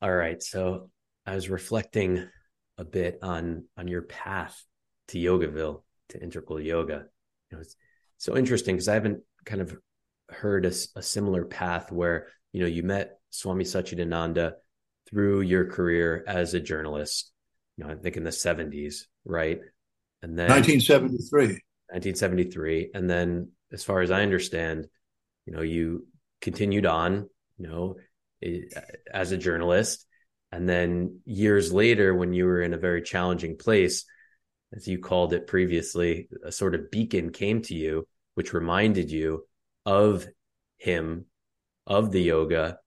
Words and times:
All 0.00 0.12
right. 0.12 0.42
So 0.42 0.90
I 1.26 1.34
was 1.34 1.48
reflecting 1.48 2.28
a 2.76 2.84
bit 2.84 3.18
on 3.22 3.64
on 3.76 3.88
your 3.88 4.02
path 4.02 4.64
to 5.08 5.18
Yogaville 5.18 5.82
to 6.10 6.22
integral 6.22 6.60
yoga. 6.60 7.06
It 7.50 7.56
was 7.56 7.76
so 8.16 8.36
interesting 8.36 8.76
because 8.76 8.88
I 8.88 8.94
haven't 8.94 9.20
kind 9.44 9.60
of 9.60 9.76
heard 10.28 10.66
a, 10.66 10.72
a, 10.96 11.02
similar 11.02 11.44
path 11.44 11.90
where 11.90 12.28
you 12.52 12.60
know 12.60 12.66
you 12.66 12.82
met 12.82 13.18
Swami 13.30 13.64
Satchidananda 13.64 14.52
through 15.08 15.40
your 15.40 15.66
career 15.66 16.24
as 16.26 16.54
a 16.54 16.60
journalist. 16.60 17.32
You 17.76 17.84
know, 17.84 17.90
I 17.90 17.94
think 17.96 18.16
in 18.16 18.24
the 18.24 18.32
seventies, 18.32 19.08
right? 19.24 19.58
And 20.22 20.38
then 20.38 20.50
1973. 20.50 21.60
1973, 21.90 22.90
and 22.92 23.08
then 23.08 23.50
as 23.72 23.82
far 23.82 24.02
as 24.02 24.10
I 24.10 24.22
understand, 24.22 24.86
you 25.46 25.54
know, 25.54 25.62
you 25.62 26.06
continued 26.40 26.84
on, 26.84 27.30
you 27.56 27.66
know, 27.66 27.96
as 29.12 29.32
a 29.32 29.36
journalist. 29.36 30.06
And 30.50 30.68
then 30.68 31.20
years 31.24 31.72
later, 31.72 32.14
when 32.14 32.32
you 32.32 32.46
were 32.46 32.62
in 32.62 32.74
a 32.74 32.78
very 32.78 33.02
challenging 33.02 33.56
place, 33.56 34.04
as 34.74 34.86
you 34.86 34.98
called 34.98 35.32
it 35.32 35.46
previously, 35.46 36.28
a 36.44 36.52
sort 36.52 36.74
of 36.74 36.90
beacon 36.90 37.30
came 37.30 37.62
to 37.62 37.74
you, 37.74 38.06
which 38.34 38.52
reminded 38.52 39.10
you 39.10 39.46
of 39.84 40.26
him, 40.76 41.26
of 41.86 42.12
the 42.12 42.20
yoga, 42.20 42.78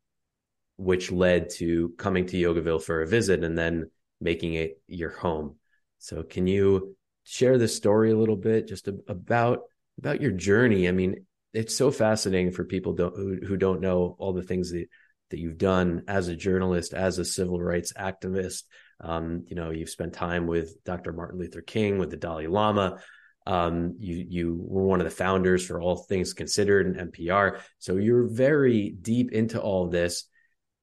which 0.77 1.11
led 1.11 1.49
to 1.49 1.93
coming 1.97 2.25
to 2.27 2.37
Yogaville 2.37 2.81
for 2.81 3.01
a 3.01 3.07
visit 3.07 3.43
and 3.43 3.57
then 3.57 3.89
making 4.19 4.53
it 4.53 4.81
your 4.87 5.09
home. 5.09 5.55
So, 5.99 6.23
can 6.23 6.47
you 6.47 6.95
share 7.23 7.57
the 7.57 7.67
story 7.67 8.11
a 8.11 8.17
little 8.17 8.35
bit 8.35 8.67
just 8.67 8.87
about 8.87 9.61
about 9.97 10.21
your 10.21 10.31
journey? 10.31 10.87
I 10.87 10.91
mean, 10.91 11.25
it's 11.53 11.75
so 11.75 11.91
fascinating 11.91 12.51
for 12.51 12.63
people 12.63 12.95
who, 12.95 13.39
who 13.45 13.57
don't 13.57 13.81
know 13.81 14.15
all 14.17 14.33
the 14.33 14.43
things 14.43 14.71
that 14.71 14.87
that 15.31 15.39
you've 15.39 15.57
done 15.57 16.03
as 16.07 16.27
a 16.27 16.35
journalist, 16.35 16.93
as 16.93 17.17
a 17.17 17.25
civil 17.25 17.59
rights 17.59 17.93
activist. 17.93 18.63
Um, 18.99 19.43
you 19.47 19.55
know, 19.55 19.71
you've 19.71 19.89
spent 19.89 20.13
time 20.13 20.45
with 20.45 20.83
Dr. 20.83 21.11
Martin 21.11 21.39
Luther 21.39 21.61
King, 21.61 21.97
with 21.97 22.11
the 22.11 22.17
Dalai 22.17 22.47
Lama. 22.47 22.99
Um, 23.47 23.95
you 23.99 24.23
you 24.29 24.55
were 24.61 24.83
one 24.83 25.01
of 25.01 25.05
the 25.05 25.11
founders 25.11 25.65
for 25.65 25.81
All 25.81 25.97
Things 25.97 26.33
Considered 26.33 26.85
and 26.85 27.11
NPR. 27.11 27.59
So 27.79 27.95
you're 27.95 28.27
very 28.27 28.89
deep 28.89 29.31
into 29.31 29.59
all 29.59 29.87
this, 29.87 30.25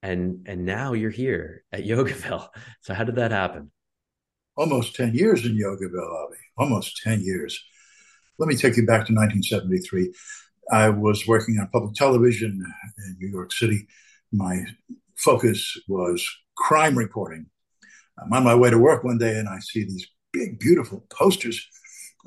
and 0.03 0.47
and 0.47 0.65
now 0.65 0.95
you're 0.95 1.11
here 1.11 1.63
at 1.71 1.85
Yogaville. 1.85 2.49
So 2.81 2.95
how 2.95 3.05
did 3.05 3.17
that 3.17 3.31
happen? 3.31 3.71
Almost 4.57 4.97
ten 4.97 5.15
years 5.15 5.47
in 5.47 5.53
Yogaville, 5.53 6.25
Avi. 6.25 6.37
Almost 6.57 7.01
ten 7.05 7.21
years. 7.21 7.63
Let 8.39 8.49
me 8.49 8.57
take 8.57 8.77
you 8.77 8.87
back 8.87 9.07
to 9.07 9.13
1973. 9.13 10.13
I 10.71 10.91
was 10.91 11.27
working 11.27 11.59
on 11.59 11.69
public 11.69 11.95
television 11.95 12.65
in 12.99 13.17
New 13.19 13.29
York 13.29 13.53
City 13.53 13.87
my 14.33 14.65
focus 15.17 15.77
was 15.89 16.27
crime 16.57 16.97
reporting. 16.97 17.47
I'm 18.19 18.33
on 18.33 18.45
my 18.45 18.55
way 18.55 18.71
to 18.71 18.79
work 18.79 19.05
one 19.05 19.19
day 19.19 19.39
and 19.39 19.49
I 19.49 19.59
see 19.61 19.85
these 19.85 20.07
big, 20.33 20.59
beautiful 20.59 21.05
posters 21.11 21.67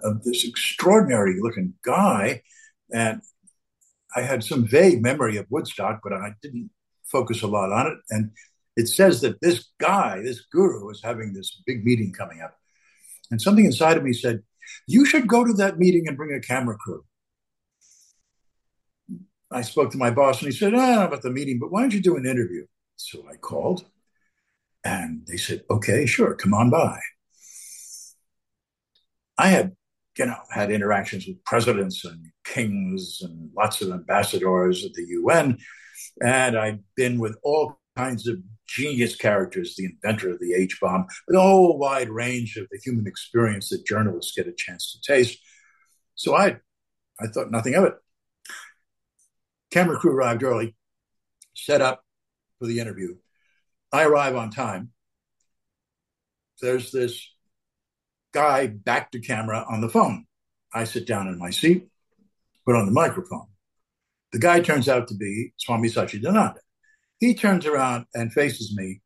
of 0.03 0.23
this 0.23 0.45
extraordinary 0.45 1.39
looking 1.41 1.73
guy. 1.83 2.41
And 2.93 3.21
I 4.16 4.21
had 4.21 4.43
some 4.43 4.67
vague 4.67 5.02
memory 5.02 5.38
of 5.38 5.47
Woodstock, 5.49 6.02
but 6.03 6.13
I 6.13 6.33
didn't 6.41 6.69
focus 7.05 7.41
a 7.41 7.47
lot 7.47 7.71
on 7.71 7.88
it. 7.88 7.97
And 8.09 8.31
it 8.75 8.88
says 8.88 9.21
that 9.21 9.41
this 9.41 9.69
guy, 9.80 10.21
this 10.21 10.41
guru, 10.52 10.89
is 10.89 11.02
having 11.03 11.33
this 11.33 11.61
big 11.65 11.83
meeting 11.83 12.13
coming 12.13 12.41
up. 12.41 12.55
And 13.30 13.41
something 13.41 13.65
inside 13.65 13.97
of 13.97 14.03
me 14.03 14.13
said, 14.13 14.43
You 14.88 15.05
should 15.05 15.27
go 15.27 15.45
to 15.45 15.53
that 15.53 15.77
meeting 15.77 16.08
and 16.08 16.17
bring 16.17 16.36
a 16.36 16.41
camera 16.41 16.77
crew. 16.77 17.03
I 19.52 19.61
spoke 19.61 19.91
to 19.91 19.97
my 19.97 20.11
boss 20.11 20.41
and 20.41 20.52
he 20.52 20.57
said, 20.57 20.73
ah, 20.73 21.05
about 21.05 21.21
the 21.21 21.31
meeting, 21.31 21.59
but 21.59 21.71
why 21.71 21.81
don't 21.81 21.94
you 21.94 22.02
do 22.02 22.16
an 22.16 22.25
interview? 22.25 22.66
So 22.95 23.25
I 23.30 23.35
called 23.35 23.85
and 24.83 25.25
they 25.27 25.38
said, 25.38 25.63
okay, 25.69 26.05
sure, 26.05 26.33
come 26.35 26.53
on 26.53 26.69
by. 26.69 26.99
I 29.37 29.48
had, 29.48 29.76
you 30.17 30.26
know, 30.26 30.37
had 30.52 30.71
interactions 30.71 31.27
with 31.27 31.43
presidents 31.43 32.05
and 32.05 32.27
kings 32.45 33.20
and 33.21 33.49
lots 33.55 33.81
of 33.81 33.92
ambassadors 33.92 34.86
at 34.86 34.93
the 34.93 35.05
UN. 35.09 35.58
And 36.21 36.58
I'd 36.58 36.83
been 36.95 37.20
with 37.20 37.37
all 37.43 37.80
kinds 37.97 38.27
of 38.27 38.37
genius 38.67 39.15
characters, 39.15 39.76
the 39.76 39.86
inventor 39.86 40.31
of 40.31 40.39
the 40.39 40.53
H 40.53 40.80
bomb, 40.81 41.05
with 41.27 41.36
a 41.36 41.42
whole 41.42 41.77
wide 41.77 42.09
range 42.09 42.55
of 42.58 42.67
the 42.71 42.80
human 42.83 43.08
experience 43.08 43.70
that 43.70 43.86
journalists 43.86 44.33
get 44.36 44.47
a 44.47 44.53
chance 44.53 44.93
to 44.93 45.14
taste. 45.14 45.39
So 46.15 46.36
I, 46.36 46.58
I 47.20 47.27
thought 47.27 47.52
nothing 47.52 47.76
of 47.76 47.83
it. 47.83 47.93
Camera 49.71 49.98
crew 49.98 50.11
arrived 50.11 50.43
early, 50.43 50.76
set 51.55 51.82
up 51.82 52.04
for 52.59 52.67
the 52.67 52.80
interview. 52.80 53.15
I 53.92 54.04
arrive 54.04 54.36
on 54.36 54.52
time. 54.52 54.92
There's 56.61 56.92
this 56.92 57.27
guy 58.33 58.67
back 58.67 59.11
to 59.11 59.20
camera 59.20 59.65
on 59.70 59.82
the 59.82 59.89
phone. 59.89 60.26
I 60.73 60.83
sit 60.83 61.08
down 61.08 61.27
in 61.27 61.39
my 61.39 61.49
seat, 61.49 61.87
put 62.65 62.76
on 62.76 62.86
the 62.86 62.92
microphone. 62.92 63.48
The 64.32 64.39
guy 64.39 64.61
turns 64.61 64.87
out 64.87 65.08
to 65.09 65.15
be 65.15 65.54
Swami 65.58 65.89
Satchidananda. 65.89 66.59
He 67.20 67.33
turns 67.33 67.65
around 67.65 68.05
and 68.14 68.32
faces 68.32 68.76
me. 68.76 69.02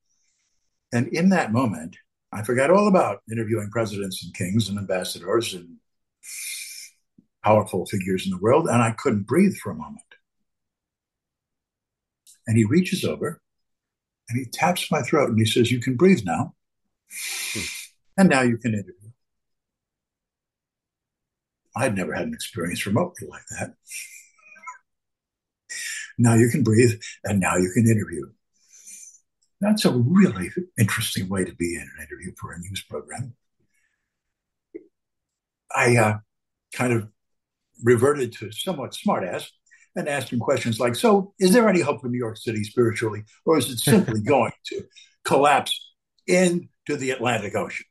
And 0.93 1.07
in 1.07 1.29
that 1.29 1.51
moment, 1.51 1.97
I 2.31 2.43
forgot 2.43 2.69
all 2.69 2.87
about 2.87 3.21
interviewing 3.31 3.69
presidents 3.71 4.23
and 4.23 4.33
kings 4.33 4.69
and 4.69 4.77
ambassadors 4.77 5.53
and 5.53 5.77
powerful 7.43 7.85
figures 7.85 8.25
in 8.25 8.31
the 8.31 8.37
world. 8.37 8.67
And 8.67 8.81
I 8.81 8.91
couldn't 8.91 9.27
breathe 9.27 9.55
for 9.55 9.71
a 9.71 9.75
moment. 9.75 10.01
And 12.47 12.57
he 12.57 12.63
reaches 12.63 13.03
over 13.03 13.41
and 14.29 14.39
he 14.39 14.45
taps 14.45 14.91
my 14.91 15.01
throat 15.01 15.29
and 15.29 15.39
he 15.39 15.45
says, 15.45 15.71
You 15.71 15.79
can 15.79 15.95
breathe 15.95 16.23
now. 16.25 16.53
Hmm. 17.53 17.61
And 18.17 18.29
now 18.29 18.41
you 18.41 18.57
can 18.57 18.73
interview. 18.73 18.93
I'd 21.75 21.95
never 21.95 22.13
had 22.13 22.27
an 22.27 22.33
experience 22.33 22.85
remotely 22.85 23.27
like 23.27 23.45
that. 23.59 23.73
now 26.17 26.33
you 26.35 26.49
can 26.49 26.63
breathe 26.63 26.99
and 27.23 27.39
now 27.39 27.57
you 27.57 27.71
can 27.73 27.87
interview. 27.87 28.27
That's 29.59 29.85
a 29.85 29.91
really 29.91 30.51
interesting 30.77 31.27
way 31.27 31.43
to 31.43 31.53
be 31.55 31.75
in 31.75 31.81
an 31.81 32.05
interview 32.07 32.33
for 32.39 32.53
a 32.53 32.59
news 32.59 32.83
program. 32.89 33.35
I 35.75 35.97
uh, 35.97 36.17
kind 36.73 36.93
of 36.93 37.09
reverted 37.83 38.31
to 38.33 38.51
somewhat 38.51 38.91
smartass 38.91 39.49
and 39.95 40.09
asked 40.09 40.31
him 40.31 40.39
questions 40.39 40.79
like, 40.79 40.95
So, 40.95 41.33
is 41.39 41.53
there 41.53 41.69
any 41.69 41.81
hope 41.81 42.01
for 42.01 42.09
New 42.09 42.17
York 42.17 42.37
City 42.37 42.63
spiritually, 42.63 43.23
or 43.45 43.57
is 43.57 43.69
it 43.69 43.79
simply 43.79 44.21
going 44.25 44.51
to 44.67 44.83
collapse 45.23 45.93
into 46.27 46.67
the 46.87 47.11
Atlantic 47.11 47.55
Ocean? 47.55 47.85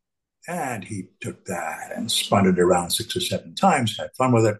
And 0.46 0.84
he 0.84 1.04
took 1.20 1.46
that 1.46 1.92
and 1.96 2.10
spun 2.10 2.46
it 2.46 2.58
around 2.58 2.90
six 2.90 3.16
or 3.16 3.20
seven 3.20 3.54
times, 3.54 3.96
had 3.98 4.10
fun 4.16 4.32
with 4.32 4.46
it. 4.46 4.58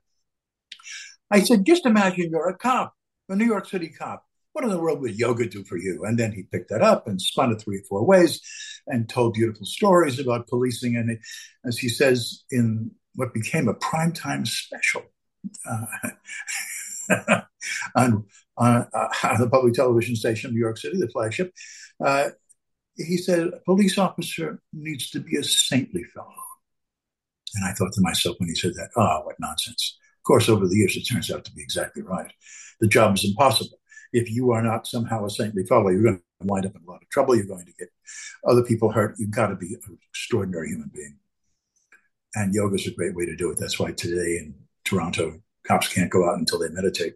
I 1.31 1.41
said, 1.41 1.67
Just 1.67 1.87
imagine 1.87 2.31
you're 2.31 2.49
a 2.49 2.57
cop, 2.57 2.95
a 3.29 3.37
New 3.37 3.47
York 3.47 3.69
City 3.69 3.89
cop. 3.89 4.25
What 4.53 4.65
in 4.65 4.71
the 4.71 4.79
world 4.79 5.01
would 5.01 5.19
yoga 5.19 5.49
do 5.49 5.65
for 5.65 5.77
you? 5.77 6.05
And 6.05 6.17
then 6.17 6.31
he 6.31 6.45
picked 6.45 6.71
that 6.71 6.81
up 6.81 7.09
and 7.09 7.21
spun 7.21 7.51
it 7.51 7.61
three 7.61 7.79
or 7.79 7.83
four 7.89 8.07
ways 8.07 8.41
and 8.87 9.09
told 9.09 9.35
beautiful 9.35 9.67
stories 9.67 10.21
about 10.21 10.47
policing. 10.47 10.95
And 10.95 11.19
as 11.67 11.77
he 11.77 11.89
says 11.89 12.45
in 12.53 12.93
what 13.17 13.35
became 13.35 13.67
a 13.67 13.75
primetime 13.75 14.47
special, 14.47 15.03
uh, 15.69 15.87
on, 17.97 18.25
on, 18.57 18.87
uh, 18.93 19.09
on, 19.25 19.41
the 19.41 19.49
public 19.51 19.75
television 19.75 20.17
station 20.17 20.51
in 20.51 20.55
New 20.55 20.61
York 20.61 20.79
City, 20.79 20.99
the 20.99 21.09
flagship. 21.09 21.53
Uh, 22.05 22.31
he 22.97 23.17
said, 23.17 23.49
a 23.49 23.61
police 23.65 23.99
officer 23.99 24.61
needs 24.73 25.11
to 25.11 25.21
be 25.21 25.37
a 25.37 25.43
saintly 25.43 26.05
fellow. 26.05 26.29
And 27.55 27.65
I 27.65 27.73
thought 27.73 27.93
to 27.93 28.01
myself 28.01 28.37
when 28.39 28.49
he 28.49 28.55
said 28.55 28.75
that, 28.75 28.91
ah, 28.97 29.21
oh, 29.21 29.27
what 29.27 29.37
nonsense. 29.39 29.99
Of 30.19 30.27
course, 30.27 30.49
over 30.49 30.67
the 30.67 30.77
years, 30.77 30.97
it 30.97 31.03
turns 31.03 31.31
out 31.31 31.45
to 31.45 31.53
be 31.53 31.63
exactly 31.63 32.03
right. 32.03 32.31
The 32.81 32.89
job 32.89 33.17
is 33.17 33.25
impossible. 33.25 33.79
If 34.13 34.31
you 34.31 34.53
are 34.53 34.63
not 34.63 34.87
somehow 34.87 35.25
a 35.25 35.31
saintly 35.31 35.65
fellow, 35.65 35.91
you're 35.91 36.03
going 36.03 36.19
to 36.19 36.47
wind 36.47 36.67
up 36.67 36.75
in 36.75 36.83
a 36.87 36.91
lot 36.91 37.03
of 37.03 37.09
trouble. 37.11 37.37
You're 37.37 37.47
going 37.47 37.67
to 37.67 37.73
get 37.79 37.89
other 38.47 38.63
people 38.63 38.91
hurt. 38.91 39.17
You've 39.19 39.31
got 39.31 39.49
to 39.49 39.57
be 39.57 39.75
an 39.75 39.99
extraordinary 40.11 40.69
human 40.69 40.91
being. 40.95 41.19
And 42.35 42.55
yoga 42.55 42.77
is 42.77 42.87
a 42.87 42.95
great 42.95 43.15
way 43.15 43.27
to 43.27 43.37
do 43.37 43.51
it. 43.51 43.59
That's 43.59 43.79
why 43.79 43.93
today 43.93 44.39
in 44.39 44.55
Toronto, 44.85 45.41
cops 45.67 45.93
can't 45.93 46.11
go 46.11 46.29
out 46.29 46.39
until 46.39 46.59
they 46.59 46.69
meditate. 46.69 47.15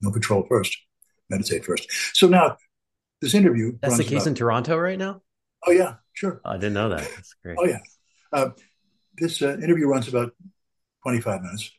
No 0.00 0.10
patrol 0.10 0.44
first, 0.48 0.76
meditate 1.30 1.64
first. 1.64 1.88
So 2.14 2.28
now 2.28 2.56
this 3.20 3.34
interview. 3.34 3.78
That's 3.80 3.96
the 3.96 4.04
case 4.04 4.22
about, 4.22 4.26
in 4.28 4.34
Toronto 4.34 4.76
right 4.76 4.98
now. 4.98 5.22
Oh 5.66 5.72
yeah, 5.72 5.94
sure. 6.12 6.40
Oh, 6.44 6.50
I 6.50 6.54
didn't 6.54 6.74
know 6.74 6.90
that. 6.90 7.00
That's 7.00 7.34
great. 7.42 7.56
Oh 7.58 7.64
yeah, 7.64 7.78
uh, 8.32 8.50
this 9.16 9.42
uh, 9.42 9.56
interview 9.58 9.86
runs 9.86 10.08
about 10.08 10.32
twenty 11.02 11.20
five 11.20 11.42
minutes, 11.42 11.70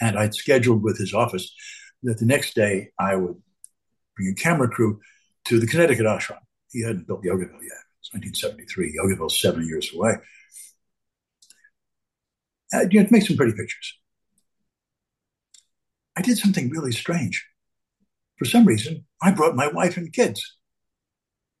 and 0.00 0.18
I'd 0.18 0.34
scheduled 0.34 0.82
with 0.82 0.98
his 0.98 1.14
office 1.14 1.54
that 2.02 2.18
the 2.18 2.26
next 2.26 2.54
day 2.54 2.90
I 2.98 3.16
would 3.16 3.40
bring 4.16 4.30
a 4.30 4.34
camera 4.34 4.68
crew 4.68 5.00
to 5.46 5.60
the 5.60 5.66
Connecticut 5.66 6.06
ashram. 6.06 6.38
He 6.70 6.82
hadn't 6.82 7.06
built 7.06 7.22
Yogaville 7.22 7.62
yet. 7.62 7.82
It's 8.00 8.12
1973. 8.12 8.98
Yogaville's 8.98 9.40
seven 9.40 9.66
years 9.66 9.92
away. 9.94 10.14
Uh, 12.74 12.86
you 12.90 13.00
know, 13.00 13.06
to 13.06 13.12
make 13.12 13.26
some 13.26 13.36
pretty 13.36 13.52
pictures. 13.52 13.98
I 16.16 16.22
did 16.22 16.38
something 16.38 16.70
really 16.70 16.92
strange. 16.92 17.46
For 18.38 18.44
some 18.44 18.64
reason, 18.64 19.06
I 19.22 19.30
brought 19.30 19.56
my 19.56 19.68
wife 19.68 19.96
and 19.96 20.12
kids. 20.12 20.56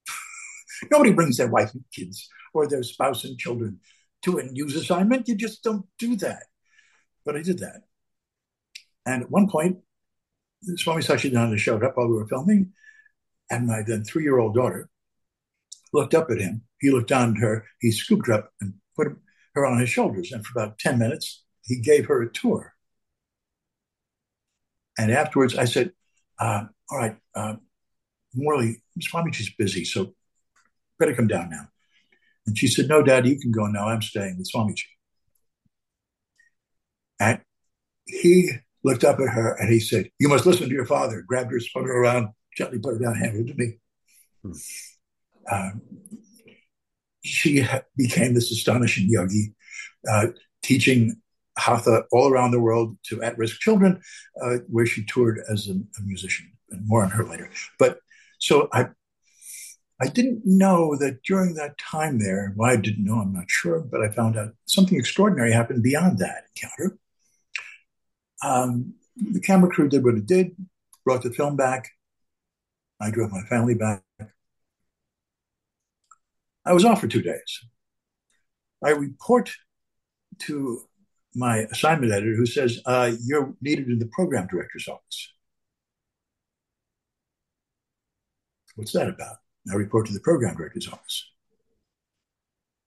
Nobody 0.90 1.12
brings 1.12 1.36
their 1.36 1.48
wife 1.48 1.72
and 1.72 1.84
kids 1.94 2.28
or 2.52 2.66
their 2.66 2.82
spouse 2.82 3.24
and 3.24 3.38
children 3.38 3.80
to 4.22 4.38
a 4.38 4.44
news 4.44 4.76
assignment. 4.76 5.28
You 5.28 5.36
just 5.36 5.62
don't 5.62 5.86
do 5.98 6.16
that. 6.16 6.44
But 7.24 7.36
I 7.36 7.42
did 7.42 7.60
that. 7.60 7.82
And 9.06 9.22
at 9.22 9.30
one 9.30 9.48
point, 9.48 9.78
Swami 10.76 11.02
Satchidananda 11.02 11.58
showed 11.58 11.84
up 11.84 11.96
while 11.96 12.08
we 12.08 12.14
were 12.14 12.26
filming, 12.26 12.72
and 13.50 13.66
my 13.66 13.82
then 13.82 14.04
three 14.04 14.22
year 14.22 14.38
old 14.38 14.54
daughter 14.54 14.88
looked 15.92 16.14
up 16.14 16.30
at 16.30 16.40
him. 16.40 16.62
He 16.80 16.90
looked 16.90 17.08
down 17.08 17.36
at 17.36 17.42
her. 17.42 17.66
He 17.80 17.90
scooped 17.90 18.26
her 18.26 18.34
up 18.34 18.52
and 18.60 18.74
put 18.96 19.08
her 19.54 19.66
on 19.66 19.78
his 19.78 19.90
shoulders. 19.90 20.32
And 20.32 20.44
for 20.44 20.58
about 20.58 20.78
10 20.78 20.98
minutes, 20.98 21.44
he 21.64 21.80
gave 21.80 22.06
her 22.06 22.22
a 22.22 22.32
tour. 22.32 22.71
And 24.98 25.10
afterwards, 25.10 25.56
I 25.56 25.64
said, 25.64 25.92
uh, 26.38 26.64
All 26.90 26.98
right, 26.98 27.16
uh, 27.34 27.56
Morley, 28.34 28.82
Swamiji's 29.00 29.52
busy, 29.54 29.84
so 29.84 30.14
better 30.98 31.14
come 31.14 31.28
down 31.28 31.50
now. 31.50 31.68
And 32.46 32.56
she 32.56 32.66
said, 32.66 32.88
No, 32.88 33.02
Dad, 33.02 33.26
you 33.26 33.38
can 33.38 33.52
go 33.52 33.66
now. 33.66 33.88
I'm 33.88 34.02
staying 34.02 34.36
with 34.38 34.50
Swamiji. 34.54 34.84
And 37.20 37.40
he 38.06 38.50
looked 38.82 39.04
up 39.04 39.20
at 39.20 39.28
her 39.28 39.54
and 39.54 39.72
he 39.72 39.80
said, 39.80 40.10
You 40.18 40.28
must 40.28 40.46
listen 40.46 40.68
to 40.68 40.74
your 40.74 40.86
father. 40.86 41.22
Grabbed 41.26 41.52
her, 41.52 41.60
spun 41.60 41.84
her 41.84 42.02
around, 42.02 42.28
gently 42.56 42.78
put 42.78 42.94
her 42.94 42.98
down, 42.98 43.14
handed 43.14 43.48
her 43.48 43.54
to 43.54 43.58
me. 43.58 43.74
Hmm. 44.42 44.52
Um, 45.50 45.82
she 47.24 47.64
became 47.96 48.34
this 48.34 48.50
astonishing 48.50 49.06
yogi, 49.08 49.54
uh, 50.10 50.28
teaching 50.62 51.21
hatha 51.58 52.04
all 52.12 52.28
around 52.28 52.50
the 52.50 52.60
world 52.60 52.96
to 53.04 53.22
at-risk 53.22 53.60
children, 53.60 54.00
uh, 54.42 54.58
where 54.68 54.86
she 54.86 55.04
toured 55.04 55.40
as 55.50 55.68
a, 55.68 55.72
a, 55.72 56.02
musician, 56.04 56.50
and 56.70 56.86
more 56.86 57.02
on 57.02 57.10
her 57.10 57.24
later. 57.24 57.50
But 57.78 57.98
so 58.38 58.68
I, 58.72 58.88
I 60.00 60.08
didn't 60.08 60.42
know 60.44 60.96
that 60.96 61.22
during 61.22 61.54
that 61.54 61.78
time 61.78 62.18
there. 62.18 62.52
Why 62.56 62.72
I 62.72 62.76
didn't 62.76 63.04
know, 63.04 63.16
I'm 63.16 63.32
not 63.32 63.48
sure, 63.48 63.80
but 63.80 64.02
I 64.02 64.08
found 64.08 64.36
out 64.36 64.52
something 64.66 64.98
extraordinary 64.98 65.52
happened 65.52 65.82
beyond 65.82 66.18
that 66.18 66.44
encounter. 66.56 66.98
Um, 68.42 68.94
the 69.16 69.40
camera 69.40 69.70
crew 69.70 69.88
did 69.88 70.04
what 70.04 70.14
it 70.14 70.26
did, 70.26 70.56
brought 71.04 71.22
the 71.22 71.30
film 71.30 71.56
back. 71.56 71.90
I 73.00 73.10
drove 73.10 73.30
my 73.30 73.42
family 73.42 73.74
back. 73.74 74.02
I 76.64 76.72
was 76.72 76.84
off 76.84 77.00
for 77.00 77.08
two 77.08 77.22
days. 77.22 77.60
I 78.82 78.90
report 78.90 79.50
to 80.40 80.82
my 81.34 81.58
assignment 81.70 82.12
editor 82.12 82.34
who 82.34 82.46
says, 82.46 82.80
uh, 82.86 83.12
You're 83.24 83.54
needed 83.60 83.88
in 83.88 83.98
the 83.98 84.06
program 84.06 84.46
director's 84.46 84.88
office. 84.88 85.32
What's 88.76 88.92
that 88.92 89.08
about? 89.08 89.36
I 89.70 89.74
report 89.74 90.06
to 90.06 90.12
the 90.12 90.20
program 90.20 90.56
director's 90.56 90.88
office. 90.88 91.30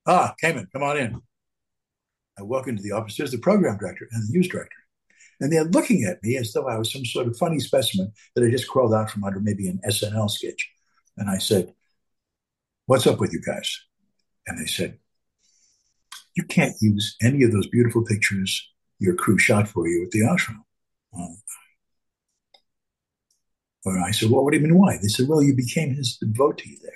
Ah, 0.07 0.36
Kamen, 0.42 0.71
come 0.71 0.83
on 0.83 0.97
in. 0.97 1.21
I 2.38 2.44
walk 2.44 2.68
into 2.68 2.83
the 2.83 2.92
office. 2.92 3.15
There's 3.18 3.31
the 3.31 3.38
program 3.38 3.77
director 3.77 4.07
and 4.12 4.24
the 4.24 4.31
news 4.31 4.47
director. 4.47 4.75
And 5.39 5.51
they're 5.51 5.65
looking 5.65 6.03
at 6.03 6.21
me 6.24 6.38
as 6.38 6.53
though 6.53 6.68
I 6.68 6.77
was 6.77 6.92
some 6.92 7.06
sort 7.06 7.27
of 7.27 7.38
funny 7.38 7.59
specimen 7.59 8.12
that 8.36 8.44
I 8.44 8.50
just 8.50 8.68
crawled 8.68 8.94
out 8.94 9.09
from 9.09 9.24
under 9.24 9.39
maybe 9.39 9.68
an 9.68 9.80
SNL 9.88 10.30
sketch. 10.30 10.69
And 11.18 11.30
I 11.30 11.38
said, 11.38 11.74
What's 12.88 13.07
up 13.07 13.19
with 13.19 13.33
you 13.33 13.42
guys? 13.42 13.80
And 14.45 14.59
they 14.59 14.68
said, 14.68 15.00
You 16.36 16.44
can't 16.44 16.76
use 16.82 17.16
any 17.22 17.44
of 17.44 17.52
those 17.52 17.68
beautiful 17.68 18.04
pictures 18.04 18.70
your 19.00 19.16
crew 19.16 19.38
shot 19.38 19.68
for 19.68 19.88
you 19.88 20.04
at 20.04 20.12
the 20.12 20.22
ashram. 20.22 20.62
Um, 21.18 21.38
or 23.86 24.00
I 24.00 24.12
said, 24.12 24.30
Well, 24.30 24.44
what 24.44 24.52
do 24.52 24.58
you 24.58 24.64
mean 24.64 24.78
why? 24.78 24.98
They 25.02 25.08
said, 25.08 25.28
Well, 25.28 25.44
you 25.44 25.56
became 25.56 25.94
his 25.94 26.18
devotee 26.18 26.78
there. 26.82 26.92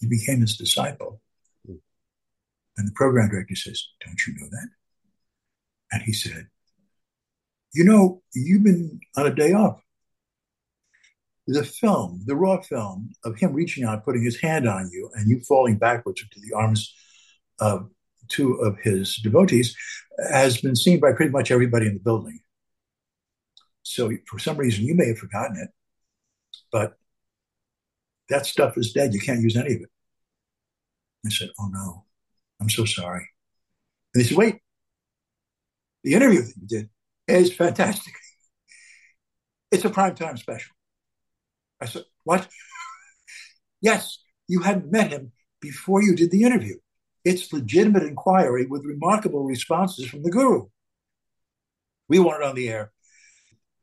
You 0.00 0.08
became 0.08 0.40
his 0.40 0.56
disciple. 0.56 1.20
And 1.66 2.86
the 2.88 2.92
program 2.94 3.30
director 3.30 3.56
says, 3.56 3.82
Don't 4.04 4.26
you 4.26 4.34
know 4.34 4.48
that? 4.50 4.68
And 5.92 6.02
he 6.02 6.12
said, 6.12 6.48
You 7.74 7.84
know, 7.84 8.22
you've 8.34 8.64
been 8.64 9.00
on 9.16 9.26
a 9.26 9.34
day 9.34 9.52
off 9.52 9.80
the 11.48 11.64
film, 11.64 12.20
the 12.26 12.36
raw 12.36 12.60
film 12.60 13.10
of 13.24 13.38
him 13.38 13.54
reaching 13.54 13.82
out, 13.82 14.04
putting 14.04 14.22
his 14.22 14.38
hand 14.38 14.68
on 14.68 14.90
you, 14.92 15.10
and 15.14 15.30
you 15.30 15.40
falling 15.48 15.78
backwards 15.78 16.22
into 16.22 16.46
the 16.46 16.54
arms 16.54 16.94
of 17.58 17.88
two 18.28 18.54
of 18.54 18.78
his 18.82 19.16
devotees, 19.16 19.76
has 20.30 20.60
been 20.60 20.76
seen 20.76 21.00
by 21.00 21.12
pretty 21.12 21.30
much 21.30 21.50
everybody 21.50 21.86
in 21.86 21.94
the 21.94 22.00
building. 22.00 22.40
So 23.82 24.10
for 24.26 24.38
some 24.38 24.56
reason, 24.56 24.84
you 24.84 24.94
may 24.94 25.08
have 25.08 25.18
forgotten 25.18 25.56
it, 25.56 25.70
but 26.70 26.98
that 28.28 28.46
stuff 28.46 28.76
is 28.76 28.92
dead. 28.92 29.14
You 29.14 29.20
can't 29.20 29.40
use 29.40 29.56
any 29.56 29.74
of 29.74 29.80
it. 29.82 29.88
I 31.26 31.30
said, 31.30 31.50
Oh 31.58 31.68
no, 31.72 32.04
I'm 32.60 32.68
so 32.68 32.84
sorry. 32.84 33.26
And 34.14 34.22
he 34.22 34.28
said, 34.28 34.36
Wait, 34.36 34.56
the 36.04 36.14
interview 36.14 36.42
that 36.42 36.54
you 36.60 36.66
did 36.66 36.90
is 37.26 37.54
fantastic. 37.54 38.14
It's 39.70 39.84
a 39.84 39.90
primetime 39.90 40.38
special. 40.38 40.74
I 41.80 41.86
said, 41.86 42.04
What? 42.24 42.48
yes, 43.80 44.18
you 44.48 44.60
hadn't 44.60 44.90
met 44.90 45.10
him 45.10 45.32
before 45.60 46.02
you 46.02 46.14
did 46.14 46.30
the 46.30 46.42
interview. 46.42 46.76
It's 47.24 47.52
legitimate 47.52 48.04
inquiry 48.04 48.66
with 48.66 48.84
remarkable 48.84 49.44
responses 49.44 50.06
from 50.06 50.22
the 50.22 50.30
guru. 50.30 50.68
We 52.08 52.18
want 52.18 52.42
it 52.42 52.48
on 52.48 52.54
the 52.54 52.68
air. 52.68 52.92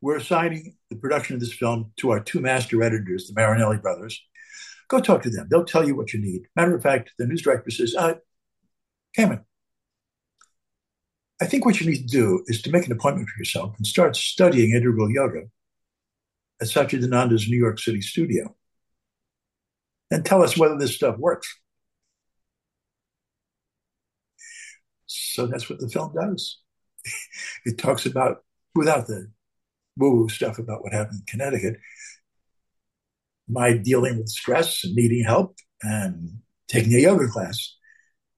We're 0.01 0.17
assigning 0.17 0.75
the 0.89 0.95
production 0.95 1.35
of 1.35 1.39
this 1.39 1.53
film 1.53 1.91
to 1.97 2.11
our 2.11 2.19
two 2.19 2.39
master 2.39 2.81
editors, 2.81 3.27
the 3.27 3.33
Marinelli 3.33 3.77
brothers. 3.77 4.21
Go 4.87 4.99
talk 4.99 5.23
to 5.23 5.29
them. 5.29 5.47
They'll 5.49 5.65
tell 5.65 5.87
you 5.87 5.95
what 5.95 6.13
you 6.13 6.21
need. 6.21 6.43
Matter 6.55 6.75
of 6.75 6.83
fact, 6.83 7.13
the 7.17 7.25
news 7.25 7.41
director 7.41 7.71
says, 7.71 7.95
uh, 7.97 8.15
Kamen, 9.17 9.43
I 11.41 11.45
think 11.45 11.65
what 11.65 11.81
you 11.81 11.89
need 11.89 12.07
to 12.07 12.17
do 12.17 12.43
is 12.47 12.61
to 12.61 12.71
make 12.71 12.85
an 12.85 12.91
appointment 12.91 13.29
for 13.29 13.39
yourself 13.39 13.75
and 13.77 13.85
start 13.85 14.15
studying 14.15 14.71
integral 14.71 15.11
yoga 15.11 15.43
at 16.61 16.67
Satchidananda's 16.67 17.49
New 17.49 17.57
York 17.57 17.79
City 17.79 18.01
studio 18.01 18.55
and 20.11 20.25
tell 20.25 20.43
us 20.43 20.57
whether 20.57 20.77
this 20.77 20.95
stuff 20.95 21.17
works. 21.17 21.53
So 25.15 25.47
that's 25.47 25.69
what 25.69 25.79
the 25.79 25.89
film 25.89 26.13
does. 26.13 26.59
it 27.65 27.77
talks 27.77 28.05
about, 28.05 28.43
without 28.73 29.07
the 29.07 29.31
woo 29.97 30.15
woo 30.15 30.29
stuff 30.29 30.59
about 30.59 30.83
what 30.83 30.93
happened 30.93 31.21
in 31.21 31.25
Connecticut, 31.27 31.77
my 33.47 33.77
dealing 33.77 34.17
with 34.17 34.29
stress 34.29 34.83
and 34.83 34.95
needing 34.95 35.23
help 35.23 35.57
and 35.81 36.39
taking 36.67 36.93
a 36.93 36.99
yoga 36.99 37.27
class 37.27 37.75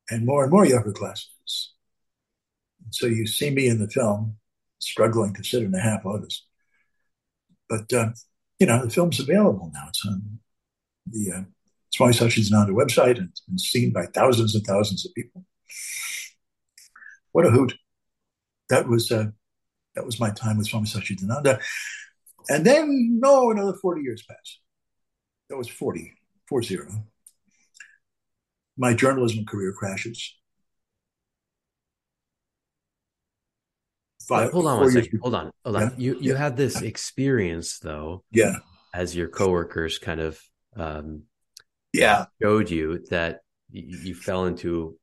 and 0.10 0.26
more 0.26 0.44
and 0.44 0.52
more 0.52 0.66
yoga 0.66 0.92
classes. 0.92 1.74
So 2.92 3.08
you 3.08 3.26
see 3.26 3.50
me 3.50 3.68
in 3.68 3.80
the 3.80 3.90
film 3.90 4.38
struggling 4.80 5.34
to 5.34 5.44
sit 5.44 5.64
in 5.64 5.74
a 5.74 5.80
half 5.80 6.06
lotus. 6.06 6.46
But 7.70 7.92
uh, 7.92 8.10
you 8.60 8.68
know, 8.68 8.84
the 8.84 8.90
film's 8.90 9.20
available 9.20 9.72
now. 9.74 9.86
It's 9.90 10.06
on 10.06 10.40
the 11.06 11.32
uh, 11.32 11.42
Swami 11.94 12.14
Satchidananda 12.14 12.70
website, 12.70 13.18
and 13.18 13.30
it's 13.30 13.42
been 13.42 13.58
seen 13.58 13.92
by 13.92 14.06
thousands 14.06 14.56
and 14.56 14.66
thousands 14.66 15.06
of 15.06 15.14
people. 15.16 15.46
What 17.32 17.46
a 17.46 17.50
hoot! 17.50 17.76
That 18.70 18.88
was 18.88 19.12
uh, 19.12 19.28
that 19.96 20.06
was 20.06 20.20
my 20.20 20.32
time 20.32 20.58
with 20.58 20.68
Swami 20.68 20.88
Satchidananda. 20.88 21.62
And 22.50 22.66
then, 22.66 23.20
no, 23.22 23.52
another 23.52 23.74
40 23.74 24.02
years 24.02 24.24
passed. 24.24 24.60
That 25.50 25.58
was 25.58 25.68
40, 25.68 26.14
40. 26.48 26.78
My 28.78 28.94
journalism 28.94 29.46
career 29.46 29.74
crashes. 29.74 30.34
five. 34.28 34.52
Hold 34.52 34.68
on 34.68 34.80
one 34.82 34.92
second. 34.92 35.20
Hold 35.22 35.36
on. 35.36 35.52
Hold 35.64 35.78
on. 35.78 35.82
Yeah. 35.82 35.90
You 35.98 36.14
you 36.20 36.34
yeah. 36.34 36.38
had 36.38 36.58
this 36.58 36.82
experience 36.82 37.80
though. 37.80 38.24
Yeah. 38.32 38.58
As 38.94 39.16
your 39.16 39.30
coworkers 39.30 39.98
kind 39.98 40.20
of 40.20 40.40
um 40.76 41.24
yeah 41.94 42.26
showed 42.42 42.70
you 42.70 43.04
that 43.10 43.40
you 43.72 44.14
fell 44.14 44.46
into 44.46 44.98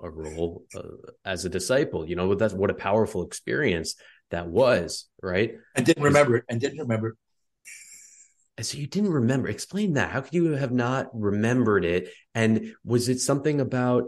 a 0.00 0.10
role 0.10 0.64
uh, 0.74 0.82
as 1.24 1.44
a 1.44 1.48
disciple. 1.48 2.08
You 2.08 2.16
know 2.16 2.34
that's 2.34 2.54
what 2.54 2.70
a 2.70 2.74
powerful 2.74 3.24
experience 3.24 3.94
that 4.30 4.48
was, 4.48 5.06
right? 5.22 5.54
And 5.74 5.86
didn't 5.86 6.02
remember 6.02 6.36
it. 6.36 6.44
And 6.48 6.60
didn't 6.60 6.80
remember. 6.80 7.16
So 8.60 8.78
you 8.78 8.86
didn't 8.86 9.12
remember. 9.12 9.48
Explain 9.48 9.94
that. 9.94 10.10
How 10.10 10.22
could 10.22 10.34
you 10.34 10.52
have 10.52 10.72
not 10.72 11.08
remembered 11.12 11.84
it? 11.84 12.10
And 12.34 12.74
was 12.84 13.08
it 13.08 13.20
something 13.20 13.60
about 13.60 14.04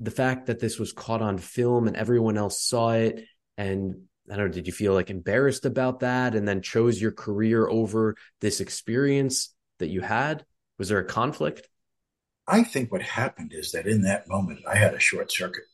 the 0.00 0.10
fact 0.10 0.46
that 0.46 0.60
this 0.60 0.78
was 0.78 0.92
caught 0.92 1.22
on 1.22 1.38
film 1.38 1.86
and 1.86 1.96
everyone 1.96 2.36
else 2.36 2.62
saw 2.62 2.92
it 2.92 3.24
and 3.56 4.02
I 4.30 4.36
don't 4.36 4.46
know, 4.46 4.52
did 4.52 4.66
you 4.66 4.72
feel 4.72 4.92
like 4.92 5.08
embarrassed 5.10 5.66
about 5.66 6.00
that 6.00 6.34
and 6.34 6.48
then 6.48 6.60
chose 6.60 7.00
your 7.00 7.12
career 7.12 7.68
over 7.68 8.16
this 8.40 8.60
experience 8.60 9.54
that 9.78 9.88
you 9.88 10.00
had? 10.00 10.44
Was 10.78 10.88
there 10.88 10.98
a 10.98 11.04
conflict? 11.04 11.68
I 12.48 12.62
think 12.62 12.92
what 12.92 13.02
happened 13.02 13.52
is 13.52 13.72
that 13.72 13.86
in 13.86 14.02
that 14.02 14.28
moment 14.28 14.60
I 14.68 14.76
had 14.76 14.94
a 14.94 15.00
short 15.00 15.32
circuit. 15.32 15.64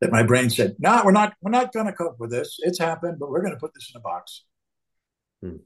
that 0.00 0.12
my 0.12 0.22
brain 0.22 0.50
said, 0.50 0.76
"No, 0.78 0.96
nah, 0.96 1.04
we're 1.04 1.12
not. 1.12 1.34
We're 1.40 1.50
not 1.50 1.72
going 1.72 1.86
to 1.86 1.92
cope 1.92 2.18
with 2.18 2.30
this. 2.30 2.58
It's 2.60 2.78
happened, 2.78 3.18
but 3.18 3.30
we're 3.30 3.42
going 3.42 3.54
to 3.54 3.60
put 3.60 3.74
this 3.74 3.90
in 3.94 3.98
a 3.98 4.02
box." 4.02 4.44
Hmm. 5.42 5.56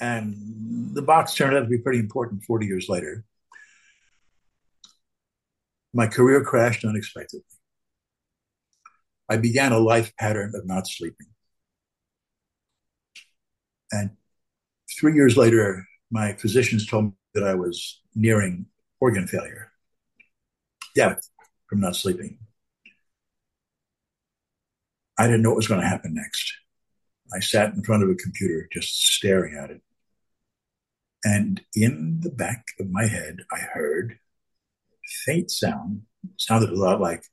And 0.00 0.94
the 0.94 1.02
box 1.02 1.34
turned 1.34 1.56
out 1.56 1.60
to 1.60 1.66
be 1.66 1.78
pretty 1.78 1.98
important. 1.98 2.44
Forty 2.44 2.66
years 2.66 2.88
later, 2.88 3.24
my 5.92 6.06
career 6.06 6.42
crashed 6.42 6.84
unexpectedly. 6.84 7.44
I 9.28 9.36
began 9.36 9.72
a 9.72 9.78
life 9.78 10.14
pattern 10.16 10.52
of 10.54 10.66
not 10.66 10.86
sleeping. 10.86 11.26
And 13.92 14.10
three 14.98 15.14
years 15.14 15.36
later, 15.36 15.86
my 16.10 16.34
physicians 16.34 16.86
told 16.86 17.06
me 17.06 17.12
that 17.34 17.44
I 17.44 17.54
was 17.54 18.00
nearing 18.14 18.66
organ 19.00 19.26
failure, 19.26 19.72
death 20.94 21.28
from 21.68 21.80
not 21.80 21.96
sleeping. 21.96 22.38
I 25.18 25.26
didn't 25.26 25.42
know 25.42 25.50
what 25.50 25.56
was 25.56 25.68
going 25.68 25.80
to 25.80 25.86
happen 25.86 26.14
next. 26.14 26.52
I 27.34 27.40
sat 27.40 27.74
in 27.74 27.82
front 27.82 28.02
of 28.02 28.10
a 28.10 28.14
computer 28.14 28.68
just 28.72 28.94
staring 29.14 29.56
at 29.56 29.70
it. 29.70 29.82
And 31.24 31.60
in 31.74 32.20
the 32.22 32.30
back 32.30 32.64
of 32.78 32.90
my 32.90 33.06
head, 33.06 33.38
I 33.52 33.58
heard 33.58 34.18
faint 35.26 35.50
sound, 35.50 36.02
It 36.24 36.40
sounded 36.40 36.70
a 36.70 36.76
lot 36.76 37.00
like 37.00 37.24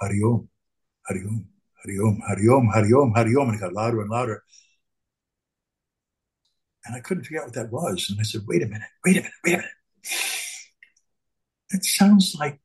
Hari 0.00 0.20
Om, 0.22 0.48
Hari 1.06 1.20
Om, 1.26 1.46
Hari 1.84 1.98
Om, 1.98 2.20
Hari 2.72 2.92
Om, 2.92 3.12
Hari 3.14 3.36
Om, 3.36 3.48
and 3.48 3.56
it 3.56 3.60
got 3.60 3.72
louder 3.72 4.00
and 4.00 4.10
louder. 4.10 4.42
And 6.86 6.94
I 6.94 7.00
couldn't 7.00 7.24
figure 7.24 7.40
out 7.40 7.46
what 7.46 7.54
that 7.54 7.72
was. 7.72 8.06
And 8.10 8.20
I 8.20 8.22
said, 8.22 8.42
wait 8.46 8.62
a 8.62 8.66
minute, 8.66 8.88
wait 9.04 9.16
a 9.16 9.20
minute, 9.20 9.32
wait 9.44 9.54
a 9.54 9.56
minute. 9.56 9.70
It 11.70 11.84
sounds 11.84 12.36
like 12.38 12.60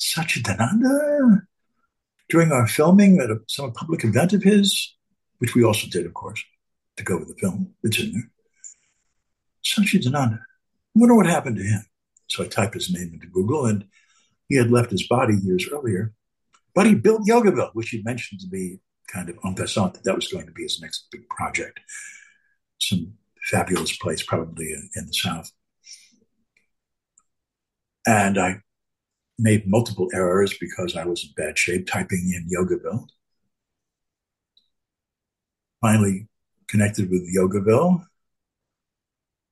Satchidananda 0.00 1.42
during 2.28 2.52
our 2.52 2.66
filming 2.66 3.20
at 3.20 3.30
a, 3.30 3.40
some 3.48 3.72
public 3.72 4.04
event 4.04 4.32
of 4.32 4.42
his, 4.42 4.94
which 5.38 5.54
we 5.54 5.62
also 5.62 5.86
did, 5.88 6.06
of 6.06 6.14
course, 6.14 6.42
to 6.96 7.04
go 7.04 7.18
with 7.18 7.28
the 7.28 7.34
film. 7.34 7.74
It's 7.82 8.00
in 8.00 8.12
there. 8.12 8.30
Satchidananda. 9.64 10.38
I 10.38 10.98
wonder 10.98 11.14
what 11.14 11.26
happened 11.26 11.56
to 11.56 11.62
him. 11.62 11.84
So 12.28 12.44
I 12.44 12.48
typed 12.48 12.74
his 12.74 12.92
name 12.92 13.12
into 13.14 13.26
Google, 13.28 13.66
and 13.66 13.86
he 14.48 14.56
had 14.56 14.70
left 14.70 14.90
his 14.90 15.06
body 15.06 15.34
years 15.42 15.68
earlier. 15.70 16.12
But 16.74 16.86
he 16.86 16.94
built 16.94 17.28
Yogaville, 17.28 17.70
which 17.74 17.90
he 17.90 18.02
mentioned 18.02 18.40
to 18.40 18.48
me 18.50 18.80
kind 19.06 19.28
of 19.28 19.38
en 19.44 19.54
passant 19.54 19.94
that 19.94 20.04
that 20.04 20.14
was 20.14 20.28
going 20.28 20.46
to 20.46 20.52
be 20.52 20.62
his 20.62 20.80
next 20.80 21.06
big 21.10 21.28
project. 21.28 21.80
Some 22.78 23.14
fabulous 23.44 23.96
place, 23.96 24.22
probably 24.22 24.72
in, 24.72 24.90
in 24.96 25.06
the 25.06 25.12
South. 25.12 25.52
And 28.06 28.38
I 28.38 28.60
made 29.38 29.66
multiple 29.66 30.08
errors 30.14 30.56
because 30.58 30.96
I 30.96 31.04
was 31.04 31.24
in 31.24 31.30
bad 31.36 31.58
shape 31.58 31.86
typing 31.86 32.32
in 32.34 32.48
Yogaville. 32.48 33.08
Finally 35.80 36.28
connected 36.68 37.10
with 37.10 37.22
Yogaville, 37.36 38.04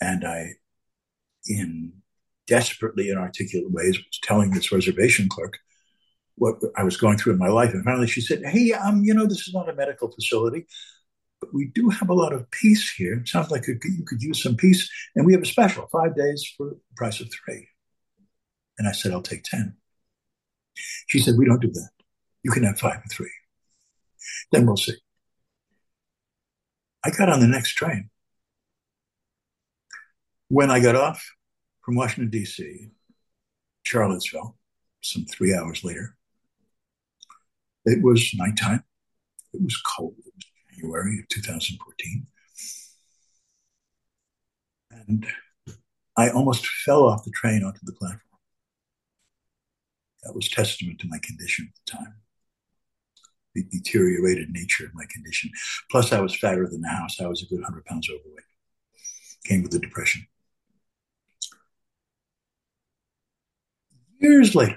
and 0.01 0.27
I, 0.27 0.55
in 1.47 1.93
desperately 2.47 3.11
inarticulate 3.11 3.71
ways, 3.71 3.99
was 3.99 4.19
telling 4.23 4.51
this 4.51 4.73
reservation 4.73 5.29
clerk 5.29 5.59
what 6.37 6.57
I 6.77 6.83
was 6.83 6.97
going 6.97 7.19
through 7.19 7.35
in 7.35 7.39
my 7.39 7.49
life. 7.49 7.73
And 7.75 7.85
finally 7.85 8.07
she 8.07 8.21
said, 8.21 8.45
Hey, 8.45 8.73
um, 8.73 9.05
you 9.05 9.15
know, 9.15 9.27
this 9.27 9.47
is 9.47 9.55
not 9.55 9.69
a 9.69 9.75
medical 9.75 10.11
facility, 10.11 10.67
but 11.41 11.55
we 11.55 11.67
do 11.67 11.91
have 11.91 12.09
a 12.09 12.15
lot 12.15 12.33
of 12.33 12.51
peace 12.51 12.91
here. 12.91 13.19
It 13.21 13.29
sounds 13.29 13.51
like 13.51 13.67
you 13.67 13.79
could 14.07 14.23
use 14.23 14.43
some 14.43 14.57
peace. 14.57 14.91
And 15.15 15.25
we 15.25 15.33
have 15.33 15.43
a 15.43 15.47
special 15.47 15.89
five 15.93 16.17
days 16.17 16.45
for 16.57 16.71
the 16.71 16.81
price 16.97 17.21
of 17.21 17.29
three. 17.33 17.69
And 18.79 18.89
I 18.89 18.93
said, 18.93 19.13
I'll 19.13 19.23
take 19.23 19.45
10. 19.45 19.77
She 21.07 21.21
said, 21.21 21.35
We 21.39 21.47
don't 21.47 21.63
do 21.63 21.71
that. 21.71 21.91
You 22.43 22.51
can 22.51 22.65
have 22.65 22.79
five 22.79 23.01
and 23.03 23.11
three. 23.11 23.31
Then 24.53 24.67
we'll 24.67 24.77
see. 24.77 24.97
I 27.05 27.11
got 27.11 27.29
on 27.29 27.41
the 27.41 27.47
next 27.47 27.75
train. 27.75 28.11
When 30.49 30.71
I 30.71 30.81
got 30.81 30.95
off 30.97 31.25
from 31.83 31.97
Washington, 31.97 32.31
D.C., 32.31 32.89
Charlottesville, 33.83 34.57
some 35.03 35.25
three 35.27 35.55
hours 35.55 35.85
later, 35.85 36.17
it 37.85 38.03
was 38.03 38.33
nighttime. 38.35 38.85
It 39.53 39.63
was 39.63 39.77
cold. 39.97 40.15
It 40.19 40.33
was 40.35 40.45
January 40.77 41.19
of 41.19 41.29
2014. 41.29 42.27
And 44.91 45.27
I 46.17 46.31
almost 46.31 46.67
fell 46.67 47.05
off 47.05 47.25
the 47.25 47.33
train 47.33 47.63
onto 47.63 47.81
the 47.83 47.93
platform. 47.93 48.34
That 50.25 50.35
was 50.35 50.49
testament 50.49 51.01
to 51.01 51.09
my 51.09 51.19
condition 51.23 51.69
at 51.71 51.75
the 51.85 51.99
time, 51.99 52.15
the 53.55 53.65
deteriorated 53.65 54.51
nature 54.51 54.87
of 54.87 54.95
my 54.95 55.05
condition. 55.11 55.51
Plus, 55.91 56.13
I 56.13 56.21
was 56.21 56.37
fatter 56.37 56.67
than 56.69 56.81
the 56.81 56.89
house. 56.89 57.21
I 57.21 57.27
was 57.27 57.43
a 57.43 57.47
good 57.47 57.61
100 57.61 57.85
pounds 57.85 58.09
overweight. 58.09 58.45
Came 59.45 59.63
with 59.63 59.73
the 59.73 59.79
depression. 59.79 60.27
Years 64.19 64.55
later, 64.55 64.77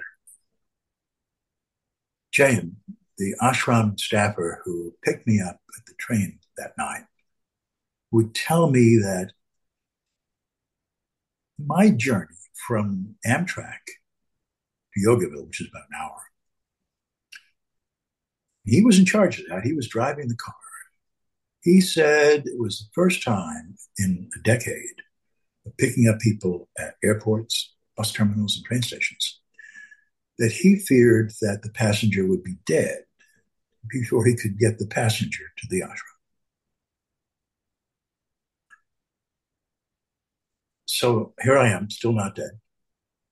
Jayan, 2.34 2.72
the 3.16 3.34
ashram 3.42 3.98
staffer 3.98 4.60
who 4.64 4.94
picked 5.02 5.26
me 5.26 5.40
up 5.40 5.60
at 5.76 5.86
the 5.86 5.94
train 5.98 6.38
that 6.58 6.72
night, 6.76 7.04
would 8.10 8.34
tell 8.34 8.70
me 8.70 8.96
that 8.96 9.32
my 11.58 11.90
journey 11.90 12.36
from 12.66 13.16
Amtrak 13.26 13.80
Yogaville, 15.06 15.46
which 15.46 15.60
is 15.60 15.68
about 15.68 15.86
an 15.90 16.00
hour. 16.00 16.22
He 18.64 18.84
was 18.84 18.98
in 18.98 19.06
charge 19.06 19.38
of 19.38 19.46
that. 19.48 19.64
He 19.64 19.72
was 19.72 19.88
driving 19.88 20.28
the 20.28 20.36
car. 20.36 20.54
He 21.62 21.80
said 21.80 22.44
it 22.46 22.58
was 22.58 22.78
the 22.78 22.90
first 22.94 23.22
time 23.22 23.76
in 23.98 24.28
a 24.38 24.42
decade 24.42 25.02
of 25.66 25.76
picking 25.76 26.08
up 26.08 26.20
people 26.20 26.68
at 26.78 26.94
airports, 27.02 27.74
bus 27.96 28.12
terminals, 28.12 28.56
and 28.56 28.64
train 28.64 28.82
stations 28.82 29.40
that 30.38 30.52
he 30.52 30.76
feared 30.76 31.32
that 31.40 31.62
the 31.62 31.70
passenger 31.70 32.26
would 32.26 32.44
be 32.44 32.56
dead 32.64 32.98
before 33.90 34.24
he 34.24 34.36
could 34.36 34.58
get 34.58 34.78
the 34.78 34.86
passenger 34.86 35.44
to 35.56 35.66
the 35.68 35.80
ashram. 35.80 36.18
So 40.86 41.34
here 41.42 41.58
I 41.58 41.70
am, 41.70 41.90
still 41.90 42.12
not 42.12 42.34
dead, 42.34 42.60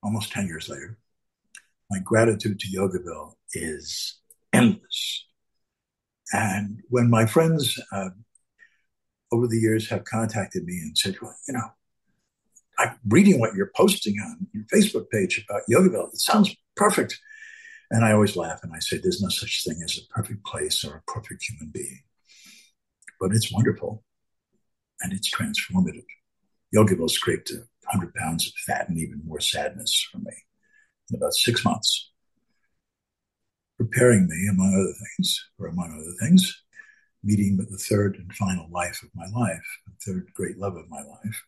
almost 0.02 0.32
10 0.32 0.46
years 0.46 0.68
later 0.68 0.98
my 1.90 1.98
gratitude 1.98 2.58
to 2.60 2.68
Yogaville 2.68 3.34
is 3.52 4.18
endless. 4.52 5.26
And 6.32 6.82
when 6.88 7.08
my 7.08 7.26
friends 7.26 7.80
uh, 7.92 8.10
over 9.32 9.46
the 9.46 9.58
years 9.58 9.88
have 9.90 10.04
contacted 10.04 10.64
me 10.64 10.78
and 10.78 10.98
said, 10.98 11.16
well, 11.22 11.36
you 11.46 11.54
know, 11.54 11.68
I'm 12.78 12.98
reading 13.08 13.40
what 13.40 13.54
you're 13.54 13.70
posting 13.74 14.16
on 14.18 14.46
your 14.52 14.64
Facebook 14.64 15.08
page 15.10 15.44
about 15.48 15.62
Yogaville. 15.70 16.12
It 16.12 16.20
sounds 16.20 16.54
perfect. 16.74 17.18
And 17.90 18.04
I 18.04 18.12
always 18.12 18.36
laugh 18.36 18.60
and 18.62 18.72
I 18.74 18.80
say, 18.80 18.98
there's 18.98 19.22
no 19.22 19.28
such 19.28 19.62
thing 19.64 19.80
as 19.84 19.98
a 19.98 20.12
perfect 20.12 20.44
place 20.44 20.84
or 20.84 20.96
a 20.96 21.10
perfect 21.10 21.44
human 21.48 21.70
being. 21.72 22.00
But 23.20 23.30
it's 23.32 23.52
wonderful 23.52 24.02
and 25.00 25.12
it's 25.12 25.30
transformative. 25.30 26.04
Yogaville 26.74 27.08
scraped 27.08 27.52
100 27.52 28.14
pounds 28.14 28.46
of 28.46 28.52
fat 28.66 28.88
and 28.88 28.98
even 28.98 29.22
more 29.24 29.40
sadness 29.40 30.06
from 30.10 30.24
me 30.24 30.32
about 31.14 31.34
six 31.34 31.64
months, 31.64 32.10
preparing 33.78 34.26
me, 34.28 34.48
among 34.50 34.74
other 34.74 34.94
things, 35.16 35.48
or 35.58 35.68
among 35.68 35.92
other 35.92 36.26
things, 36.26 36.62
meeting 37.22 37.56
with 37.56 37.70
the 37.70 37.78
third 37.78 38.16
and 38.16 38.32
final 38.34 38.68
life 38.70 39.02
of 39.02 39.10
my 39.14 39.26
life, 39.38 39.64
the 39.86 40.12
third 40.12 40.28
great 40.34 40.58
love 40.58 40.76
of 40.76 40.88
my 40.88 41.02
life. 41.02 41.42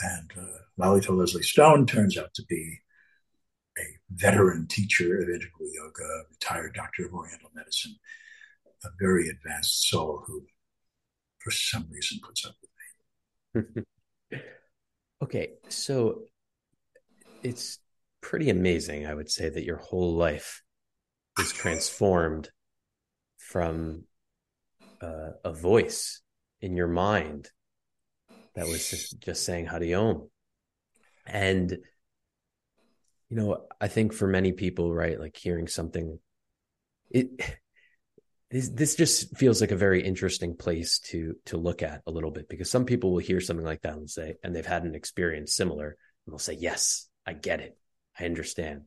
And 0.00 0.30
uh, 0.36 0.58
Lalita 0.76 1.12
Leslie 1.12 1.42
Stone 1.42 1.86
turns 1.86 2.18
out 2.18 2.34
to 2.34 2.42
be 2.48 2.78
a 3.78 3.82
veteran 4.10 4.66
teacher 4.68 5.18
of 5.18 5.28
integral 5.28 5.70
yoga, 5.72 6.24
retired 6.30 6.74
doctor 6.74 7.06
of 7.06 7.14
Oriental 7.14 7.50
medicine, 7.54 7.96
a 8.84 8.88
very 9.00 9.28
advanced 9.28 9.88
soul 9.88 10.22
who, 10.26 10.44
for 11.38 11.50
some 11.50 11.86
reason, 11.90 12.18
puts 12.22 12.44
up 12.44 12.54
with 13.54 13.74
me. 14.34 14.40
okay, 15.22 15.52
so 15.68 16.22
it's 17.42 17.78
pretty 18.22 18.48
amazing, 18.48 19.06
I 19.06 19.14
would 19.14 19.30
say, 19.30 19.50
that 19.50 19.64
your 19.64 19.76
whole 19.76 20.14
life 20.14 20.62
is 21.38 21.52
transformed 21.52 22.48
from 23.36 24.04
uh, 25.02 25.32
a 25.44 25.52
voice 25.52 26.22
in 26.60 26.76
your 26.76 26.88
mind 26.88 27.50
that 28.54 28.66
was 28.66 28.88
just, 28.88 29.20
just 29.20 29.44
saying 29.44 29.66
Hari 29.66 29.92
Om. 29.92 30.30
And, 31.26 31.70
you 33.28 33.36
know, 33.36 33.66
I 33.80 33.88
think 33.88 34.12
for 34.12 34.26
many 34.26 34.52
people, 34.52 34.94
right, 34.94 35.18
like 35.18 35.36
hearing 35.36 35.66
something, 35.66 36.18
it, 37.10 37.28
this, 38.52 38.68
this 38.68 38.94
just 38.94 39.36
feels 39.36 39.60
like 39.60 39.70
a 39.70 39.76
very 39.76 40.04
interesting 40.04 40.54
place 40.54 40.98
to 40.98 41.34
to 41.46 41.56
look 41.56 41.82
at 41.82 42.02
a 42.06 42.10
little 42.10 42.30
bit 42.30 42.48
because 42.48 42.70
some 42.70 42.84
people 42.84 43.12
will 43.12 43.18
hear 43.18 43.40
something 43.40 43.64
like 43.64 43.80
that 43.82 43.94
and 43.94 44.10
say 44.10 44.34
and 44.44 44.54
they've 44.54 44.66
had 44.66 44.84
an 44.84 44.94
experience 44.94 45.54
similar 45.54 45.88
and 45.88 46.32
they'll 46.32 46.38
say 46.38 46.52
yes 46.52 47.08
i 47.26 47.32
get 47.32 47.60
it 47.60 47.78
I 48.18 48.24
understand. 48.24 48.82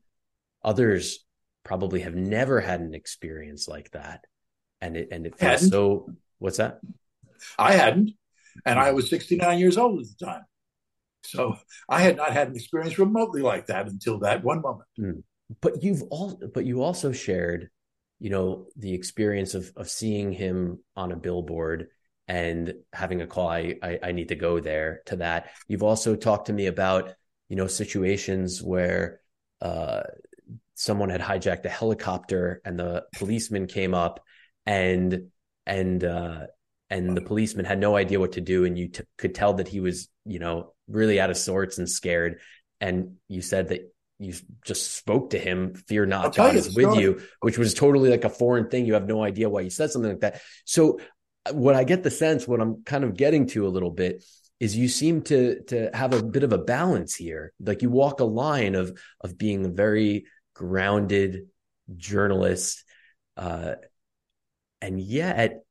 Others 0.63 1.25
probably 1.63 2.01
have 2.01 2.15
never 2.15 2.59
had 2.61 2.81
an 2.81 2.93
experience 2.93 3.67
like 3.67 3.91
that. 3.91 4.25
And 4.81 4.97
it 4.97 5.09
and 5.11 5.25
it 5.25 5.37
feels 5.37 5.69
so 5.69 6.09
what's 6.39 6.57
that? 6.57 6.79
I 7.57 7.73
hadn't. 7.73 8.11
And 8.65 8.79
I 8.79 8.91
was 8.91 9.09
69 9.09 9.59
years 9.59 9.77
old 9.77 9.99
at 9.99 10.05
the 10.17 10.25
time. 10.25 10.43
So 11.23 11.57
I 11.89 12.01
had 12.01 12.17
not 12.17 12.31
had 12.31 12.49
an 12.49 12.55
experience 12.55 12.99
remotely 12.99 13.41
like 13.41 13.67
that 13.67 13.87
until 13.87 14.19
that 14.19 14.43
one 14.43 14.61
moment. 14.61 14.87
Mm. 14.99 15.23
But 15.61 15.83
you've 15.83 16.03
all, 16.09 16.39
but 16.53 16.65
you 16.65 16.81
also 16.81 17.11
shared, 17.11 17.69
you 18.19 18.29
know, 18.29 18.67
the 18.77 18.93
experience 18.93 19.55
of 19.55 19.71
of 19.75 19.89
seeing 19.89 20.31
him 20.31 20.79
on 20.95 21.11
a 21.11 21.17
billboard 21.17 21.87
and 22.27 22.73
having 22.93 23.21
a 23.21 23.27
call. 23.27 23.49
I, 23.49 23.75
I, 23.81 23.99
I 24.03 24.11
need 24.11 24.29
to 24.29 24.35
go 24.35 24.59
there 24.59 25.01
to 25.07 25.17
that. 25.17 25.51
You've 25.67 25.83
also 25.83 26.15
talked 26.15 26.47
to 26.47 26.53
me 26.53 26.67
about, 26.67 27.13
you 27.49 27.55
know, 27.55 27.67
situations 27.67 28.61
where 28.61 29.19
uh, 29.61 30.01
someone 30.75 31.09
had 31.09 31.21
hijacked 31.21 31.65
a 31.65 31.69
helicopter 31.69 32.61
and 32.65 32.77
the 32.77 33.03
policeman 33.15 33.67
came 33.67 33.93
up 33.93 34.23
and 34.65 35.27
and 35.65 36.03
uh, 36.03 36.41
and 36.89 37.15
the 37.15 37.21
policeman 37.21 37.65
had 37.65 37.79
no 37.79 37.95
idea 37.95 38.19
what 38.19 38.33
to 38.33 38.41
do 38.41 38.65
and 38.65 38.77
you 38.77 38.89
t- 38.89 39.03
could 39.17 39.33
tell 39.33 39.53
that 39.53 39.67
he 39.67 39.79
was 39.79 40.07
you 40.25 40.39
know 40.39 40.73
really 40.87 41.19
out 41.19 41.29
of 41.29 41.37
sorts 41.37 41.77
and 41.77 41.89
scared. 41.89 42.39
And 42.81 43.15
you 43.27 43.41
said 43.41 43.69
that 43.69 43.91
you 44.19 44.33
just 44.65 44.95
spoke 44.95 45.31
to 45.31 45.37
him 45.37 45.73
fear 45.73 46.05
not 46.05 46.33
god 46.35 46.55
is 46.55 46.73
with 46.73 46.95
you 46.95 47.21
which 47.41 47.57
was 47.57 47.73
totally 47.73 48.09
like 48.09 48.23
a 48.23 48.29
foreign 48.29 48.69
thing. 48.69 48.85
You 48.85 48.93
have 48.93 49.07
no 49.07 49.23
idea 49.23 49.49
why 49.49 49.61
you 49.61 49.69
said 49.69 49.91
something 49.91 50.11
like 50.11 50.21
that. 50.21 50.41
So 50.65 50.99
what 51.51 51.75
i 51.75 51.83
get 51.83 52.03
the 52.03 52.11
sense 52.11 52.47
what 52.47 52.59
i'm 52.59 52.83
kind 52.83 53.03
of 53.03 53.15
getting 53.15 53.47
to 53.47 53.67
a 53.67 53.69
little 53.69 53.91
bit 53.91 54.23
is 54.59 54.75
you 54.75 54.87
seem 54.87 55.21
to 55.23 55.61
to 55.63 55.89
have 55.93 56.13
a 56.13 56.23
bit 56.23 56.43
of 56.43 56.53
a 56.53 56.57
balance 56.57 57.15
here. 57.15 57.53
Like 57.59 57.81
you 57.81 57.89
walk 57.89 58.19
a 58.19 58.25
line 58.25 58.75
of 58.75 58.97
of 59.21 59.37
being 59.37 59.65
a 59.65 59.69
very 59.69 60.25
grounded 60.53 61.47
journalist 61.97 62.83
uh 63.37 63.75
and 64.81 64.99
yet 64.99 65.63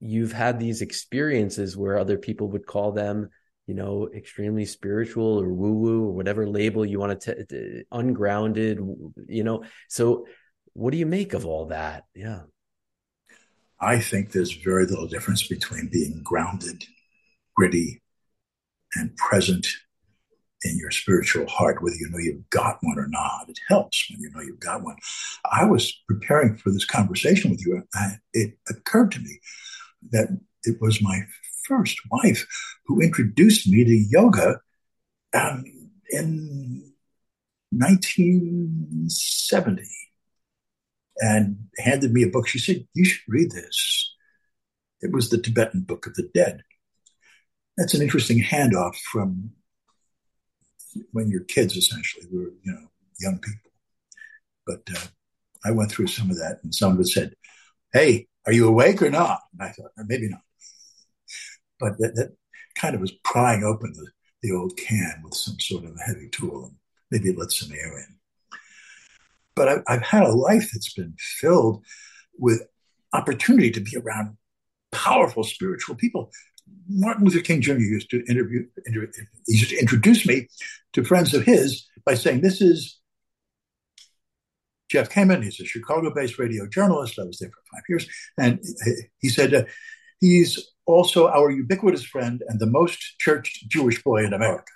you've 0.00 0.32
had 0.32 0.58
these 0.58 0.82
experiences 0.82 1.76
where 1.76 1.98
other 1.98 2.18
people 2.18 2.48
would 2.48 2.66
call 2.66 2.92
them 2.92 3.30
you 3.66 3.74
know 3.74 4.08
extremely 4.14 4.64
spiritual 4.64 5.40
or 5.40 5.48
woo 5.48 5.72
woo 5.72 6.04
or 6.06 6.12
whatever 6.12 6.46
label 6.46 6.84
you 6.84 6.98
want 6.98 7.20
to 7.20 7.44
t- 7.44 7.84
ungrounded 7.92 8.80
you 9.28 9.44
know? 9.44 9.62
So 9.88 10.26
what 10.72 10.90
do 10.90 10.98
you 10.98 11.06
make 11.06 11.32
of 11.32 11.46
all 11.46 11.66
that? 11.66 12.04
Yeah. 12.14 12.42
I 13.80 13.98
think 13.98 14.32
there's 14.32 14.52
very 14.52 14.86
little 14.86 15.06
difference 15.06 15.46
between 15.46 15.88
being 15.88 16.20
grounded 16.22 16.84
gritty 17.60 18.00
and 18.94 19.14
present 19.16 19.66
in 20.64 20.78
your 20.78 20.90
spiritual 20.90 21.46
heart, 21.46 21.82
whether 21.82 21.94
you 21.94 22.08
know 22.08 22.16
you've 22.16 22.48
got 22.48 22.78
one 22.80 22.98
or 22.98 23.06
not. 23.06 23.50
It 23.50 23.58
helps 23.68 24.08
when 24.08 24.22
you 24.22 24.30
know 24.30 24.40
you've 24.40 24.60
got 24.60 24.82
one. 24.82 24.96
I 25.44 25.66
was 25.66 25.92
preparing 26.08 26.56
for 26.56 26.70
this 26.70 26.86
conversation 26.86 27.50
with 27.50 27.66
you, 27.66 27.82
and 27.94 28.18
it 28.32 28.56
occurred 28.70 29.12
to 29.12 29.20
me 29.20 29.40
that 30.10 30.40
it 30.64 30.78
was 30.80 31.02
my 31.02 31.20
first 31.68 32.00
wife 32.10 32.46
who 32.86 33.02
introduced 33.02 33.68
me 33.68 33.84
to 33.84 34.06
yoga 34.08 34.62
um, 35.34 35.64
in 36.08 36.94
1970 37.72 39.82
and 41.18 41.58
handed 41.76 42.14
me 42.14 42.22
a 42.22 42.28
book. 42.28 42.48
She 42.48 42.58
said, 42.58 42.86
You 42.94 43.04
should 43.04 43.28
read 43.28 43.50
this. 43.50 44.14
It 45.02 45.12
was 45.12 45.28
the 45.28 45.36
Tibetan 45.36 45.82
Book 45.82 46.06
of 46.06 46.14
the 46.14 46.30
Dead. 46.32 46.62
That's 47.80 47.94
an 47.94 48.02
interesting 48.02 48.42
handoff 48.42 48.94
from 49.10 49.52
when 51.12 51.30
you're 51.30 51.44
kids, 51.44 51.78
essentially. 51.78 52.26
We 52.30 52.38
were, 52.38 52.52
you 52.62 52.72
know, 52.72 52.90
young 53.18 53.38
people. 53.38 53.70
But 54.66 54.82
uh, 54.94 55.06
I 55.64 55.70
went 55.70 55.90
through 55.90 56.08
some 56.08 56.28
of 56.30 56.36
that, 56.36 56.60
and 56.62 56.74
some 56.74 56.92
of 56.92 57.00
it 57.00 57.08
said, 57.08 57.32
Hey, 57.94 58.26
are 58.46 58.52
you 58.52 58.68
awake 58.68 59.00
or 59.00 59.08
not? 59.08 59.40
And 59.52 59.66
I 59.66 59.72
thought, 59.72 59.92
maybe 59.96 60.28
not. 60.28 60.42
But 61.78 61.96
that, 62.00 62.16
that 62.16 62.36
kind 62.76 62.94
of 62.94 63.00
was 63.00 63.12
prying 63.24 63.64
open 63.64 63.94
the, 63.94 64.10
the 64.42 64.54
old 64.54 64.76
can 64.76 65.22
with 65.24 65.32
some 65.32 65.58
sort 65.58 65.84
of 65.84 65.92
a 65.96 66.02
heavy 66.02 66.28
tool, 66.28 66.66
and 66.66 66.76
maybe 67.10 67.34
let 67.34 67.50
some 67.50 67.72
air 67.72 67.96
in. 67.96 68.18
But 69.56 69.68
I, 69.68 69.94
I've 69.94 70.02
had 70.02 70.24
a 70.24 70.32
life 70.34 70.68
that's 70.70 70.92
been 70.92 71.14
filled 71.18 71.82
with 72.38 72.60
opportunity 73.14 73.70
to 73.70 73.80
be 73.80 73.96
around 73.96 74.36
powerful 74.92 75.44
spiritual 75.44 75.94
people. 75.94 76.30
Martin 76.88 77.24
Luther 77.24 77.40
King 77.40 77.60
Jr. 77.60 77.78
used 77.78 78.10
to 78.10 78.24
interview, 78.28 78.66
inter, 78.86 79.08
he 79.46 79.58
used 79.58 79.70
to 79.70 79.78
introduce 79.78 80.26
me 80.26 80.48
to 80.92 81.04
friends 81.04 81.34
of 81.34 81.44
his 81.44 81.86
by 82.04 82.14
saying, 82.14 82.40
"This 82.40 82.60
is 82.60 82.98
Jeff 84.90 85.08
Kamen. 85.08 85.44
He's 85.44 85.60
a 85.60 85.64
Chicago-based 85.64 86.38
radio 86.38 86.66
journalist. 86.66 87.18
I 87.18 87.24
was 87.24 87.38
there 87.38 87.50
for 87.50 87.76
five 87.76 87.82
years, 87.88 88.08
and 88.38 88.60
he 89.20 89.28
said 89.28 89.54
uh, 89.54 89.64
he's 90.20 90.58
also 90.86 91.28
our 91.28 91.50
ubiquitous 91.50 92.04
friend 92.04 92.42
and 92.48 92.58
the 92.58 92.66
most 92.66 92.98
churched 93.18 93.68
Jewish 93.68 94.02
boy 94.02 94.24
in 94.24 94.32
America." 94.32 94.72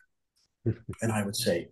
and 1.02 1.12
I 1.12 1.22
would 1.24 1.36
say, 1.36 1.68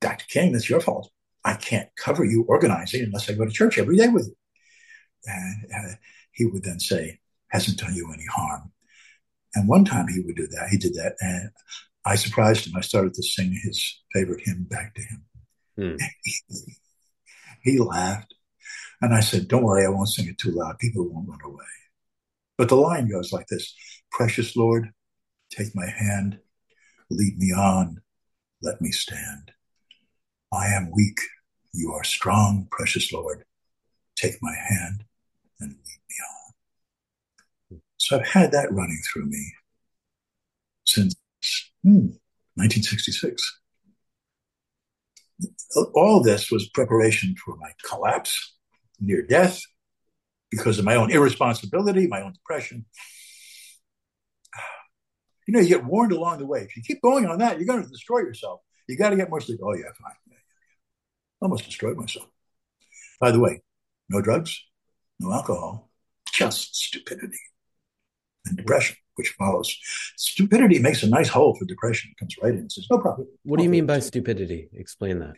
"Dr. 0.00 0.26
King, 0.28 0.52
that's 0.52 0.68
your 0.68 0.80
fault. 0.80 1.10
I 1.44 1.54
can't 1.54 1.88
cover 1.96 2.24
you 2.24 2.44
organizing 2.48 3.04
unless 3.04 3.30
I 3.30 3.34
go 3.34 3.44
to 3.44 3.50
church 3.50 3.78
every 3.78 3.96
day 3.96 4.08
with 4.08 4.26
you." 4.26 4.36
And 5.26 5.72
uh, 5.72 5.94
he 6.32 6.44
would 6.44 6.64
then 6.64 6.80
say, 6.80 7.20
"Hasn't 7.48 7.78
done 7.78 7.94
you 7.94 8.12
any 8.12 8.26
harm." 8.26 8.72
And 9.54 9.68
one 9.68 9.84
time 9.84 10.08
he 10.08 10.20
would 10.20 10.36
do 10.36 10.46
that. 10.48 10.68
He 10.70 10.78
did 10.78 10.94
that, 10.94 11.14
and 11.20 11.50
I 12.04 12.16
surprised 12.16 12.66
him. 12.66 12.76
I 12.76 12.80
started 12.80 13.14
to 13.14 13.22
sing 13.22 13.58
his 13.62 14.02
favorite 14.12 14.42
hymn 14.44 14.66
back 14.68 14.94
to 14.94 15.02
him. 15.02 15.24
Hmm. 15.76 15.96
He 17.64 17.78
laughed. 17.78 18.34
And 19.00 19.14
I 19.14 19.20
said, 19.20 19.48
Don't 19.48 19.64
worry, 19.64 19.84
I 19.84 19.88
won't 19.88 20.10
sing 20.10 20.28
it 20.28 20.38
too 20.38 20.50
loud. 20.50 20.78
People 20.78 21.08
won't 21.08 21.28
run 21.28 21.40
away. 21.44 21.64
But 22.56 22.68
the 22.68 22.76
line 22.76 23.08
goes 23.08 23.32
like 23.32 23.46
this 23.46 23.74
Precious 24.12 24.54
Lord, 24.54 24.92
take 25.50 25.74
my 25.74 25.88
hand, 25.88 26.38
lead 27.10 27.38
me 27.38 27.52
on, 27.52 28.02
let 28.62 28.80
me 28.80 28.90
stand. 28.90 29.52
I 30.52 30.68
am 30.68 30.92
weak, 30.92 31.18
you 31.72 31.92
are 31.92 32.04
strong, 32.04 32.68
precious 32.70 33.12
Lord. 33.12 33.44
Take 34.16 34.36
my 34.40 34.54
hand 34.54 35.04
and 35.58 35.70
lead. 35.70 36.03
So 38.04 38.18
I've 38.18 38.28
had 38.28 38.52
that 38.52 38.70
running 38.70 39.00
through 39.10 39.24
me 39.24 39.54
since 40.84 41.14
hmm, 41.82 42.12
1966 42.56 43.60
all 45.94 46.22
this 46.22 46.50
was 46.50 46.68
preparation 46.68 47.34
for 47.42 47.56
my 47.56 47.70
collapse, 47.82 48.54
near 49.00 49.22
death, 49.22 49.58
because 50.50 50.78
of 50.78 50.84
my 50.84 50.96
own 50.96 51.10
irresponsibility, 51.10 52.06
my 52.06 52.20
own 52.20 52.34
depression. 52.34 52.84
You 55.48 55.54
know, 55.54 55.60
you 55.60 55.68
get 55.68 55.84
warned 55.84 56.12
along 56.12 56.38
the 56.38 56.46
way. 56.46 56.60
If 56.60 56.76
you 56.76 56.82
keep 56.82 57.00
going 57.00 57.26
on 57.26 57.38
that, 57.38 57.58
you're 57.58 57.66
going 57.66 57.82
to 57.82 57.88
destroy 57.88 58.18
yourself. 58.18 58.60
You 58.86 58.98
got 58.98 59.10
to 59.10 59.16
get 59.16 59.30
more 59.30 59.40
sleep. 59.40 59.60
Oh, 59.62 59.74
yeah, 59.74 59.84
fine. 60.00 60.12
Yeah, 60.28 60.34
yeah, 60.34 60.60
yeah. 60.60 60.76
Almost 61.40 61.64
destroyed 61.64 61.96
myself. 61.96 62.28
By 63.18 63.30
the 63.30 63.40
way, 63.40 63.62
no 64.10 64.20
drugs, 64.20 64.62
no 65.18 65.32
alcohol, 65.32 65.90
just 66.34 66.76
stupidity 66.76 67.40
and 68.46 68.56
depression, 68.56 68.96
which 69.14 69.34
follows. 69.38 69.76
Stupidity 70.16 70.78
makes 70.78 71.02
a 71.02 71.08
nice 71.08 71.28
hole 71.28 71.54
for 71.56 71.64
depression. 71.64 72.10
It 72.12 72.18
comes 72.18 72.36
right 72.42 72.52
in. 72.52 72.60
And 72.60 72.72
says, 72.72 72.86
no 72.90 72.98
problem. 72.98 73.28
What 73.44 73.58
do 73.58 73.64
you 73.64 73.70
mean 73.70 73.86
by 73.86 74.00
stupidity? 74.00 74.68
Explain 74.72 75.18
that. 75.20 75.34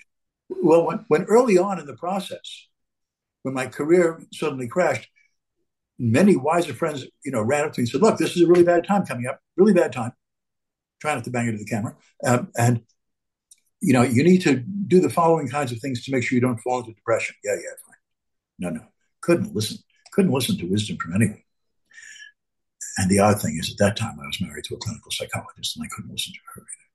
Well, 0.48 0.86
when, 0.86 1.04
when 1.08 1.24
early 1.24 1.58
on 1.58 1.78
in 1.78 1.86
the 1.86 1.96
process, 1.96 2.68
when 3.42 3.54
my 3.54 3.66
career 3.66 4.20
suddenly 4.32 4.68
crashed, 4.68 5.08
many 5.98 6.36
wiser 6.36 6.74
friends, 6.74 7.06
you 7.24 7.32
know, 7.32 7.42
ran 7.42 7.64
up 7.64 7.72
to 7.72 7.80
me 7.80 7.82
and 7.82 7.88
said, 7.88 8.02
"Look, 8.02 8.18
this 8.18 8.36
is 8.36 8.42
a 8.42 8.46
really 8.46 8.64
bad 8.64 8.86
time 8.86 9.06
coming 9.06 9.26
up. 9.26 9.40
Really 9.56 9.72
bad 9.72 9.92
time. 9.92 10.12
Try 11.00 11.14
not 11.14 11.24
to 11.24 11.30
bang 11.30 11.46
into 11.46 11.58
the 11.58 11.64
camera, 11.64 11.96
um, 12.24 12.48
and 12.56 12.82
you 13.80 13.92
know, 13.92 14.02
you 14.02 14.24
need 14.24 14.42
to 14.42 14.56
do 14.56 15.00
the 15.00 15.10
following 15.10 15.48
kinds 15.48 15.72
of 15.72 15.78
things 15.78 16.04
to 16.04 16.12
make 16.12 16.22
sure 16.22 16.36
you 16.36 16.40
don't 16.40 16.60
fall 16.60 16.80
into 16.80 16.92
depression." 16.92 17.34
Yeah, 17.44 17.54
yeah, 17.54 17.70
fine. 17.86 17.96
No, 18.58 18.70
no, 18.70 18.86
couldn't 19.20 19.54
listen. 19.54 19.78
Couldn't 20.12 20.32
listen 20.32 20.58
to 20.58 20.66
wisdom 20.66 20.96
from 20.96 21.14
anyone. 21.14 21.42
And 22.98 23.10
the 23.10 23.18
odd 23.18 23.40
thing 23.42 23.58
is, 23.60 23.70
at 23.70 23.78
that 23.78 23.96
time, 23.96 24.18
I 24.20 24.26
was 24.26 24.40
married 24.40 24.64
to 24.64 24.74
a 24.74 24.78
clinical 24.78 25.10
psychologist, 25.10 25.76
and 25.76 25.84
I 25.84 25.88
couldn't 25.94 26.10
listen 26.10 26.32
to 26.32 26.38
her 26.54 26.62
either 26.62 26.86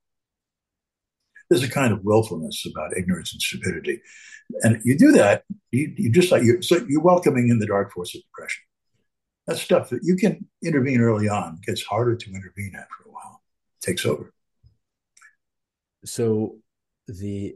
there's 1.52 1.64
a 1.64 1.70
kind 1.70 1.92
of 1.92 2.06
willfulness 2.06 2.66
about 2.66 2.96
ignorance 2.96 3.34
and 3.34 3.42
stupidity. 3.42 4.02
And 4.64 4.82
you 4.86 4.98
do 4.98 5.12
that, 5.12 5.44
you, 5.72 5.94
you 5.98 6.10
just 6.10 6.32
like 6.32 6.44
you 6.44 6.62
so 6.62 6.78
you're 6.88 7.02
welcoming 7.02 7.50
in 7.50 7.60
the 7.60 7.68
dark 7.68 7.92
force 7.92 8.16
of 8.16 8.22
depression. 8.22 8.64
That's 9.46 9.62
stuff 9.62 9.90
that 9.90 10.00
you 10.02 10.16
can 10.16 10.48
intervene 10.64 11.02
early 11.02 11.28
on. 11.28 11.60
Gets 11.66 11.84
harder 11.84 12.16
to 12.16 12.30
intervene 12.30 12.72
after 12.74 13.04
a 13.06 13.12
while. 13.12 13.42
It 13.82 13.86
takes 13.86 14.06
over. 14.06 14.34
So 16.06 16.56
the 17.08 17.56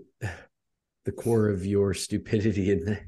the 1.05 1.11
core 1.13 1.47
of 1.47 1.65
your 1.65 1.93
stupidity 1.93 2.73
in 2.73 2.99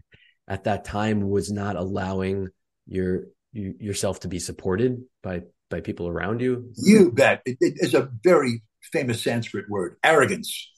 at 0.47 0.63
that 0.63 0.85
time 0.85 1.29
was 1.29 1.51
not 1.51 1.75
allowing 1.75 2.47
your 2.85 3.25
you, 3.51 3.75
yourself 3.77 4.21
to 4.21 4.29
be 4.29 4.39
supported 4.39 5.03
by 5.27 5.43
by 5.69 5.81
people 5.81 6.07
around 6.07 6.41
you. 6.41 6.71
You 6.77 7.11
bet. 7.11 7.41
It, 7.45 7.57
it 7.59 7.73
is 7.77 7.93
a 7.93 8.09
very 8.23 8.63
famous 8.93 9.21
Sanskrit 9.21 9.69
word, 9.69 9.97
arrogance. 10.03 10.69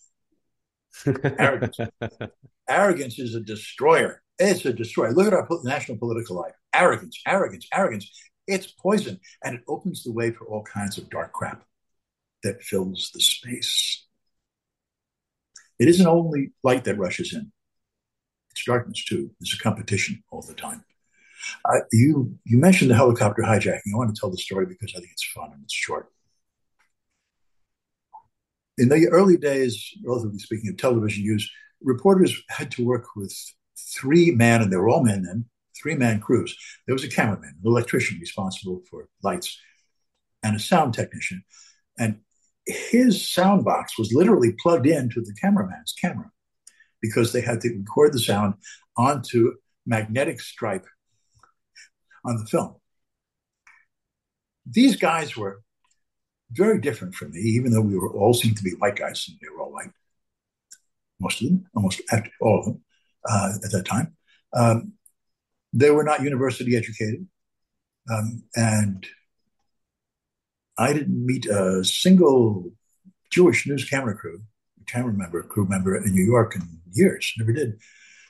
Arrogance. 1.06 1.78
arrogance 2.68 3.20
is 3.20 3.36
a 3.36 3.40
destroyer. 3.40 4.22
It's 4.40 4.66
a 4.66 4.74
destroyer. 4.74 5.14
Look 5.14 5.28
at 5.28 5.34
our 5.34 5.48
national 5.64 6.00
political 6.00 6.36
life. 6.36 6.54
Arrogance, 6.74 7.22
arrogance, 7.28 7.68
arrogance. 7.74 8.12
It's 8.48 8.68
poison, 8.68 9.20
and 9.44 9.56
it 9.56 9.62
opens 9.68 10.04
the 10.04 10.12
way 10.12 10.32
for 10.32 10.46
all 10.48 10.64
kinds 10.64 10.98
of 10.98 11.10
dark 11.10 11.32
crap. 11.34 11.64
that 12.44 12.64
fills 12.64 13.12
the 13.14 13.22
space. 13.22 14.06
It 15.80 15.88
isn't 15.90 16.08
only 16.08 16.52
light 16.64 16.86
that 16.86 16.98
rushes 16.98 17.34
in, 17.34 17.52
it's 18.52 18.66
darkness 18.66 19.06
too. 19.06 19.32
There's 19.40 19.54
a 19.54 19.64
competition 19.64 20.24
all 20.32 20.42
the 20.42 20.54
time. 20.56 20.84
Uh, 21.66 21.80
you 21.92 22.38
you 22.46 22.58
mentioned 22.58 22.92
the 22.92 22.96
helicopter 22.96 23.42
hijacking. 23.42 23.94
I 23.94 23.98
want 23.98 24.14
to 24.14 24.20
tell 24.20 24.32
the 24.32 24.38
story 24.38 24.66
because 24.66 24.94
I 24.96 25.00
think 25.00 25.12
it's 25.12 25.32
fun 25.34 25.52
and 25.54 25.64
it's 25.64 25.74
short. 25.74 26.12
In 28.78 28.90
the 28.90 29.08
early 29.10 29.38
days, 29.38 29.92
relatively 30.06 30.40
speaking, 30.40 30.70
of 30.70 30.78
television 30.78 31.24
use, 31.24 31.50
reporters 31.82 32.42
had 32.50 32.72
to 32.72 32.86
work 32.86 33.08
with 33.16 33.36
three 33.78 34.32
man, 34.32 34.62
and 34.62 34.72
they 34.72 34.78
were 34.78 34.90
all 34.90 35.04
men 35.04 35.24
then, 35.24 35.46
three 35.82 35.96
man 35.96 36.20
crews. 36.20 36.56
There 36.86 36.96
was 36.96 37.04
a 37.04 37.10
cameraman, 37.10 37.56
an 37.62 37.68
electrician 37.68 38.20
responsible 38.20 38.82
for 38.90 39.10
lights, 39.22 39.60
and 40.44 40.56
a 40.56 40.60
sound 40.60 40.94
technician. 40.94 41.44
And 41.98 42.20
his 42.66 43.30
sound 43.30 43.66
box 43.66 43.98
was 43.98 44.14
literally 44.14 44.56
plugged 44.62 44.88
into 44.88 45.22
the 45.22 45.36
cameraman's 45.42 45.94
camera 46.00 46.32
because 47.02 47.34
they 47.34 47.42
had 47.42 47.62
to 47.62 47.70
record 47.70 48.14
the 48.14 48.20
sound 48.20 48.56
onto 48.98 49.54
magnetic 49.86 50.40
stripe 50.40 50.86
on 52.26 52.38
the 52.38 52.46
film. 52.46 52.76
These 54.66 54.98
guys 54.98 55.36
were 55.36 55.62
very 56.52 56.80
different 56.80 57.16
from 57.16 57.32
me, 57.32 57.40
even 57.40 57.72
though 57.72 57.82
we 57.82 57.98
were 57.98 58.12
all 58.14 58.34
seemed 58.34 58.58
to 58.58 58.64
be 58.64 58.72
white 58.72 58.96
guys 58.96 59.26
and 59.28 59.38
they 59.42 59.50
were 59.50 59.62
all 59.62 59.72
white. 59.72 59.92
Most 61.20 61.42
of 61.42 61.50
them, 61.50 61.66
almost 61.76 62.02
all 62.42 62.60
of 62.60 62.66
them 62.66 62.82
uh, 63.30 63.54
at 63.64 63.72
that 63.72 63.86
time. 63.86 64.16
Um, 64.54 64.94
they 65.74 65.92
were 65.92 66.04
not 66.04 66.24
university 66.24 66.76
educated. 66.76 67.28
Um, 68.10 68.44
and 68.56 69.06
I 70.78 70.94
didn't 70.94 71.26
meet 71.26 71.46
a 71.46 71.84
single 71.84 72.72
Jewish 73.32 73.68
news 73.68 73.88
camera 73.88 74.16
crew, 74.16 74.42
camera 74.88 75.14
member, 75.14 75.44
crew 75.44 75.68
member 75.68 75.96
in 75.96 76.14
New 76.14 76.26
York 76.26 76.56
in 76.56 76.80
years. 76.92 77.34
Never 77.38 77.54
did. 77.54 77.80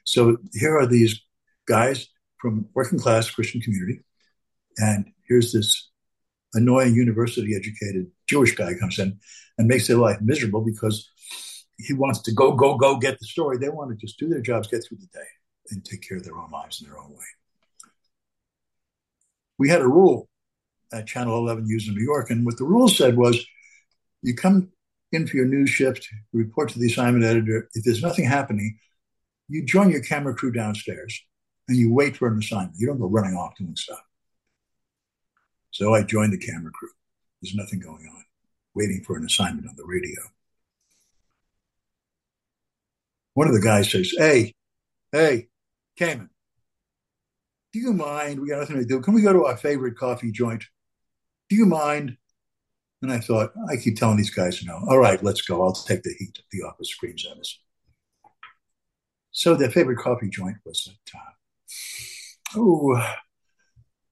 So 0.04 0.38
here 0.54 0.78
are 0.78 0.88
these 0.88 1.22
guys 1.68 2.10
from 2.40 2.68
working 2.74 3.00
class 3.00 3.30
Christian 3.30 3.62
community, 3.62 4.02
and 4.78 5.12
here's 5.28 5.52
this 5.52 5.90
annoying 6.54 6.96
university 6.96 7.56
educated 7.56 8.08
Jewish 8.28 8.56
guy 8.56 8.74
comes 8.80 8.98
in 8.98 9.20
and 9.58 9.68
makes 9.68 9.88
their 9.88 9.98
life 9.98 10.20
miserable 10.22 10.62
because 10.62 11.10
he 11.78 11.94
wants 11.94 12.22
to 12.24 12.34
go, 12.34 12.54
go, 12.54 12.78
go 12.78 12.98
get 12.98 13.20
the 13.20 13.26
story. 13.26 13.58
They 13.58 13.70
want 13.70 13.92
to 13.92 13.98
just 13.98 14.20
do 14.20 14.28
their 14.28 14.42
jobs, 14.42 14.68
get 14.68 14.84
through 14.84 14.98
the 14.98 15.08
day, 15.08 15.28
and 15.70 15.84
take 15.84 16.08
care 16.08 16.18
of 16.18 16.24
their 16.24 16.38
own 16.38 16.50
lives 16.52 16.82
in 16.82 16.90
their 16.90 17.00
own 17.00 17.12
way. 17.12 17.26
We 19.58 19.70
had 19.70 19.82
a 19.82 19.88
rule 19.88 20.28
at 20.92 21.08
Channel 21.08 21.38
11 21.38 21.66
News 21.66 21.88
in 21.88 21.94
New 21.94 22.04
York, 22.04 22.30
and 22.30 22.46
what 22.46 22.58
the 22.58 22.66
rule 22.66 22.88
said 22.88 23.16
was 23.16 23.46
you 24.22 24.36
come 24.36 24.72
in 25.12 25.28
for 25.28 25.38
your 25.38 25.46
news 25.46 25.70
shift, 25.70 26.08
report 26.34 26.70
to 26.70 26.80
the 26.80 26.88
assignment 26.88 27.26
editor. 27.26 27.70
If 27.74 27.84
there's 27.84 28.02
nothing 28.02 28.26
happening, 28.26 28.80
you 29.48 29.66
join 29.66 29.90
your 29.90 30.02
camera 30.02 30.36
crew 30.36 30.52
downstairs 30.52 31.22
and 31.70 31.78
you 31.78 31.94
wait 31.94 32.18
for 32.18 32.28
an 32.28 32.38
assignment. 32.38 32.74
You 32.78 32.88
don't 32.88 33.00
go 33.00 33.06
running 33.06 33.36
off 33.36 33.56
doing 33.56 33.76
stuff. 33.76 34.02
So 35.72 35.94
I 35.94 36.02
joined 36.02 36.34
the 36.34 36.38
camera 36.38 36.72
crew. 36.72 36.90
There's 37.42 37.56
nothing 37.56 37.80
going 37.80 38.10
on, 38.12 38.26
waiting 38.74 39.04
for 39.06 39.16
an 39.16 39.24
assignment 39.24 39.68
on 39.70 39.76
the 39.78 39.86
radio. 39.86 40.20
One 43.36 43.48
of 43.48 43.54
the 43.54 43.62
guys 43.62 43.92
says, 43.92 44.12
Hey, 44.18 44.56
hey, 45.12 45.48
Kamen, 45.98 46.30
do 47.72 47.80
you 47.80 47.94
mind? 47.94 48.40
We 48.40 48.50
got 48.50 48.60
nothing 48.60 48.80
to 48.80 48.86
do. 48.86 49.00
Can 49.00 49.14
we 49.14 49.22
go 49.22 49.32
to 49.32 49.46
our 49.46 49.56
favorite 49.56 49.96
coffee 49.96 50.32
joint? 50.32 50.66
Do 51.50 51.56
you 51.56 51.68
mind? 51.68 52.18
And 53.02 53.12
I 53.12 53.20
thought, 53.20 53.54
I 53.70 53.78
keep 53.78 53.96
telling 53.96 54.18
these 54.18 54.34
guys 54.34 54.62
no. 54.66 54.82
All 54.90 54.98
right, 54.98 55.24
let's 55.24 55.42
go. 55.42 55.64
I'll 55.64 55.72
take 55.72 56.04
the 56.04 56.14
heat. 56.18 56.40
The 56.52 56.64
office 56.64 56.90
screams 56.90 57.26
at 57.32 57.38
us. 57.38 57.60
So 59.32 59.56
their 59.56 59.70
favorite 59.70 60.00
coffee 60.00 60.30
joint 60.30 60.58
was 60.66 60.90
at, 60.90 61.39
oh, 62.56 63.16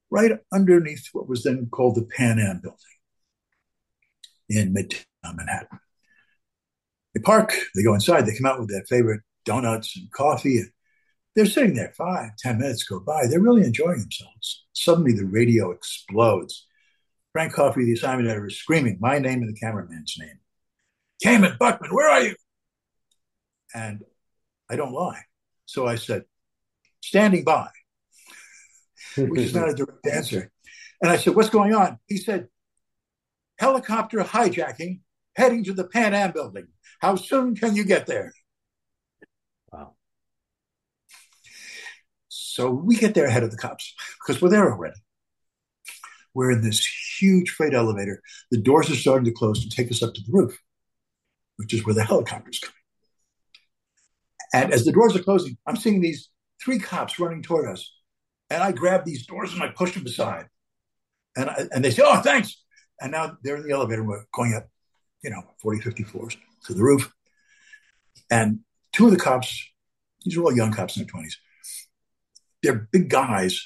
right 0.09 0.31
underneath 0.53 1.07
what 1.13 1.27
was 1.27 1.43
then 1.43 1.67
called 1.71 1.95
the 1.95 2.03
Pan 2.03 2.39
Am 2.39 2.59
building 2.61 2.79
in 4.49 4.73
Midtown 4.73 5.35
Manhattan. 5.35 5.79
They 7.13 7.21
park, 7.21 7.53
they 7.75 7.83
go 7.83 7.93
inside, 7.93 8.25
they 8.25 8.37
come 8.37 8.45
out 8.45 8.59
with 8.59 8.69
their 8.69 8.85
favorite 8.85 9.21
donuts 9.45 9.95
and 9.95 10.11
coffee. 10.11 10.59
And 10.59 10.71
they're 11.35 11.45
sitting 11.45 11.75
there 11.75 11.93
five, 11.97 12.31
ten 12.37 12.59
minutes 12.59 12.83
go 12.83 12.99
by. 12.99 13.27
They're 13.27 13.39
really 13.39 13.63
enjoying 13.63 13.99
themselves. 13.99 14.65
Suddenly 14.73 15.13
the 15.13 15.25
radio 15.25 15.71
explodes. 15.71 16.65
Frank 17.33 17.53
Coffey, 17.53 17.85
the 17.85 17.93
assignment 17.93 18.29
editor, 18.29 18.47
is 18.47 18.57
screaming 18.57 18.97
my 18.99 19.19
name 19.19 19.41
and 19.41 19.55
the 19.55 19.59
cameraman's 19.59 20.15
name. 20.17 20.39
Kamen 21.23 21.57
Buckman, 21.57 21.93
where 21.93 22.09
are 22.09 22.21
you? 22.21 22.35
And 23.75 24.03
I 24.69 24.75
don't 24.75 24.93
lie. 24.93 25.21
So 25.65 25.85
I 25.85 25.95
said, 25.95 26.23
standing 27.01 27.43
by, 27.43 27.69
which 29.17 29.41
is 29.41 29.55
not 29.55 29.69
a 29.69 29.73
direct 29.73 30.05
answer. 30.11 30.51
And 31.01 31.11
I 31.11 31.17
said, 31.17 31.35
what's 31.35 31.49
going 31.49 31.73
on? 31.73 31.99
He 32.07 32.17
said, 32.17 32.47
helicopter 33.59 34.19
hijacking 34.19 34.99
heading 35.37 35.63
to 35.63 35.73
the 35.73 35.87
Pan 35.87 36.13
Am 36.13 36.31
building. 36.31 36.67
How 36.99 37.15
soon 37.15 37.55
can 37.55 37.75
you 37.75 37.85
get 37.85 38.07
there? 38.07 38.33
Wow. 39.71 39.93
So 42.27 42.71
we 42.71 42.95
get 42.95 43.13
there 43.13 43.25
ahead 43.25 43.43
of 43.43 43.51
the 43.51 43.57
cops 43.57 43.93
because 44.19 44.41
we're 44.41 44.49
there 44.49 44.71
already. 44.71 44.99
We're 46.33 46.51
in 46.51 46.61
this 46.61 46.85
huge 47.19 47.51
freight 47.51 47.73
elevator. 47.73 48.21
The 48.51 48.59
doors 48.59 48.89
are 48.89 48.95
starting 48.95 49.25
to 49.25 49.31
close 49.31 49.63
to 49.63 49.69
take 49.69 49.91
us 49.91 50.03
up 50.03 50.13
to 50.15 50.21
the 50.21 50.31
roof, 50.31 50.59
which 51.57 51.73
is 51.73 51.85
where 51.85 51.95
the 51.95 52.03
helicopter's 52.03 52.59
coming. 52.59 52.73
And 54.53 54.73
as 54.73 54.85
the 54.85 54.91
doors 54.91 55.15
are 55.15 55.23
closing, 55.23 55.57
I'm 55.67 55.75
seeing 55.75 56.01
these 56.01 56.29
three 56.63 56.79
cops 56.79 57.19
running 57.19 57.43
toward 57.43 57.69
us. 57.69 57.91
And 58.49 58.63
I 58.63 58.71
grab 58.71 59.05
these 59.05 59.25
doors 59.25 59.53
and 59.53 59.61
I 59.61 59.69
push 59.69 59.93
them 59.93 60.05
aside. 60.05 60.47
And, 61.35 61.49
I, 61.49 61.65
and 61.73 61.83
they 61.83 61.91
say, 61.91 62.03
Oh, 62.05 62.21
thanks. 62.21 62.63
And 62.99 63.11
now 63.11 63.37
they're 63.43 63.57
in 63.57 63.67
the 63.67 63.73
elevator. 63.73 64.03
We're 64.03 64.25
going 64.33 64.53
up, 64.55 64.67
you 65.23 65.29
know, 65.29 65.43
40, 65.61 65.81
50 65.81 66.03
floors 66.03 66.37
to 66.65 66.73
the 66.73 66.83
roof. 66.83 67.13
And 68.31 68.59
two 68.93 69.05
of 69.05 69.11
the 69.11 69.19
cops, 69.19 69.63
these 70.23 70.37
are 70.37 70.43
all 70.43 70.55
young 70.55 70.71
cops 70.71 70.97
in 70.97 71.03
their 71.03 71.21
20s, 71.21 71.33
they're 72.63 72.87
big 72.91 73.09
guys, 73.09 73.61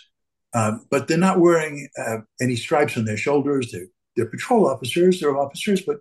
uh, 0.54 0.78
but 0.90 1.08
they're 1.08 1.18
not 1.18 1.40
wearing 1.40 1.88
uh, 1.98 2.18
any 2.42 2.56
stripes 2.56 2.98
on 2.98 3.06
their 3.06 3.18
shoulders. 3.18 3.72
They're, 3.72 3.88
they're 4.16 4.26
patrol 4.26 4.68
officers, 4.68 5.20
they're 5.20 5.38
officers, 5.38 5.82
but 5.82 6.00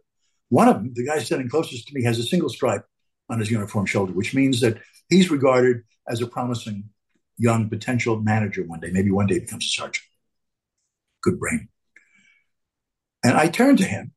one 0.49 0.69
of 0.69 0.75
them, 0.77 0.93
the 0.95 1.07
guy 1.07 1.21
standing 1.21 1.49
closest 1.49 1.87
to 1.89 1.95
me, 1.95 2.03
has 2.03 2.19
a 2.19 2.25
single 2.25 2.49
stripe 2.49 2.85
on 3.29 3.39
his 3.39 3.51
uniform 3.51 3.87
shoulder, 3.87 4.13
which 4.13 4.35
means 4.35 4.61
that 4.61 4.79
he's 5.09 5.31
regarded 5.31 5.83
as 6.09 6.21
a 6.21 6.27
promising 6.27 6.91
young 7.41 7.71
potential 7.71 8.21
manager 8.21 8.63
one 8.65 8.81
day. 8.81 8.91
Maybe 8.93 9.11
one 9.11 9.27
day 9.27 9.39
becomes 9.39 9.65
a 9.65 9.69
sergeant. 9.69 10.05
Good 11.23 11.41
brain. 11.41 11.69
And 13.25 13.37
I 13.37 13.49
turned 13.49 13.79
to 13.79 13.85
him 13.85 14.13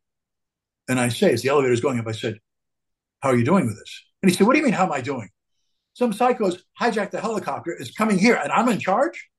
and 0.89 0.99
I 0.99 1.07
say, 1.07 1.31
as 1.31 1.41
the 1.41 1.49
elevator 1.49 1.73
is 1.73 1.81
going 1.81 1.99
up, 1.99 2.07
I 2.07 2.12
said, 2.12 2.39
How 3.21 3.29
are 3.29 3.36
you 3.36 3.45
doing 3.45 3.65
with 3.65 3.77
this? 3.77 4.03
And 4.21 4.29
he 4.29 4.36
said, 4.36 4.45
What 4.45 4.53
do 4.53 4.59
you 4.59 4.65
mean, 4.65 4.73
how 4.73 4.86
am 4.86 4.91
I 4.91 5.01
doing? 5.01 5.29
Some 5.93 6.12
psychos 6.12 6.59
hijacked 6.79 7.12
the 7.12 7.21
helicopter, 7.21 7.73
is 7.73 7.91
coming 7.91 8.17
here, 8.17 8.36
and 8.36 8.51
I'm 8.51 8.67
in 8.67 8.79
charge? 8.79 9.29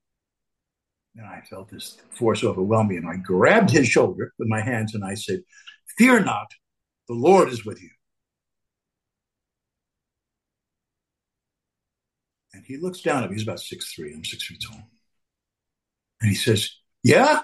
And 1.16 1.26
I 1.26 1.42
felt 1.42 1.68
this 1.68 1.98
force 2.10 2.42
overwhelm 2.42 2.88
me, 2.88 2.96
and 2.96 3.08
I 3.08 3.16
grabbed 3.16 3.70
his 3.70 3.86
shoulder 3.86 4.32
with 4.38 4.48
my 4.48 4.60
hands 4.60 4.94
and 4.94 5.04
I 5.04 5.14
said, 5.14 5.40
Fear 5.98 6.24
not, 6.24 6.52
the 7.06 7.14
Lord 7.14 7.50
is 7.50 7.66
with 7.66 7.82
you. 7.82 7.90
And 12.54 12.64
he 12.64 12.76
looks 12.76 13.00
down 13.00 13.24
at 13.24 13.30
me. 13.30 13.36
He's 13.36 13.42
about 13.42 13.60
six 13.60 13.92
three. 13.92 14.14
I'm 14.14 14.24
six 14.24 14.46
feet 14.46 14.62
tall. 14.66 14.80
And 16.20 16.30
he 16.30 16.36
says, 16.36 16.70
Yeah? 17.02 17.40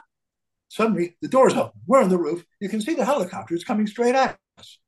Suddenly, 0.69 1.17
the 1.21 1.29
door's 1.29 1.55
open. 1.55 1.81
We're 1.87 2.01
on 2.01 2.09
the 2.09 2.19
roof. 2.19 2.45
You 2.61 2.69
can 2.69 2.81
see 2.81 2.95
the 2.95 3.05
helicopter. 3.05 3.55
It's 3.55 3.65
coming 3.65 3.89
straight 3.89 4.15
at 4.15 4.39
us. 4.57 4.79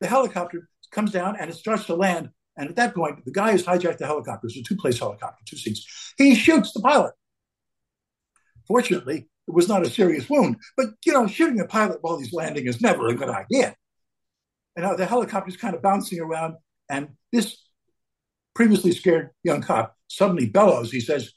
The 0.00 0.08
helicopter 0.08 0.68
comes 0.90 1.12
down 1.12 1.36
and 1.38 1.48
it 1.48 1.54
starts 1.54 1.86
to 1.86 1.94
land. 1.94 2.30
And 2.56 2.68
at 2.68 2.76
that 2.76 2.94
point, 2.94 3.24
the 3.24 3.30
guy 3.30 3.52
who's 3.52 3.64
hijacked 3.64 3.98
the 3.98 4.06
helicopter, 4.06 4.48
it's 4.48 4.56
a 4.56 4.62
two 4.62 4.76
place 4.76 4.98
helicopter, 4.98 5.44
two 5.46 5.56
seats, 5.56 6.14
he 6.18 6.34
shoots 6.34 6.72
the 6.72 6.80
pilot. 6.80 7.14
Fortunately, 8.66 9.28
it 9.46 9.54
was 9.54 9.68
not 9.68 9.86
a 9.86 9.90
serious 9.90 10.28
wound. 10.28 10.56
But, 10.76 10.86
you 11.04 11.12
know, 11.12 11.26
shooting 11.28 11.60
a 11.60 11.66
pilot 11.66 11.98
while 12.00 12.18
he's 12.18 12.32
landing 12.32 12.66
is 12.66 12.80
never 12.80 13.08
a 13.08 13.14
good 13.14 13.28
idea. 13.28 13.76
And 14.74 14.84
now 14.84 14.96
the 14.96 15.06
helicopter's 15.06 15.56
kind 15.56 15.74
of 15.74 15.82
bouncing 15.82 16.20
around. 16.20 16.56
And 16.90 17.10
this 17.32 17.58
previously 18.56 18.90
scared 18.90 19.30
young 19.44 19.60
cop 19.60 19.94
suddenly 20.08 20.46
bellows. 20.46 20.90
He 20.90 21.00
says, 21.00 21.30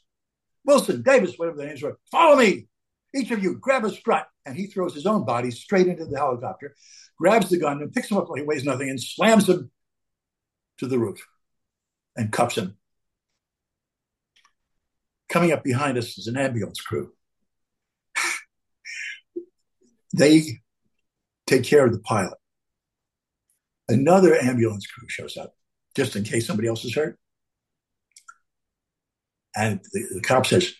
Wilson, 0.64 1.02
Davis, 1.02 1.34
whatever 1.36 1.58
the 1.58 1.66
names 1.66 1.82
were, 1.82 1.98
follow 2.10 2.36
me. 2.36 2.66
Each 3.14 3.30
of 3.30 3.42
you 3.42 3.58
grab 3.58 3.84
a 3.84 3.90
strut. 3.90 4.26
And 4.46 4.56
he 4.56 4.66
throws 4.66 4.94
his 4.94 5.04
own 5.04 5.26
body 5.26 5.50
straight 5.50 5.86
into 5.86 6.06
the 6.06 6.16
helicopter, 6.16 6.74
grabs 7.18 7.50
the 7.50 7.58
gun 7.58 7.82
and 7.82 7.92
picks 7.92 8.10
him 8.10 8.16
up 8.16 8.28
while 8.28 8.38
he 8.38 8.42
weighs 8.42 8.64
nothing 8.64 8.88
and 8.88 9.00
slams 9.00 9.48
him 9.48 9.70
to 10.78 10.86
the 10.86 10.98
roof 10.98 11.24
and 12.16 12.32
cuffs 12.32 12.56
him. 12.56 12.78
Coming 15.28 15.52
up 15.52 15.62
behind 15.62 15.98
us 15.98 16.16
is 16.16 16.26
an 16.26 16.38
ambulance 16.38 16.80
crew. 16.80 17.12
they 20.14 20.60
take 21.46 21.64
care 21.64 21.84
of 21.84 21.92
the 21.92 22.00
pilot. 22.00 22.38
Another 23.88 24.34
ambulance 24.34 24.86
crew 24.86 25.06
shows 25.08 25.36
up 25.36 25.54
just 25.96 26.16
in 26.16 26.24
case 26.24 26.46
somebody 26.46 26.68
else 26.68 26.84
is 26.84 26.94
hurt. 26.94 27.18
And 29.56 29.80
the, 29.92 30.06
the 30.14 30.20
cop 30.20 30.46
says, 30.46 30.72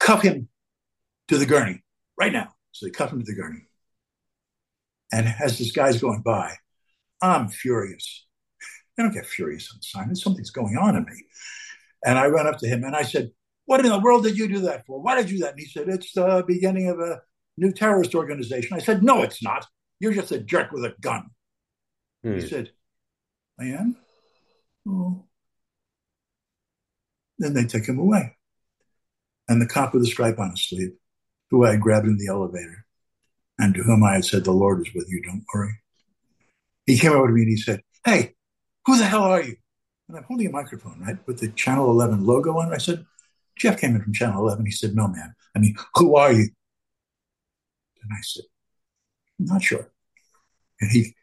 cuff 0.00 0.22
him 0.22 0.48
to 1.28 1.38
the 1.38 1.46
gurney 1.46 1.82
right 2.18 2.32
now. 2.32 2.48
So 2.72 2.86
they 2.86 2.90
cuff 2.90 3.12
him 3.12 3.20
to 3.20 3.24
the 3.24 3.40
gurney. 3.40 3.68
And 5.12 5.32
as 5.42 5.58
this 5.58 5.72
guy's 5.72 6.00
going 6.00 6.22
by, 6.22 6.54
I'm 7.22 7.48
furious. 7.48 8.26
I 8.98 9.02
don't 9.02 9.14
get 9.14 9.26
furious 9.26 9.70
on 9.74 9.82
Simon. 9.82 10.16
Something's 10.16 10.50
going 10.50 10.76
on 10.76 10.96
in 10.96 11.04
me. 11.04 11.24
And 12.04 12.18
I 12.18 12.26
run 12.26 12.46
up 12.46 12.58
to 12.58 12.68
him 12.68 12.84
and 12.84 12.96
I 12.96 13.02
said, 13.02 13.30
What 13.66 13.80
in 13.80 13.90
the 13.90 13.98
world 13.98 14.24
did 14.24 14.38
you 14.38 14.48
do 14.48 14.60
that 14.60 14.86
for? 14.86 15.00
Why 15.00 15.14
did 15.14 15.30
you 15.30 15.38
do 15.38 15.44
that? 15.44 15.52
And 15.52 15.60
he 15.60 15.66
said, 15.66 15.88
It's 15.88 16.12
the 16.12 16.44
beginning 16.46 16.88
of 16.88 16.98
a 17.00 17.20
new 17.56 17.72
terrorist 17.72 18.14
organization. 18.14 18.76
I 18.76 18.80
said, 18.80 19.02
No, 19.02 19.22
it's 19.22 19.42
not. 19.42 19.66
You're 20.00 20.12
just 20.12 20.32
a 20.32 20.38
jerk 20.38 20.72
with 20.72 20.84
a 20.84 20.94
gun. 21.00 21.30
Hmm. 22.22 22.34
He 22.34 22.46
said, 22.46 22.70
Am? 23.60 23.96
Oh. 24.88 25.24
Then 27.38 27.54
they 27.54 27.64
took 27.64 27.86
him 27.86 27.98
away. 27.98 28.36
And 29.48 29.60
the 29.60 29.66
cop 29.66 29.92
with 29.92 30.02
the 30.02 30.08
stripe 30.08 30.38
on 30.38 30.50
his 30.50 30.68
sleeve, 30.68 30.92
who 31.50 31.64
I 31.64 31.72
had 31.72 31.80
grabbed 31.80 32.06
in 32.06 32.18
the 32.18 32.28
elevator, 32.28 32.84
and 33.58 33.74
to 33.74 33.82
whom 33.82 34.02
I 34.04 34.14
had 34.14 34.24
said, 34.24 34.44
The 34.44 34.52
Lord 34.52 34.86
is 34.86 34.92
with 34.94 35.06
you, 35.08 35.22
don't 35.22 35.44
worry. 35.54 35.80
He 36.86 36.98
came 36.98 37.12
over 37.12 37.28
to 37.28 37.32
me 37.32 37.42
and 37.42 37.50
he 37.50 37.56
said, 37.56 37.82
Hey, 38.04 38.34
who 38.84 38.98
the 38.98 39.04
hell 39.04 39.24
are 39.24 39.42
you? 39.42 39.56
And 40.08 40.16
I'm 40.16 40.24
holding 40.24 40.46
a 40.46 40.50
microphone, 40.50 41.00
right, 41.00 41.18
with 41.26 41.40
the 41.40 41.48
Channel 41.48 41.90
11 41.90 42.24
logo 42.24 42.58
on. 42.58 42.72
I 42.72 42.78
said, 42.78 43.04
Jeff 43.56 43.80
Kamen 43.80 44.02
from 44.02 44.12
Channel 44.12 44.40
11. 44.46 44.66
He 44.66 44.72
said, 44.72 44.94
No, 44.94 45.08
man. 45.08 45.34
I 45.54 45.58
mean, 45.58 45.76
who 45.94 46.16
are 46.16 46.32
you? 46.32 46.48
And 48.02 48.10
I 48.12 48.20
said, 48.22 48.44
I'm 49.40 49.46
not 49.46 49.62
sure. 49.62 49.90
And 50.80 50.90
he 50.90 51.14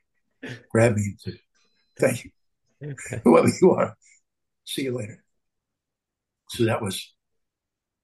grabbed 0.69 0.97
me 0.97 1.03
and 1.03 1.19
said, 1.19 1.39
Thank 1.99 2.25
you. 2.25 2.31
Okay. 2.83 3.21
Whoever 3.23 3.49
you 3.61 3.71
are, 3.71 3.95
see 4.65 4.83
you 4.83 4.95
later. 4.95 5.23
So 6.49 6.65
that 6.65 6.81
was 6.81 7.13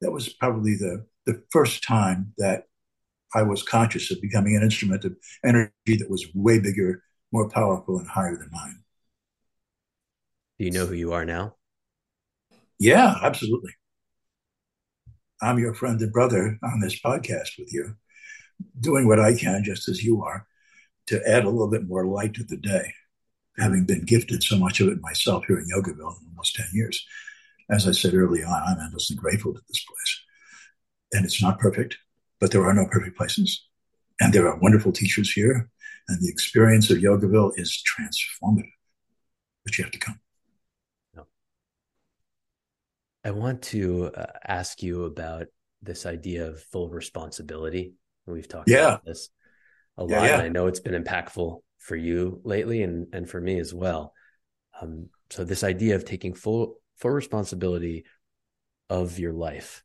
that 0.02 0.12
was 0.12 0.30
probably 0.30 0.76
the 0.76 1.06
the 1.26 1.44
first 1.52 1.84
time 1.84 2.34
that 2.38 2.64
I 3.36 3.44
was 3.44 3.62
conscious 3.62 4.12
of 4.12 4.22
becoming 4.22 4.56
an 4.56 4.64
instrument 4.64 5.06
of 5.06 5.16
energy 5.44 5.72
that 5.88 6.10
was 6.10 6.26
way 6.34 6.60
bigger, 6.60 7.04
more 7.32 7.50
powerful, 7.50 8.00
and 8.00 8.08
higher 8.08 8.36
than 8.36 8.50
mine. 8.52 8.84
Do 10.58 10.66
you 10.66 10.72
know 10.72 10.88
who 10.88 10.96
you 10.96 11.14
are 11.14 11.26
now? 11.26 11.56
Yeah, 12.80 13.16
absolutely. 13.22 13.74
I'm 15.42 15.60
your 15.60 15.74
friend 15.74 16.02
and 16.02 16.12
brother 16.12 16.58
on 16.64 16.80
this 16.80 17.00
podcast 17.00 17.58
with 17.58 17.72
you, 17.72 17.96
doing 18.80 19.08
what 19.08 19.20
I 19.20 19.36
can, 19.36 19.64
just 19.64 19.88
as 19.88 20.04
you 20.04 20.24
are, 20.24 20.48
to 21.08 21.22
add 21.28 21.46
a 21.46 21.50
little 21.50 21.70
bit 21.70 21.88
more 21.88 22.06
light 22.06 22.34
to 22.36 22.44
the 22.44 22.58
day, 22.58 22.94
having 23.60 23.86
been 23.86 24.04
gifted 24.06 24.44
so 24.44 24.58
much 24.58 24.80
of 24.80 24.88
it 24.88 25.02
myself 25.02 25.46
here 25.48 25.60
in 25.60 25.68
Yogaville 25.68 26.22
in 26.22 26.28
almost 26.30 26.56
10 26.56 26.68
years. 26.74 27.06
As 27.70 27.88
I 27.88 27.92
said 27.92 28.14
early 28.14 28.44
on, 28.44 28.64
I'm 28.68 28.80
endlessly 28.80 29.16
grateful 29.16 29.54
to 29.54 29.62
this 29.68 29.86
place. 29.86 30.22
And 31.12 31.26
it's 31.26 31.42
not 31.42 31.60
perfect, 31.60 31.98
but 32.40 32.52
there 32.52 32.66
are 32.66 32.74
no 32.74 32.88
perfect 32.88 33.18
places. 33.18 33.66
And 34.20 34.34
there 34.34 34.48
are 34.48 34.60
wonderful 34.60 34.92
teachers 34.92 35.32
here. 35.32 35.70
And 36.08 36.22
the 36.22 36.30
experience 36.30 36.90
of 36.90 36.98
Yogaville 36.98 37.52
is 37.56 37.84
transformative. 37.86 38.72
But 39.64 39.78
you 39.78 39.84
have 39.84 39.92
to 39.92 40.00
come. 40.00 40.20
I 43.24 43.32
want 43.32 43.62
to 43.64 44.12
uh, 44.16 44.26
ask 44.48 44.82
you 44.82 45.04
about 45.04 45.48
this 45.82 46.06
idea 46.06 46.48
of 46.48 46.64
full 46.72 46.90
responsibility. 46.90 47.94
We've 48.26 48.48
talked 48.48 48.70
yeah. 48.70 48.88
about 48.88 49.06
this 49.06 49.30
a 49.98 50.04
lot. 50.04 50.12
Yeah, 50.12 50.24
yeah. 50.24 50.34
And 50.36 50.42
I 50.44 50.50
know 50.50 50.68
it's 50.68 50.80
been 50.80 51.02
impactful 51.02 51.60
for 51.80 51.96
you 51.96 52.42
lately 52.44 52.84
and, 52.84 53.08
and 53.14 53.30
for 53.30 53.42
me 53.42 53.60
as 53.60 53.74
well. 53.74 54.14
Um, 54.82 55.10
so 55.30 55.44
this 55.44 55.64
idea 55.64 55.96
of 55.96 56.06
taking 56.06 56.34
full 56.34 56.76
full 56.98 57.12
responsibility 57.12 58.06
of 58.90 59.20
your 59.20 59.34
life. 59.34 59.84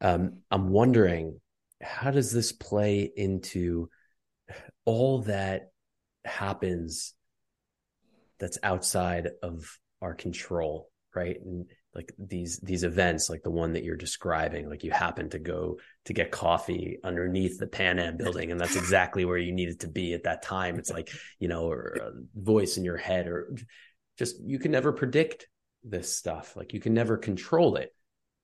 Um, 0.00 0.38
I'm 0.50 0.70
wondering, 0.70 1.40
how 1.80 2.10
does 2.10 2.32
this 2.32 2.52
play 2.52 3.10
into 3.16 3.88
all 4.84 5.22
that 5.22 5.70
happens 6.24 7.14
that's 8.38 8.58
outside 8.62 9.28
of 9.42 9.78
our 10.00 10.14
control, 10.14 10.90
right? 11.14 11.36
And 11.40 11.66
like 11.94 12.12
these 12.18 12.58
these 12.60 12.84
events 12.84 13.30
like 13.30 13.42
the 13.42 13.50
one 13.50 13.72
that 13.72 13.82
you're 13.82 13.96
describing 13.96 14.68
like 14.68 14.84
you 14.84 14.90
happen 14.90 15.28
to 15.30 15.38
go 15.38 15.78
to 16.04 16.12
get 16.12 16.30
coffee 16.30 16.98
underneath 17.02 17.58
the 17.58 17.66
pan 17.66 17.98
am 17.98 18.16
building 18.16 18.52
and 18.52 18.60
that's 18.60 18.76
exactly 18.76 19.24
where 19.24 19.38
you 19.38 19.52
needed 19.52 19.80
to 19.80 19.88
be 19.88 20.12
at 20.12 20.24
that 20.24 20.42
time. 20.42 20.78
It's 20.78 20.90
like 20.90 21.10
you 21.38 21.48
know 21.48 21.70
or 21.70 21.96
a 22.00 22.40
voice 22.40 22.76
in 22.76 22.84
your 22.84 22.98
head 22.98 23.26
or 23.26 23.54
just 24.18 24.36
you 24.40 24.58
can 24.58 24.72
never 24.72 24.92
predict 24.92 25.48
this 25.82 26.14
stuff. 26.14 26.56
Like 26.56 26.72
you 26.74 26.80
can 26.80 26.94
never 26.94 27.16
control 27.16 27.76
it. 27.76 27.94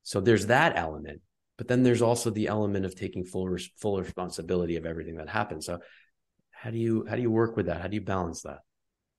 So 0.03 0.21
there's 0.21 0.47
that 0.47 0.77
element 0.77 1.21
but 1.57 1.69
then 1.69 1.85
there's 1.85 2.03
also 2.03 2.31
the 2.31 2.49
element 2.49 2.85
of 2.85 2.97
taking 2.97 3.25
full 3.25 3.57
full 3.77 4.01
responsibility 4.01 4.77
of 4.77 4.87
everything 4.87 5.17
that 5.17 5.29
happens 5.29 5.67
so 5.67 5.79
how 6.65 6.71
do 6.71 6.79
you 6.79 7.05
how 7.07 7.15
do 7.15 7.21
you 7.21 7.31
work 7.31 7.57
with 7.57 7.67
that? 7.67 7.83
How 7.83 7.89
do 7.89 7.95
you 7.95 8.01
balance 8.01 8.41
that? 8.43 8.61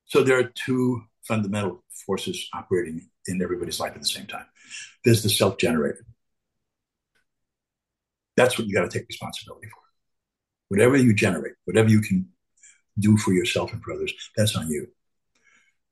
So 0.06 0.24
there 0.24 0.40
are 0.40 0.52
two 0.66 1.04
fundamental 1.28 1.84
forces 2.06 2.48
operating 2.54 3.10
in 3.28 3.42
everybody's 3.42 3.80
life 3.80 3.94
at 3.96 4.02
the 4.02 4.08
same 4.08 4.28
time. 4.28 4.46
There's 5.04 5.24
the 5.24 5.30
self 5.30 5.58
generated. 5.58 6.04
That's 8.38 8.58
what 8.58 8.68
you 8.68 8.74
got 8.74 8.90
to 8.90 9.00
take 9.00 9.08
responsibility 9.08 9.68
for. 9.68 9.80
Whatever 10.70 10.98
you 10.98 11.14
generate, 11.14 11.54
whatever 11.66 11.90
you 11.90 12.02
can 12.02 12.28
do 13.00 13.18
for 13.18 13.34
yourself 13.34 13.72
and 13.72 13.82
for 13.82 13.94
others, 13.94 14.14
that's 14.36 14.56
on 14.56 14.70
you. 14.70 14.88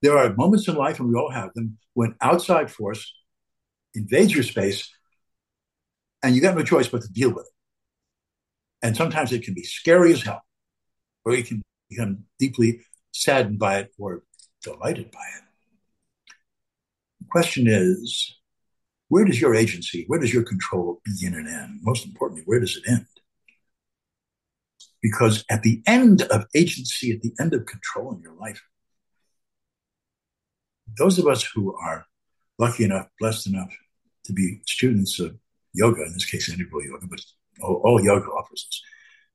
There 0.02 0.17
are 0.17 0.34
moments 0.36 0.67
in 0.67 0.76
life, 0.76 1.00
and 1.00 1.08
we 1.10 1.15
all 1.15 1.32
have 1.32 1.54
them, 1.54 1.78
when 1.93 2.15
outside 2.22 2.69
force 2.69 3.13
invades 3.93 4.34
your 4.34 4.43
space 4.43 4.89
and 6.24 6.36
you 6.36 6.41
got 6.41 6.56
no 6.56 6.63
choice 6.63 6.88
but 6.88 7.02
to 7.02 7.12
deal 7.12 7.30
with 7.30 7.46
it. 7.46 7.52
And 8.86 8.98
sometimes 8.98 9.32
it 9.32 9.43
can 9.43 9.54
be 9.54 9.63
scary 9.63 10.12
as 10.13 10.24
hell, 10.24 10.41
or 11.24 11.36
you 11.36 11.43
can 11.43 11.62
become 11.89 12.24
deeply 12.39 12.82
saddened 13.12 13.60
by 13.60 13.80
it 13.80 13.91
or 13.98 14.24
delighted 14.63 15.12
by 15.12 15.19
it. 15.38 15.43
The 17.19 17.28
question 17.30 17.65
is, 17.67 18.38
where 19.10 19.26
does 19.26 19.39
your 19.39 19.54
agency, 19.54 20.06
where 20.08 20.19
does 20.19 20.34
your 20.34 20.43
control 20.43 21.02
begin 21.06 21.36
and 21.36 21.47
end? 21.47 21.80
Most 21.84 22.06
importantly, 22.06 22.43
where 22.45 22.60
does 22.60 22.78
it 22.78 22.89
end? 22.89 23.06
Because 25.02 25.43
at 25.52 25.62
the 25.63 25.84
end 25.86 26.23
of 26.23 26.45
agency, 26.56 27.12
at 27.12 27.21
the 27.21 27.34
end 27.39 27.54
of 27.54 27.65
control 27.65 28.13
in 28.13 28.21
your 28.21 28.36
life, 28.36 28.62
those 30.97 31.19
of 31.19 31.28
us 31.28 31.43
who 31.43 31.76
are 31.76 32.06
lucky 32.58 32.86
enough, 32.86 33.08
blessed 33.19 33.47
enough 33.47 33.76
to 34.26 34.34
be 34.34 34.62
students 34.65 35.19
of 35.19 35.38
yoga, 35.73 36.04
in 36.04 36.13
this 36.13 36.26
case, 36.26 36.49
integral 36.49 36.84
yoga, 36.84 37.06
but 37.08 37.19
all, 37.62 37.82
all 37.84 38.04
yoga 38.04 38.28
offers 38.28 38.65
us, 38.69 38.82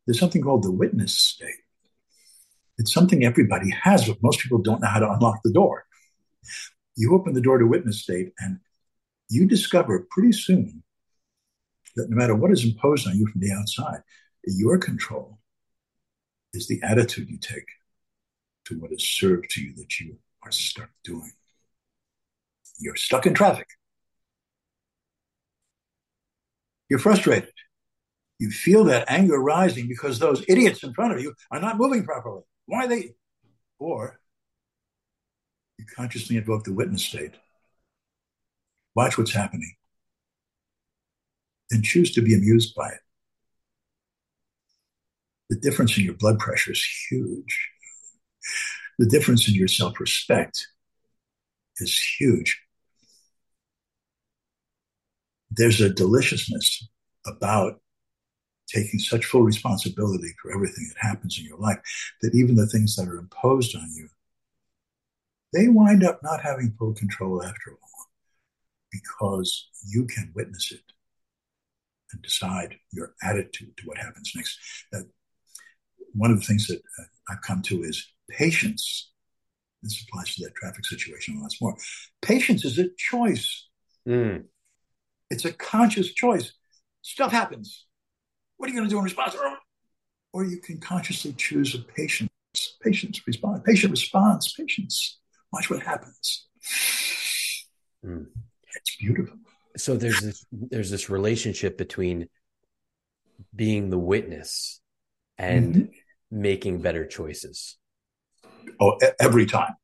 there's 0.06 0.18
something 0.18 0.42
called 0.42 0.62
the 0.62 0.72
witness 0.72 1.18
state. 1.18 1.62
It's 2.78 2.92
something 2.92 3.24
everybody 3.24 3.70
has, 3.70 4.06
but 4.06 4.22
most 4.22 4.40
people 4.40 4.58
don't 4.58 4.80
know 4.80 4.88
how 4.88 5.00
to 5.00 5.10
unlock 5.10 5.40
the 5.42 5.52
door. 5.52 5.84
You 6.96 7.14
open 7.14 7.32
the 7.32 7.40
door 7.40 7.58
to 7.58 7.66
witness 7.66 8.02
state, 8.02 8.32
and 8.38 8.60
you 9.28 9.46
discover 9.46 10.06
pretty 10.10 10.32
soon 10.32 10.82
that 11.96 12.08
no 12.08 12.16
matter 12.16 12.34
what 12.34 12.52
is 12.52 12.64
imposed 12.64 13.06
on 13.06 13.16
you 13.16 13.26
from 13.26 13.40
the 13.40 13.52
outside, 13.52 14.00
your 14.44 14.78
control 14.78 15.38
is 16.54 16.68
the 16.68 16.80
attitude 16.82 17.28
you 17.28 17.38
take 17.38 17.66
to 18.64 18.78
what 18.78 18.92
is 18.92 19.06
served 19.06 19.50
to 19.50 19.62
you 19.62 19.74
that 19.74 19.98
you 19.98 20.18
are 20.44 20.52
stuck 20.52 20.90
doing. 21.04 21.32
You're 22.78 22.96
stuck 22.96 23.26
in 23.26 23.34
traffic. 23.34 23.66
You're 26.88 26.98
frustrated. 26.98 27.52
You 28.38 28.50
feel 28.50 28.84
that 28.84 29.04
anger 29.08 29.38
rising 29.38 29.88
because 29.88 30.18
those 30.18 30.44
idiots 30.48 30.84
in 30.84 30.94
front 30.94 31.12
of 31.12 31.20
you 31.20 31.34
are 31.50 31.60
not 31.60 31.76
moving 31.76 32.04
properly. 32.04 32.42
Why 32.68 32.86
they? 32.86 33.14
Or 33.78 34.20
you 35.78 35.86
consciously 35.96 36.36
invoke 36.36 36.64
the 36.64 36.74
witness 36.74 37.02
state. 37.02 37.32
Watch 38.94 39.16
what's 39.16 39.32
happening 39.32 39.74
and 41.70 41.82
choose 41.82 42.12
to 42.12 42.20
be 42.20 42.34
amused 42.34 42.74
by 42.74 42.88
it. 42.88 43.00
The 45.48 45.56
difference 45.56 45.96
in 45.96 46.04
your 46.04 46.14
blood 46.14 46.38
pressure 46.38 46.72
is 46.72 46.86
huge. 47.10 47.70
The 48.98 49.06
difference 49.06 49.48
in 49.48 49.54
your 49.54 49.68
self 49.68 49.98
respect 49.98 50.66
is 51.78 51.98
huge. 51.98 52.60
There's 55.50 55.80
a 55.80 55.88
deliciousness 55.88 56.86
about 57.26 57.80
taking 58.68 59.00
such 59.00 59.24
full 59.24 59.42
responsibility 59.42 60.34
for 60.40 60.52
everything 60.52 60.88
that 60.88 61.06
happens 61.06 61.38
in 61.38 61.44
your 61.44 61.58
life 61.58 61.78
that 62.22 62.34
even 62.34 62.54
the 62.54 62.66
things 62.66 62.96
that 62.96 63.08
are 63.08 63.18
imposed 63.18 63.74
on 63.74 63.90
you, 63.94 64.08
they 65.52 65.68
wind 65.68 66.04
up 66.04 66.20
not 66.22 66.42
having 66.42 66.74
full 66.78 66.92
control 66.92 67.42
after 67.42 67.72
all 67.72 68.06
because 68.92 69.68
you 69.86 70.06
can 70.06 70.32
witness 70.34 70.72
it 70.72 70.82
and 72.12 72.22
decide 72.22 72.76
your 72.92 73.14
attitude 73.22 73.76
to 73.76 73.86
what 73.86 73.98
happens 73.98 74.32
next. 74.34 74.58
That 74.92 75.04
one 76.14 76.30
of 76.30 76.40
the 76.40 76.46
things 76.46 76.66
that 76.66 76.80
I've 77.28 77.42
come 77.42 77.62
to 77.62 77.82
is 77.82 78.06
patience. 78.30 79.10
This 79.82 80.02
applies 80.02 80.34
to 80.34 80.44
that 80.44 80.54
traffic 80.54 80.84
situation 80.84 81.40
lots 81.40 81.60
more. 81.60 81.76
Patience 82.22 82.64
is 82.64 82.78
a 82.78 82.88
choice. 82.96 83.68
Mm. 84.06 84.44
It's 85.30 85.44
a 85.44 85.52
conscious 85.52 86.12
choice. 86.12 86.52
Stuff 87.02 87.32
happens. 87.32 87.86
What 88.58 88.68
are 88.68 88.72
you 88.72 88.78
going 88.78 88.88
to 88.88 88.94
do 88.94 88.98
in 88.98 89.04
response? 89.04 89.34
Or 90.32 90.44
you 90.44 90.58
can 90.58 90.78
consciously 90.78 91.32
choose 91.32 91.74
a 91.74 91.78
patience. 91.78 92.30
Patience 92.82 93.26
response. 93.26 93.62
Patient 93.64 93.92
response. 93.92 94.52
Patience. 94.52 95.18
Watch 95.52 95.70
what 95.70 95.82
happens. 95.82 96.46
Mm. 98.04 98.26
It's 98.74 98.96
beautiful. 98.96 99.38
So 99.76 99.96
there's 99.96 100.20
this 100.20 100.44
there's 100.52 100.90
this 100.90 101.08
relationship 101.08 101.78
between 101.78 102.28
being 103.54 103.90
the 103.90 103.98
witness 103.98 104.80
and 105.36 105.74
mm-hmm. 105.74 106.40
making 106.40 106.82
better 106.82 107.06
choices. 107.06 107.76
Oh, 108.80 108.98
every 109.20 109.46
time. 109.46 109.74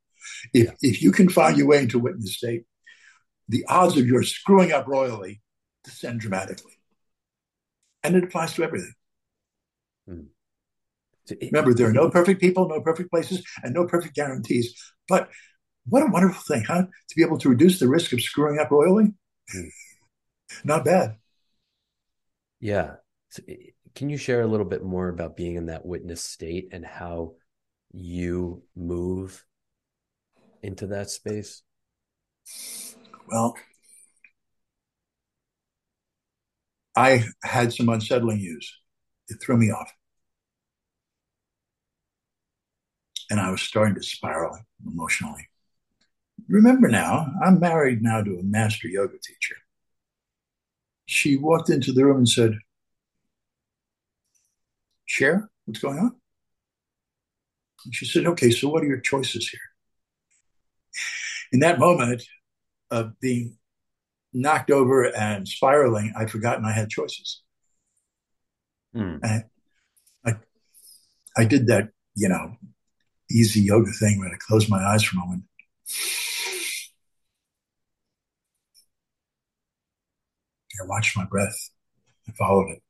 If 0.52 0.66
yeah. 0.66 0.72
if 0.82 1.02
you 1.02 1.12
can 1.12 1.28
find 1.28 1.56
your 1.56 1.66
way 1.66 1.78
into 1.78 1.98
witness 1.98 2.36
state, 2.36 2.64
the 3.48 3.64
odds 3.68 3.96
of 3.96 4.06
your 4.06 4.22
screwing 4.22 4.72
up 4.72 4.86
royally 4.86 5.42
descend 5.84 6.20
dramatically. 6.20 6.73
And 8.04 8.14
it 8.14 8.24
applies 8.24 8.54
to 8.54 8.62
everything. 8.62 8.92
Mm. 10.08 10.26
Remember, 11.50 11.72
there 11.72 11.88
are 11.88 11.92
no 11.92 12.10
perfect 12.10 12.40
people, 12.40 12.68
no 12.68 12.80
perfect 12.80 13.10
places, 13.10 13.42
and 13.62 13.74
no 13.74 13.86
perfect 13.86 14.14
guarantees. 14.14 14.74
But 15.08 15.30
what 15.86 16.02
a 16.02 16.06
wonderful 16.06 16.42
thing, 16.46 16.64
huh? 16.64 16.82
To 16.82 17.16
be 17.16 17.22
able 17.22 17.38
to 17.38 17.48
reduce 17.48 17.78
the 17.78 17.88
risk 17.88 18.12
of 18.12 18.20
screwing 18.20 18.58
up 18.58 18.70
royally. 18.70 19.14
Mm. 19.54 19.68
Not 20.64 20.84
bad. 20.84 21.16
Yeah. 22.60 22.96
So, 23.30 23.42
can 23.94 24.10
you 24.10 24.16
share 24.16 24.42
a 24.42 24.46
little 24.46 24.66
bit 24.66 24.82
more 24.82 25.08
about 25.08 25.36
being 25.36 25.56
in 25.56 25.66
that 25.66 25.86
witness 25.86 26.22
state 26.22 26.68
and 26.72 26.84
how 26.84 27.34
you 27.92 28.62
move 28.76 29.44
into 30.62 30.88
that 30.88 31.10
space? 31.10 31.62
Well, 33.28 33.56
I 36.96 37.24
had 37.42 37.72
some 37.72 37.88
unsettling 37.88 38.38
news. 38.38 38.72
It 39.28 39.38
threw 39.42 39.56
me 39.56 39.70
off. 39.70 39.90
And 43.30 43.40
I 43.40 43.50
was 43.50 43.62
starting 43.62 43.94
to 43.94 44.02
spiral 44.02 44.58
emotionally. 44.86 45.48
Remember 46.48 46.88
now, 46.88 47.26
I'm 47.42 47.58
married 47.58 48.02
now 48.02 48.22
to 48.22 48.38
a 48.38 48.42
master 48.42 48.86
yoga 48.88 49.18
teacher. 49.18 49.56
She 51.06 51.36
walked 51.36 51.70
into 51.70 51.92
the 51.92 52.04
room 52.04 52.18
and 52.18 52.28
said, 52.28 52.58
Share 55.06 55.48
what's 55.64 55.80
going 55.80 55.98
on? 55.98 56.16
And 57.84 57.94
she 57.94 58.06
said, 58.06 58.26
Okay, 58.26 58.50
so 58.50 58.68
what 58.68 58.82
are 58.82 58.86
your 58.86 59.00
choices 59.00 59.48
here? 59.48 59.60
In 61.52 61.60
that 61.60 61.78
moment 61.78 62.22
of 62.90 63.18
being 63.20 63.56
knocked 64.34 64.70
over 64.70 65.04
and 65.04 65.48
spiraling, 65.48 66.12
I'd 66.16 66.30
forgotten 66.30 66.64
I 66.64 66.72
had 66.72 66.90
choices. 66.90 67.42
Mm. 68.94 69.20
I, 69.24 69.44
I, 70.24 70.34
I 71.36 71.44
did 71.44 71.68
that, 71.68 71.90
you 72.14 72.28
know, 72.28 72.56
easy 73.30 73.60
yoga 73.60 73.92
thing 73.92 74.18
where 74.18 74.28
I 74.28 74.36
closed 74.38 74.68
my 74.68 74.84
eyes 74.84 75.02
for 75.02 75.16
a 75.16 75.20
moment. 75.20 75.44
I 80.82 80.86
watched 80.86 81.16
my 81.16 81.24
breath 81.24 81.70
I 82.28 82.32
followed 82.32 82.70
it. 82.70 82.82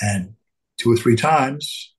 And 0.00 0.34
two 0.76 0.92
or 0.92 0.96
three 0.96 1.16
times, 1.16 1.94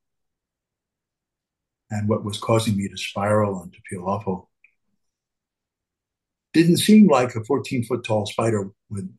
and 1.89 2.07
what 2.07 2.23
was 2.23 2.37
causing 2.37 2.77
me 2.77 2.87
to 2.87 2.97
spiral 2.97 3.61
and 3.61 3.73
to 3.73 3.79
feel 3.89 4.05
awful 4.05 4.49
didn't 6.57 6.77
seem 6.77 7.07
like 7.07 7.35
a 7.35 7.43
14 7.43 7.83
foot 7.85 8.03
tall 8.03 8.25
spider 8.25 8.69
with 8.89 9.09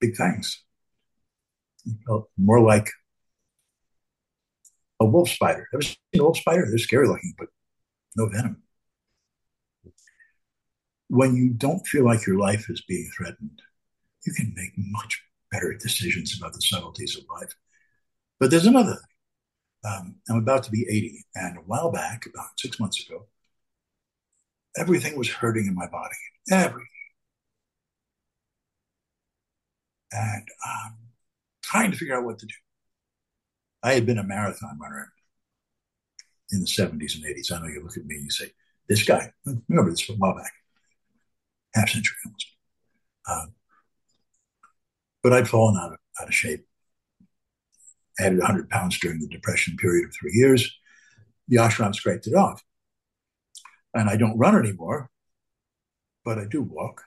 big 0.00 0.16
fangs. 0.16 0.62
It 1.84 1.96
felt 2.06 2.28
more 2.36 2.60
like 2.60 2.90
a 5.00 5.04
wolf 5.04 5.28
spider. 5.28 5.66
Ever 5.72 5.82
seen 5.82 5.96
a 6.18 6.22
wolf 6.22 6.38
spider? 6.38 6.66
They're 6.68 6.78
scary 6.78 7.08
looking, 7.08 7.34
but 7.38 7.48
no 8.16 8.28
venom. 8.28 8.62
When 11.08 11.36
you 11.36 11.50
don't 11.50 11.86
feel 11.86 12.04
like 12.04 12.26
your 12.26 12.38
life 12.38 12.68
is 12.68 12.82
being 12.88 13.08
threatened, 13.16 13.62
you 14.26 14.32
can 14.32 14.52
make 14.56 14.72
much 14.76 15.22
better 15.52 15.72
decisions 15.74 16.36
about 16.36 16.52
the 16.52 16.60
subtleties 16.60 17.16
of 17.16 17.24
life. 17.30 17.54
But 18.40 18.50
there's 18.50 18.66
another 18.66 18.94
thing. 18.94 19.00
Um, 19.84 20.16
I'm 20.28 20.38
about 20.38 20.64
to 20.64 20.70
be 20.70 20.84
80, 20.88 21.24
and 21.36 21.58
a 21.58 21.60
while 21.60 21.92
back, 21.92 22.26
about 22.26 22.58
six 22.58 22.80
months 22.80 23.06
ago, 23.06 23.26
everything 24.76 25.16
was 25.16 25.28
hurting 25.28 25.66
in 25.66 25.74
my 25.74 25.86
body. 25.88 26.16
Everything. 26.50 26.86
And 30.12 30.46
um, 30.66 30.96
trying 31.62 31.90
to 31.90 31.96
figure 31.96 32.16
out 32.16 32.24
what 32.24 32.38
to 32.38 32.46
do. 32.46 32.54
I 33.82 33.92
had 33.94 34.06
been 34.06 34.18
a 34.18 34.24
marathon 34.24 34.78
runner 34.80 35.12
in 36.50 36.60
the 36.60 36.66
70s 36.66 37.16
and 37.16 37.24
80s. 37.24 37.52
I 37.52 37.60
know 37.60 37.68
you 37.68 37.82
look 37.82 37.96
at 37.96 38.06
me 38.06 38.16
and 38.16 38.24
you 38.24 38.30
say, 38.30 38.52
this 38.88 39.02
guy, 39.02 39.32
remember 39.68 39.90
this 39.90 40.00
from 40.00 40.16
a 40.16 40.18
while 40.18 40.36
back, 40.36 40.52
half 41.74 41.88
century 41.88 42.16
almost. 42.24 42.46
Um, 43.28 43.54
but 45.22 45.32
I'd 45.32 45.48
fallen 45.48 45.76
out 45.76 45.92
of, 45.92 45.98
out 46.20 46.28
of 46.28 46.34
shape. 46.34 46.64
Added 48.18 48.38
100 48.38 48.70
pounds 48.70 48.98
during 48.98 49.20
the 49.20 49.28
depression 49.28 49.76
period 49.76 50.06
of 50.06 50.14
three 50.14 50.32
years. 50.32 50.72
The 51.48 51.56
ashram 51.56 51.94
scraped 51.94 52.26
it 52.26 52.34
off. 52.34 52.62
And 53.94 54.08
I 54.10 54.16
don't 54.16 54.38
run 54.38 54.56
anymore, 54.56 55.10
but 56.24 56.38
I 56.38 56.44
do 56.46 56.62
walk 56.62 57.02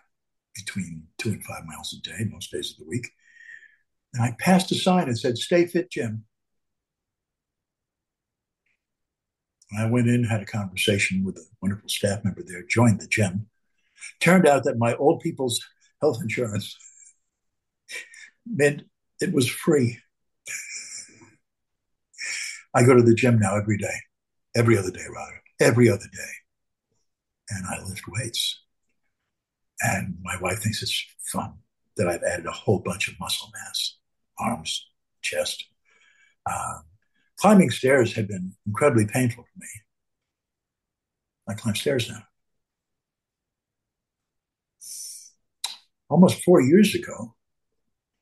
between 0.55 1.07
two 1.17 1.29
and 1.29 1.43
five 1.43 1.65
miles 1.65 1.93
a 1.93 2.01
day, 2.01 2.25
most 2.29 2.51
days 2.51 2.71
of 2.71 2.77
the 2.77 2.89
week. 2.89 3.07
And 4.13 4.23
I 4.23 4.35
passed 4.39 4.71
a 4.71 4.75
sign 4.75 5.07
that 5.07 5.17
said, 5.17 5.37
Stay 5.37 5.65
fit, 5.65 5.91
gym. 5.91 6.25
I 9.77 9.85
went 9.85 10.07
in, 10.07 10.23
had 10.23 10.41
a 10.41 10.45
conversation 10.45 11.23
with 11.23 11.37
a 11.37 11.45
wonderful 11.61 11.89
staff 11.89 12.23
member 12.23 12.41
there, 12.43 12.63
joined 12.63 12.99
the 13.01 13.07
gym. 13.07 13.47
Turned 14.19 14.47
out 14.47 14.63
that 14.63 14.77
my 14.79 14.95
old 14.95 15.19
people's 15.19 15.59
health 16.01 16.19
insurance 16.21 16.75
meant 18.47 18.83
it 19.21 19.33
was 19.33 19.47
free. 19.47 19.99
I 22.73 22.83
go 22.83 22.95
to 22.95 23.03
the 23.03 23.15
gym 23.15 23.39
now 23.39 23.57
every 23.57 23.77
day, 23.77 23.95
every 24.55 24.77
other 24.77 24.91
day, 24.91 25.05
rather, 25.13 25.41
every 25.59 25.89
other 25.89 26.07
day. 26.11 26.31
And 27.49 27.65
I 27.67 27.83
lift 27.83 28.03
weights. 28.07 28.61
And 29.81 30.17
my 30.23 30.35
wife 30.41 30.59
thinks 30.59 30.83
it's 30.83 31.05
fun 31.31 31.53
that 31.97 32.07
I've 32.07 32.23
added 32.23 32.45
a 32.45 32.51
whole 32.51 32.79
bunch 32.79 33.07
of 33.07 33.19
muscle 33.19 33.49
mass, 33.53 33.97
arms, 34.37 34.87
chest. 35.21 35.65
Um, 36.45 36.83
climbing 37.39 37.71
stairs 37.71 38.13
had 38.13 38.27
been 38.27 38.53
incredibly 38.65 39.05
painful 39.05 39.43
for 39.43 39.59
me. 39.59 39.67
I 41.47 41.53
climb 41.53 41.75
stairs 41.75 42.09
now. 42.09 42.23
Almost 46.09 46.43
four 46.43 46.61
years 46.61 46.95
ago, 46.95 47.35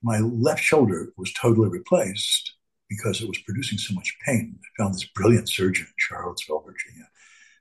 my 0.02 0.20
left 0.20 0.63
shoulder 0.63 1.13
was 1.18 1.34
totally 1.34 1.70
replaced 1.70 2.54
because 2.90 3.22
it 3.22 3.28
was 3.28 3.38
producing 3.40 3.78
so 3.78 3.94
much 3.94 4.16
pain. 4.26 4.58
I 4.62 4.82
found 4.82 4.94
this 4.94 5.08
brilliant 5.16 5.50
surgeon 5.50 5.86
in 5.88 5.94
Charlottesville, 5.98 6.63
Virginia, 6.66 7.08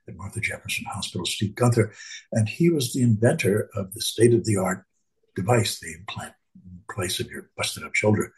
at 0.07 0.15
Martha 0.15 0.39
Jefferson 0.39 0.85
Hospital, 0.85 1.25
Steve 1.25 1.55
Gunther, 1.55 1.93
and 2.31 2.47
he 2.47 2.69
was 2.69 2.93
the 2.93 3.01
inventor 3.01 3.69
of 3.75 3.93
the 3.93 4.01
state 4.01 4.33
of 4.33 4.45
the 4.45 4.57
art 4.57 4.85
device, 5.35 5.79
the 5.79 5.93
implant 5.93 6.33
in 6.55 6.79
place 6.93 7.19
of 7.19 7.29
your 7.29 7.49
busted 7.57 7.83
up 7.83 7.95
shoulder. 7.95 8.33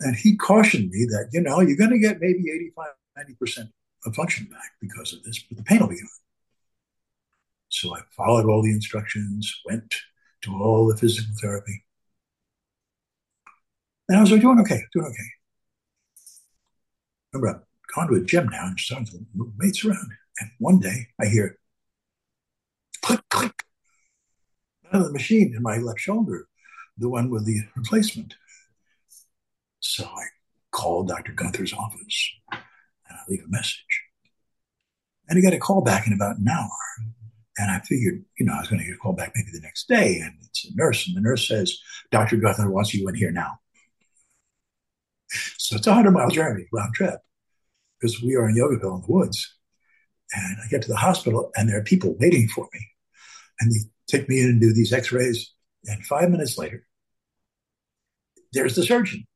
And 0.00 0.16
he 0.16 0.36
cautioned 0.36 0.90
me 0.90 1.06
that, 1.06 1.30
you 1.32 1.40
know, 1.40 1.60
you're 1.60 1.76
going 1.76 1.90
to 1.90 1.98
get 1.98 2.20
maybe 2.20 2.44
85, 2.50 2.86
90% 3.18 3.70
of 4.06 4.14
function 4.14 4.46
back 4.46 4.72
because 4.80 5.12
of 5.12 5.22
this, 5.24 5.40
but 5.40 5.58
the 5.58 5.64
pain 5.64 5.80
will 5.80 5.88
be 5.88 5.96
gone. 5.96 6.08
So 7.68 7.94
I 7.94 8.00
followed 8.16 8.46
all 8.48 8.62
the 8.62 8.72
instructions, 8.72 9.60
went 9.66 9.94
to 10.42 10.54
all 10.54 10.86
the 10.86 10.96
physical 10.96 11.34
therapy. 11.40 11.84
And 14.08 14.16
I 14.16 14.20
was 14.20 14.30
like, 14.30 14.40
doing 14.40 14.60
okay, 14.60 14.80
doing 14.92 15.06
okay. 15.06 15.30
Remember, 17.34 17.67
gone 17.94 18.08
to 18.08 18.14
a 18.14 18.24
gym 18.24 18.48
now 18.48 18.66
and 18.66 18.78
starting 18.78 19.06
to 19.06 19.18
move 19.34 19.52
weights 19.58 19.84
around. 19.84 20.10
And 20.40 20.50
one 20.58 20.78
day 20.78 21.08
I 21.20 21.26
hear 21.26 21.58
click, 23.02 23.20
click 23.28 23.64
out 24.92 25.00
of 25.00 25.06
the 25.06 25.12
machine 25.12 25.54
in 25.56 25.62
my 25.62 25.78
left 25.78 26.00
shoulder, 26.00 26.46
the 26.96 27.08
one 27.08 27.30
with 27.30 27.46
the 27.46 27.60
replacement. 27.76 28.34
So 29.80 30.04
I 30.04 30.24
called 30.70 31.08
Dr. 31.08 31.32
Gunther's 31.32 31.72
office 31.72 32.30
and 32.52 32.60
I 33.10 33.20
leave 33.28 33.44
a 33.44 33.50
message. 33.50 34.02
And 35.28 35.38
I 35.38 35.42
got 35.42 35.56
a 35.56 35.58
call 35.58 35.82
back 35.82 36.06
in 36.06 36.12
about 36.12 36.38
an 36.38 36.48
hour. 36.48 36.70
And 37.58 37.70
I 37.70 37.80
figured, 37.80 38.24
you 38.38 38.46
know, 38.46 38.54
I 38.54 38.60
was 38.60 38.68
going 38.68 38.78
to 38.80 38.86
get 38.86 38.94
a 38.94 38.98
call 38.98 39.12
back 39.12 39.32
maybe 39.34 39.48
the 39.52 39.60
next 39.60 39.88
day. 39.88 40.20
And 40.22 40.32
it's 40.44 40.64
a 40.64 40.74
nurse. 40.74 41.06
And 41.06 41.16
the 41.16 41.20
nurse 41.20 41.48
says, 41.48 41.76
Dr. 42.10 42.36
Gunther 42.36 42.70
wants 42.70 42.94
you 42.94 43.08
in 43.08 43.14
here 43.14 43.32
now. 43.32 43.58
So 45.58 45.76
it's 45.76 45.86
a 45.86 45.90
100 45.90 46.12
mile 46.12 46.30
journey, 46.30 46.66
round 46.72 46.94
trip, 46.94 47.20
because 47.98 48.22
we 48.22 48.34
are 48.36 48.48
in 48.48 48.56
Yogaville 48.56 48.96
in 48.96 49.02
the 49.02 49.12
woods. 49.12 49.54
And 50.34 50.58
I 50.62 50.68
get 50.68 50.82
to 50.82 50.88
the 50.88 50.96
hospital, 50.96 51.50
and 51.56 51.68
there 51.68 51.78
are 51.78 51.82
people 51.82 52.16
waiting 52.18 52.48
for 52.48 52.68
me. 52.72 52.80
And 53.60 53.72
they 53.72 53.78
take 54.06 54.28
me 54.28 54.40
in 54.40 54.50
and 54.50 54.60
do 54.60 54.72
these 54.72 54.92
x 54.92 55.10
rays. 55.10 55.52
And 55.86 56.04
five 56.04 56.30
minutes 56.30 56.58
later, 56.58 56.86
there's 58.52 58.74
the 58.74 58.84
surgeon. 58.84 59.26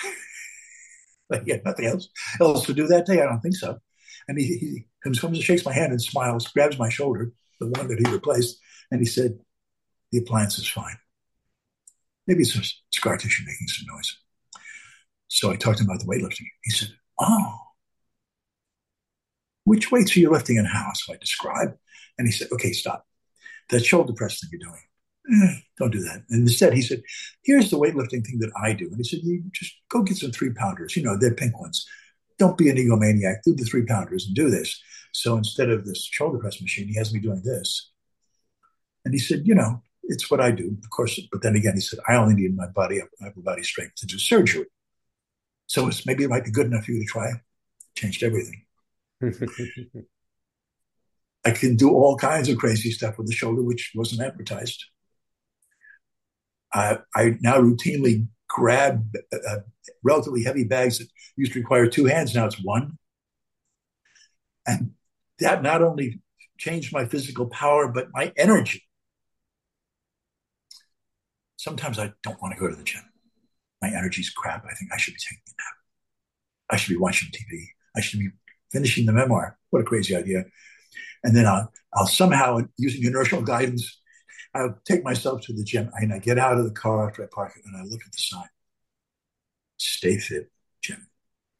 like, 1.30 1.42
yeah, 1.46 1.56
nothing 1.64 1.86
else 1.86 2.08
else 2.40 2.66
to 2.66 2.74
do 2.74 2.86
that 2.86 3.06
day. 3.06 3.20
I 3.20 3.26
don't 3.26 3.40
think 3.40 3.56
so. 3.56 3.78
And 4.28 4.38
he, 4.38 4.58
he 4.58 4.86
comes, 5.02 5.18
comes 5.18 5.38
and 5.38 5.44
shakes 5.44 5.64
my 5.64 5.72
hand 5.72 5.92
and 5.92 6.02
smiles, 6.02 6.46
grabs 6.48 6.78
my 6.78 6.88
shoulder, 6.88 7.32
the 7.60 7.66
one 7.66 7.88
that 7.88 7.98
he 7.98 8.12
replaced, 8.12 8.58
and 8.90 9.00
he 9.00 9.06
said, 9.06 9.38
The 10.12 10.18
appliance 10.18 10.58
is 10.58 10.68
fine. 10.68 10.98
Maybe 12.26 12.42
it's 12.42 12.52
some 12.52 12.62
scar 12.90 13.16
tissue 13.16 13.44
making 13.46 13.68
some 13.68 13.86
noise. 13.94 14.16
So 15.28 15.50
I 15.50 15.56
talked 15.56 15.78
to 15.78 15.84
him 15.84 15.90
about 15.90 16.00
the 16.00 16.06
weightlifting. 16.06 16.46
He 16.62 16.70
said, 16.70 16.90
Oh, 17.18 17.56
which 19.68 19.92
weights 19.92 20.16
are 20.16 20.20
you 20.20 20.30
lifting 20.30 20.58
and 20.58 20.66
how? 20.66 20.90
So 20.94 21.12
I 21.12 21.16
described. 21.18 21.74
And 22.16 22.26
he 22.26 22.32
said, 22.32 22.48
Okay, 22.52 22.72
stop. 22.72 23.06
That 23.68 23.84
shoulder 23.84 24.14
press 24.14 24.40
thing 24.40 24.50
you're 24.50 24.70
doing, 24.70 25.44
eh, 25.44 25.60
don't 25.78 25.92
do 25.92 26.00
that. 26.00 26.24
And 26.30 26.48
instead, 26.48 26.72
he 26.72 26.80
said, 26.80 27.02
Here's 27.44 27.70
the 27.70 27.78
weightlifting 27.78 28.24
thing 28.24 28.38
that 28.40 28.52
I 28.60 28.72
do. 28.72 28.86
And 28.86 28.96
he 28.96 29.04
said, 29.04 29.20
You 29.22 29.42
just 29.52 29.74
go 29.90 30.02
get 30.02 30.16
some 30.16 30.32
three 30.32 30.52
pounders. 30.54 30.96
You 30.96 31.02
know, 31.02 31.16
they're 31.16 31.34
pink 31.34 31.60
ones. 31.60 31.86
Don't 32.38 32.56
be 32.56 32.70
an 32.70 32.76
egomaniac. 32.76 33.42
Do 33.44 33.54
the 33.54 33.64
three 33.64 33.84
pounders 33.84 34.26
and 34.26 34.34
do 34.34 34.48
this. 34.48 34.80
So 35.12 35.36
instead 35.36 35.70
of 35.70 35.84
this 35.84 36.04
shoulder 36.04 36.38
press 36.38 36.60
machine, 36.62 36.88
he 36.88 36.94
has 36.94 37.12
me 37.12 37.20
doing 37.20 37.42
this. 37.44 37.90
And 39.04 39.12
he 39.12 39.20
said, 39.20 39.42
You 39.46 39.54
know, 39.54 39.82
it's 40.04 40.30
what 40.30 40.40
I 40.40 40.50
do, 40.50 40.76
of 40.82 40.90
course. 40.90 41.20
But 41.30 41.42
then 41.42 41.56
again, 41.56 41.74
he 41.74 41.80
said, 41.80 41.98
I 42.08 42.14
only 42.14 42.34
need 42.34 42.56
my 42.56 42.68
body, 42.68 43.02
my 43.20 43.30
body 43.36 43.62
strength 43.62 43.96
to 43.96 44.06
do 44.06 44.18
surgery. 44.18 44.66
So 45.66 45.86
it's, 45.88 46.06
maybe 46.06 46.24
it 46.24 46.30
might 46.30 46.46
be 46.46 46.50
good 46.50 46.66
enough 46.66 46.84
for 46.84 46.92
you 46.92 47.00
to 47.00 47.06
try. 47.06 47.30
Changed 47.94 48.22
everything. 48.22 48.64
I 51.44 51.50
can 51.52 51.76
do 51.76 51.90
all 51.90 52.16
kinds 52.16 52.48
of 52.48 52.58
crazy 52.58 52.90
stuff 52.90 53.18
with 53.18 53.26
the 53.26 53.32
shoulder, 53.32 53.62
which 53.62 53.92
wasn't 53.94 54.22
advertised. 54.22 54.84
I, 56.72 56.98
I 57.14 57.36
now 57.40 57.58
routinely 57.58 58.26
grab 58.48 59.14
uh, 59.32 59.56
relatively 60.02 60.42
heavy 60.42 60.64
bags 60.64 60.98
that 60.98 61.08
used 61.36 61.52
to 61.52 61.60
require 61.60 61.86
two 61.86 62.06
hands. 62.06 62.34
Now 62.34 62.46
it's 62.46 62.62
one. 62.62 62.98
And 64.66 64.92
that 65.38 65.62
not 65.62 65.82
only 65.82 66.20
changed 66.58 66.92
my 66.92 67.06
physical 67.06 67.46
power, 67.46 67.88
but 67.88 68.08
my 68.12 68.32
energy. 68.36 68.82
Sometimes 71.56 71.98
I 71.98 72.12
don't 72.22 72.40
want 72.42 72.54
to 72.54 72.60
go 72.60 72.68
to 72.68 72.76
the 72.76 72.84
gym. 72.84 73.02
My 73.80 73.88
energy's 73.88 74.30
crap. 74.30 74.64
I 74.64 74.74
think 74.74 74.92
I 74.92 74.96
should 74.96 75.14
be 75.14 75.20
taking 75.20 75.42
a 75.46 75.50
nap. 75.50 75.74
I 76.70 76.76
should 76.76 76.92
be 76.92 76.98
watching 76.98 77.30
TV. 77.30 77.68
I 77.96 78.00
should 78.00 78.20
be 78.20 78.30
finishing 78.72 79.06
the 79.06 79.12
memoir. 79.12 79.58
What 79.70 79.80
a 79.80 79.84
crazy 79.84 80.14
idea. 80.16 80.44
And 81.24 81.36
then 81.36 81.46
I'll, 81.46 81.72
I'll 81.94 82.06
somehow, 82.06 82.60
using 82.76 83.04
inertial 83.04 83.42
guidance, 83.42 84.00
I'll 84.54 84.78
take 84.86 85.04
myself 85.04 85.42
to 85.42 85.52
the 85.52 85.64
gym 85.64 85.90
and 85.94 86.12
I 86.12 86.18
get 86.18 86.38
out 86.38 86.58
of 86.58 86.64
the 86.64 86.70
car 86.70 87.08
after 87.08 87.22
I 87.22 87.26
park 87.30 87.52
it 87.56 87.64
and 87.66 87.76
I 87.76 87.82
look 87.82 88.00
at 88.04 88.12
the 88.12 88.18
sign. 88.18 88.48
Stay 89.78 90.18
fit, 90.18 90.50
gym. 90.82 91.06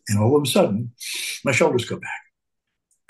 And 0.08 0.18
all 0.18 0.36
of 0.36 0.42
a 0.42 0.46
sudden, 0.46 0.92
my 1.44 1.52
shoulders 1.52 1.84
go 1.84 1.98
back. 1.98 2.22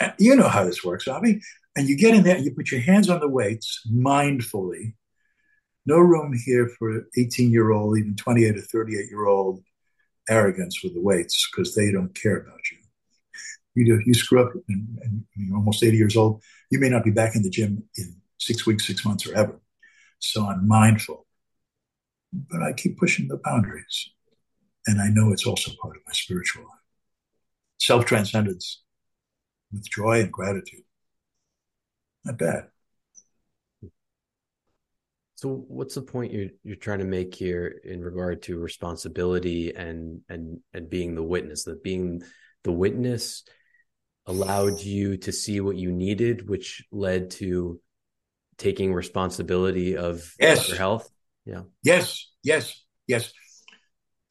And 0.01 0.13
you 0.19 0.37
know 0.37 0.49
how 0.49 0.65
this 0.65 0.85
works, 0.85 1.09
Avi. 1.09 1.41
And 1.77 1.89
you 1.89 1.97
get 1.97 2.15
in 2.15 2.25
there 2.25 2.37
and 2.37 2.45
you 2.45 2.55
put 2.55 2.71
your 2.71 2.81
hands 2.81 3.09
on 3.09 3.21
the 3.21 3.29
weights 3.29 3.81
mindfully. 3.91 4.95
No 5.87 5.99
room 5.99 6.35
here 6.45 6.71
for 6.79 7.07
18 7.17 7.51
year 7.51 7.71
old, 7.71 7.99
even 7.99 8.17
28 8.17 8.57
or 8.57 8.61
38 8.61 9.09
year 9.09 9.27
old 9.27 9.63
arrogance 10.29 10.83
with 10.83 10.95
the 10.95 11.01
weights 11.01 11.49
because 11.51 11.75
they 11.75 11.91
don't 11.91 12.15
care 12.15 12.37
about 12.37 12.61
you. 12.71 12.79
You, 13.87 14.01
you 14.05 14.15
screw 14.15 14.43
up 14.43 14.53
and, 14.69 14.99
and, 15.03 15.25
you're 15.37 15.57
almost 15.57 15.83
80 15.83 15.97
years 15.97 16.17
old, 16.17 16.43
you 16.71 16.79
may 16.79 16.89
not 16.89 17.05
be 17.05 17.11
back 17.11 17.37
in 17.37 17.43
the 17.43 17.51
gym 17.51 17.85
in 17.97 18.17
six 18.39 18.67
weeks, 18.67 18.87
six 18.87 19.05
months, 19.05 19.27
or 19.27 19.35
ever. 19.35 19.61
So 20.19 20.47
I'm 20.47 20.67
mindful. 20.67 21.27
But 22.33 22.63
I 22.63 22.73
keep 22.73 22.99
pushing 22.99 23.29
the 23.29 23.41
boundaries. 23.43 24.11
And 24.87 25.01
I 25.01 25.09
know 25.09 25.33
it's 25.33 25.47
also 25.47 25.73
part 25.81 25.97
of 25.97 26.03
my 26.07 26.13
spiritual 26.13 26.65
life. 26.65 26.73
Self 27.79 28.05
transcendence 28.05 28.83
with 29.73 29.89
joy 29.89 30.21
and 30.21 30.33
gratitude. 30.33 30.83
Not 32.25 32.39
bad. 32.39 32.69
So 35.39 35.65
what's 35.69 35.95
the 35.95 36.03
point 36.03 36.33
you're 36.33 36.51
you're 36.65 36.75
trying 36.75 36.99
to 36.99 37.05
make 37.05 37.33
here 37.33 37.81
in 37.85 38.03
regard 38.03 38.43
to 38.43 38.59
responsibility 38.59 39.73
and 39.73 40.21
and 40.29 40.59
and 40.75 40.91
being 40.91 41.15
the 41.15 41.23
witness 41.23 41.63
that 41.65 41.85
being 41.85 42.23
the 42.65 42.73
witness 42.73 43.45
allowed 44.29 44.81
you 44.81 45.17
to 45.17 45.33
see 45.33 45.61
what 45.61 45.77
you 45.77 45.91
needed 45.91 46.49
which 46.49 46.85
led 46.93 47.31
to 47.31 47.81
taking 48.57 48.95
responsibility 48.95 49.97
of 49.97 50.33
yes. 50.39 50.69
your 50.69 50.79
health 50.79 51.11
yeah 51.45 51.63
yes 51.83 52.31
yes 52.45 52.85
yes 53.07 53.33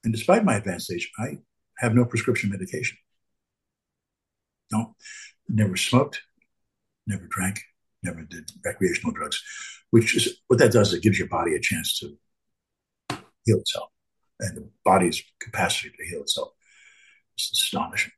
and 0.04 0.14
despite 0.14 0.46
my 0.46 0.56
advanced 0.56 0.92
age 0.92 1.12
i 1.20 1.38
have 1.80 1.94
no 1.94 2.06
prescription 2.06 2.50
medication 2.50 2.98
no 4.72 4.96
never 5.50 5.76
smoked 5.76 6.22
never 7.06 7.26
drank 7.30 7.60
never 8.04 8.24
did 8.24 8.50
recreational 8.64 9.12
drugs 9.12 9.42
which 9.92 10.16
is 10.16 10.42
what 10.48 10.60
that 10.60 10.72
does. 10.72 10.94
It 10.94 11.04
gives 11.04 11.18
your 11.18 11.28
body 11.28 11.56
a 11.56 11.60
chance 11.60 11.98
to 12.00 12.18
heal 13.46 13.60
itself 13.60 13.90
and 14.40 14.58
the 14.58 14.70
body's 14.84 15.24
capacity 15.40 15.92
to 15.98 16.06
heal 16.06 16.22
itself. 16.22 16.50
It's 17.36 17.52
astonishing. 17.52 18.12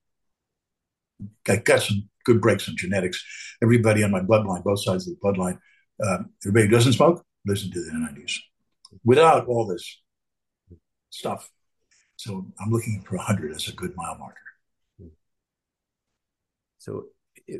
I 1.48 1.58
got 1.58 1.82
some 1.82 2.10
good 2.26 2.42
breaks 2.42 2.68
in 2.68 2.78
genetics. 2.78 3.24
Everybody 3.62 4.04
on 4.04 4.12
my 4.12 4.22
bloodline, 4.22 4.64
both 4.64 4.84
sides 4.84 5.08
of 5.08 5.16
the 5.16 5.20
bloodline, 5.24 5.60
um, 6.06 6.30
everybody 6.46 6.68
who 6.68 6.72
doesn't 6.72 6.94
smoke, 6.94 7.24
listen 7.46 7.72
to 7.72 7.84
the 7.84 7.92
90s 7.92 8.34
without 9.04 9.48
all 9.48 9.66
this 9.66 10.02
stuff. 11.10 11.50
So 12.16 12.46
I'm 12.60 12.70
looking 12.70 13.02
for 13.02 13.16
a 13.16 13.20
100 13.20 13.56
as 13.56 13.68
a 13.68 13.74
good 13.74 13.96
mile 13.96 14.18
marker. 14.18 14.36
So 16.80 17.06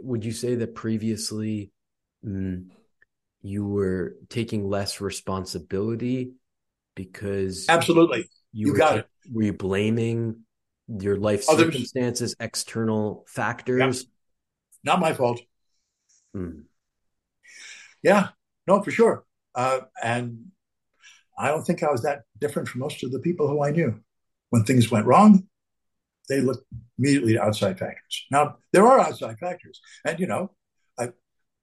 would 0.04 0.24
you 0.24 0.32
say 0.32 0.56
that 0.56 0.76
previously 0.76 1.72
mm, 2.26 2.66
you 3.42 3.66
were 3.66 4.16
taking 4.30 4.70
less 4.70 5.02
responsibility 5.02 6.34
because 6.96 7.66
absolutely 7.70 8.30
you, 8.52 8.68
you 8.68 8.78
got 8.78 8.98
it. 9.00 9.08
Were 9.32 9.44
you 9.44 9.54
blaming 9.54 10.44
your 11.00 11.18
life 11.18 11.46
Others. 11.50 11.66
circumstances, 11.66 12.36
external 12.40 13.26
factors? 13.28 14.06
Not 14.84 15.00
my 15.00 15.14
fault. 15.14 15.42
Hmm. 16.34 16.62
Yeah, 18.02 18.30
no, 18.68 18.82
for 18.82 18.92
sure. 18.92 19.26
Uh, 19.56 19.82
and 20.02 20.52
I 21.38 21.50
don't 21.50 21.64
think 21.64 21.84
I 21.84 21.92
was 21.92 22.04
that 22.04 22.22
different 22.40 22.68
from 22.68 22.80
most 22.80 23.04
of 23.04 23.12
the 23.12 23.20
people 23.20 23.48
who 23.48 23.64
I 23.64 23.72
knew. 23.72 24.00
When 24.52 24.64
things 24.64 24.90
went 24.90 25.06
wrong, 25.06 25.48
they 26.28 26.42
looked 26.42 26.66
immediately 26.98 27.34
to 27.34 27.42
outside 27.44 27.78
factors. 27.78 28.26
Now, 28.32 28.58
there 28.72 28.88
are 28.88 29.00
outside 29.00 29.38
factors. 29.40 29.82
And, 30.06 30.20
you 30.20 30.28
know, 30.28 30.52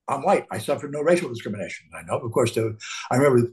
I'm 0.08 0.22
white. 0.22 0.46
I 0.50 0.58
suffered 0.58 0.92
no 0.92 1.02
racial 1.02 1.28
discrimination. 1.28 1.88
I 1.94 2.02
know, 2.02 2.18
of 2.18 2.30
course. 2.30 2.56
I 2.56 3.16
remember 3.16 3.52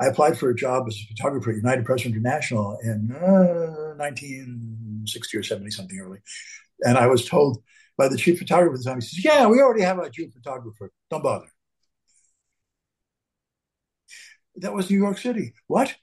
I 0.00 0.06
applied 0.06 0.38
for 0.38 0.50
a 0.50 0.54
job 0.54 0.84
as 0.88 0.96
a 0.96 1.14
photographer 1.14 1.50
at 1.50 1.56
United 1.56 1.84
Press 1.84 2.04
International 2.06 2.78
in 2.82 3.12
uh, 3.12 3.94
1960 3.96 5.38
or 5.38 5.42
70 5.42 5.70
something 5.70 5.98
early, 5.98 6.18
and 6.80 6.98
I 6.98 7.06
was 7.06 7.28
told 7.28 7.62
by 7.96 8.08
the 8.08 8.16
chief 8.16 8.38
photographer 8.38 8.74
at 8.74 8.78
the 8.80 8.84
time, 8.84 9.00
he 9.00 9.06
says, 9.06 9.24
"Yeah, 9.24 9.46
we 9.46 9.60
already 9.60 9.82
have 9.82 9.98
a 9.98 10.10
Jew 10.10 10.30
photographer. 10.30 10.90
Don't 11.10 11.22
bother." 11.22 11.46
That 14.56 14.74
was 14.74 14.90
New 14.90 14.98
York 14.98 15.18
City. 15.18 15.54
What? 15.66 15.94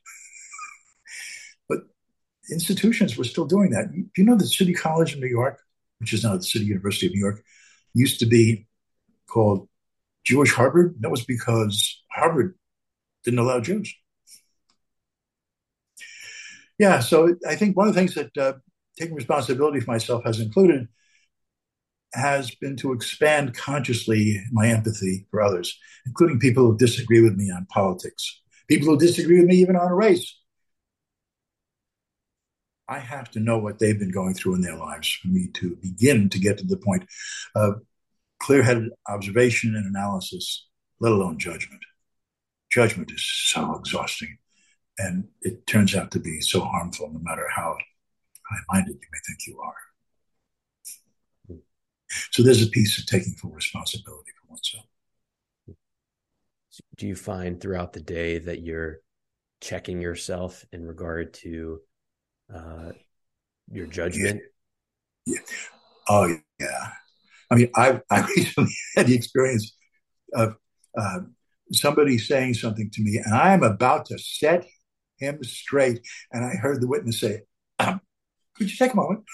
but 1.69 1.79
institutions 2.51 3.17
were 3.17 3.23
still 3.23 3.45
doing 3.45 3.71
that. 3.71 3.91
Do 3.91 4.05
you 4.17 4.23
know, 4.23 4.36
the 4.38 4.45
City 4.45 4.73
College 4.73 5.13
in 5.13 5.21
New 5.21 5.27
York, 5.27 5.59
which 5.99 6.13
is 6.13 6.23
now 6.23 6.36
the 6.36 6.43
City 6.43 6.65
University 6.65 7.07
of 7.07 7.13
New 7.13 7.19
York, 7.19 7.43
used 7.93 8.19
to 8.19 8.25
be 8.25 8.67
called 9.27 9.67
Jewish 10.24 10.53
Harvard? 10.53 10.95
That 10.99 11.11
was 11.11 11.26
because 11.26 12.01
Harvard 12.11 12.55
didn't 13.24 13.39
allow 13.39 13.59
Jews. 13.59 13.93
Yeah, 16.80 16.99
so 16.99 17.36
I 17.47 17.55
think 17.55 17.78
one 17.78 17.88
of 17.88 17.93
the 17.93 17.99
things 17.99 18.15
that 18.15 18.36
uh, 18.38 18.53
taking 18.97 19.15
responsibility 19.15 19.80
for 19.80 19.91
myself 19.91 20.24
has 20.24 20.39
included 20.39 20.88
has 22.13 22.53
been 22.55 22.76
to 22.78 22.91
expand 22.91 23.55
consciously 23.55 24.41
my 24.51 24.67
empathy 24.67 25.26
for 25.32 25.41
others, 25.41 25.78
including 26.05 26.39
people 26.39 26.63
who 26.63 26.78
disagree 26.78 27.22
with 27.22 27.36
me 27.36 27.51
on 27.51 27.65
politics, 27.69 28.41
people 28.67 28.88
who 28.88 28.97
disagree 28.97 29.39
with 29.39 29.47
me 29.47 29.55
even 29.57 29.76
on 29.76 29.91
race. 29.91 30.38
I 32.88 32.99
have 32.99 33.32
to 33.32 33.39
know 33.39 33.57
what 33.57 33.80
they've 33.80 33.97
been 33.97 34.11
going 34.11 34.34
through 34.34 34.55
in 34.55 34.61
their 34.61 34.76
lives 34.76 35.09
for 35.22 35.30
me 35.30 35.47
to 35.53 35.78
begin 35.78 36.28
to 36.30 36.39
get 36.39 36.57
to 36.57 36.65
the 36.65 36.76
point 36.76 37.05
of 37.55 37.82
clear 38.41 38.63
headed 38.63 38.89
observation 39.07 39.75
and 39.75 39.85
analysis, 39.85 40.67
let 40.99 41.11
alone 41.11 41.37
judgment. 41.37 41.81
Judgment 42.71 43.11
is 43.11 43.23
so 43.23 43.75
exhausting 43.75 44.37
and 44.97 45.27
it 45.41 45.65
turns 45.67 45.95
out 45.95 46.11
to 46.11 46.19
be 46.19 46.41
so 46.41 46.61
harmful 46.61 47.09
no 47.11 47.19
matter 47.19 47.47
how, 47.55 47.75
high 48.49 48.57
minded 48.73 48.93
you 48.93 49.07
may 49.11 49.19
think 49.27 49.39
you 49.47 49.59
are. 49.59 49.75
So 52.31 52.43
there's 52.43 52.65
a 52.65 52.69
piece 52.69 52.97
of 52.97 53.05
taking 53.05 53.33
full 53.33 53.51
responsibility 53.51 54.31
for 54.41 54.49
oneself. 54.49 54.85
Do 56.97 57.07
you 57.07 57.15
find 57.15 57.59
throughout 57.59 57.93
the 57.93 58.01
day 58.01 58.39
that 58.39 58.61
you're 58.61 58.99
checking 59.61 60.01
yourself 60.01 60.65
in 60.71 60.85
regard 60.85 61.33
to 61.35 61.79
uh, 62.53 62.91
your 63.69 63.87
judgment? 63.87 64.41
Yeah. 65.25 65.35
yeah. 65.35 65.55
Oh, 66.09 66.35
yeah. 66.59 66.91
I 67.51 67.55
mean, 67.55 67.69
I, 67.75 67.99
I 68.09 68.21
recently 68.37 68.73
had 68.95 69.07
the 69.07 69.15
experience 69.15 69.75
of 70.33 70.55
uh, 70.97 71.19
somebody 71.73 72.17
saying 72.17 72.55
something 72.55 72.89
to 72.93 73.01
me, 73.01 73.21
and 73.23 73.35
I 73.35 73.53
am 73.53 73.63
about 73.63 74.05
to 74.07 74.17
set 74.17 74.65
him 75.17 75.43
straight. 75.43 75.99
And 76.31 76.45
I 76.45 76.55
heard 76.55 76.81
the 76.81 76.87
witness 76.87 77.19
say, 77.19 77.41
um, 77.79 78.01
Could 78.55 78.71
you 78.71 78.77
take 78.77 78.93
a 78.93 78.95
moment? 78.95 79.25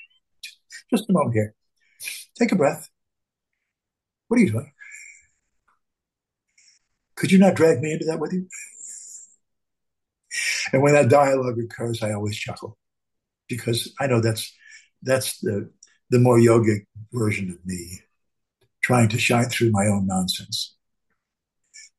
Just 0.90 1.08
a 1.08 1.12
moment 1.12 1.34
here. 1.34 1.54
Take 2.38 2.52
a 2.52 2.56
breath. 2.56 2.88
What 4.28 4.38
are 4.38 4.42
you 4.42 4.52
doing? 4.52 4.72
Could 7.16 7.32
you 7.32 7.38
not 7.38 7.54
drag 7.54 7.80
me 7.80 7.92
into 7.92 8.06
that 8.06 8.20
with 8.20 8.32
you? 8.32 8.46
And 10.72 10.82
when 10.82 10.94
that 10.94 11.08
dialogue 11.08 11.58
occurs, 11.58 12.02
I 12.02 12.12
always 12.12 12.36
chuckle 12.36 12.78
because 13.48 13.92
I 13.98 14.06
know 14.06 14.20
that's 14.20 14.54
that's 15.02 15.38
the 15.40 15.70
the 16.10 16.18
more 16.18 16.38
yogic 16.38 16.86
version 17.12 17.50
of 17.50 17.58
me 17.64 18.00
trying 18.82 19.08
to 19.08 19.18
shine 19.18 19.48
through 19.48 19.70
my 19.70 19.86
own 19.86 20.06
nonsense. 20.06 20.74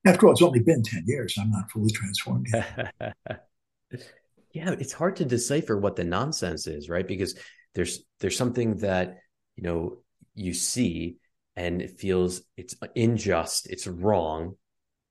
After 0.05 0.25
all, 0.25 0.33
it's 0.33 0.41
only 0.41 0.59
been 0.59 0.83
10 0.83 1.03
years. 1.05 1.35
I'm 1.39 1.51
not 1.51 1.69
fully 1.69 1.91
transformed 1.91 2.47
yet. 2.51 2.93
yeah, 4.51 4.71
it's 4.79 4.93
hard 4.93 5.17
to 5.17 5.25
decipher 5.25 5.77
what 5.77 5.95
the 5.95 6.03
nonsense 6.03 6.65
is, 6.67 6.89
right? 6.89 7.07
Because 7.07 7.35
there's 7.75 8.03
there's 8.19 8.37
something 8.37 8.77
that, 8.77 9.19
you 9.55 9.63
know, 9.63 9.99
you 10.33 10.53
see 10.53 11.17
and 11.55 11.81
it 11.81 11.99
feels 11.99 12.41
it's 12.57 12.75
unjust, 12.95 13.69
it's 13.69 13.85
wrong, 13.85 14.55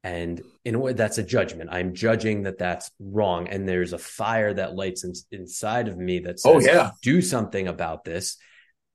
and 0.02 0.42
in 0.64 0.74
a 0.74 0.78
way 0.78 0.92
that's 0.92 1.18
a 1.18 1.22
judgment 1.22 1.68
i'm 1.72 1.94
judging 1.94 2.42
that 2.42 2.58
that's 2.58 2.90
wrong 2.98 3.48
and 3.48 3.68
there's 3.68 3.92
a 3.92 3.98
fire 3.98 4.54
that 4.54 4.74
lights 4.74 5.04
in, 5.04 5.12
inside 5.30 5.88
of 5.88 5.98
me 5.98 6.20
that 6.20 6.36
oh, 6.44 6.58
says 6.58 6.68
oh 6.68 6.72
yeah 6.72 6.90
do 7.02 7.20
something 7.20 7.68
about 7.68 8.04
this 8.04 8.38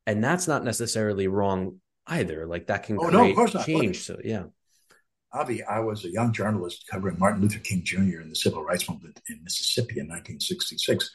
and 0.06 0.24
that's 0.24 0.48
not 0.48 0.64
necessarily 0.64 1.28
wrong 1.28 1.80
either 2.08 2.46
like 2.46 2.68
that 2.68 2.84
can 2.84 2.98
oh, 3.00 3.10
create 3.10 3.36
no, 3.36 3.64
change 3.64 4.00
so 4.04 4.20
yeah 4.24 4.44
Avi, 5.36 5.64
I 5.64 5.80
was 5.82 6.06
a 6.06 6.12
young 6.12 6.32
journalist 6.32 6.86
covering 6.90 7.20
Martin 7.20 7.42
Luther 7.42 7.60
King 7.60 7.84
Jr. 7.84 8.22
and 8.22 8.32
the 8.32 8.38
civil 8.38 8.64
rights 8.64 8.90
movement 8.90 9.20
in 9.28 9.44
Mississippi 9.44 10.00
in 10.00 10.08
1966. 10.08 11.12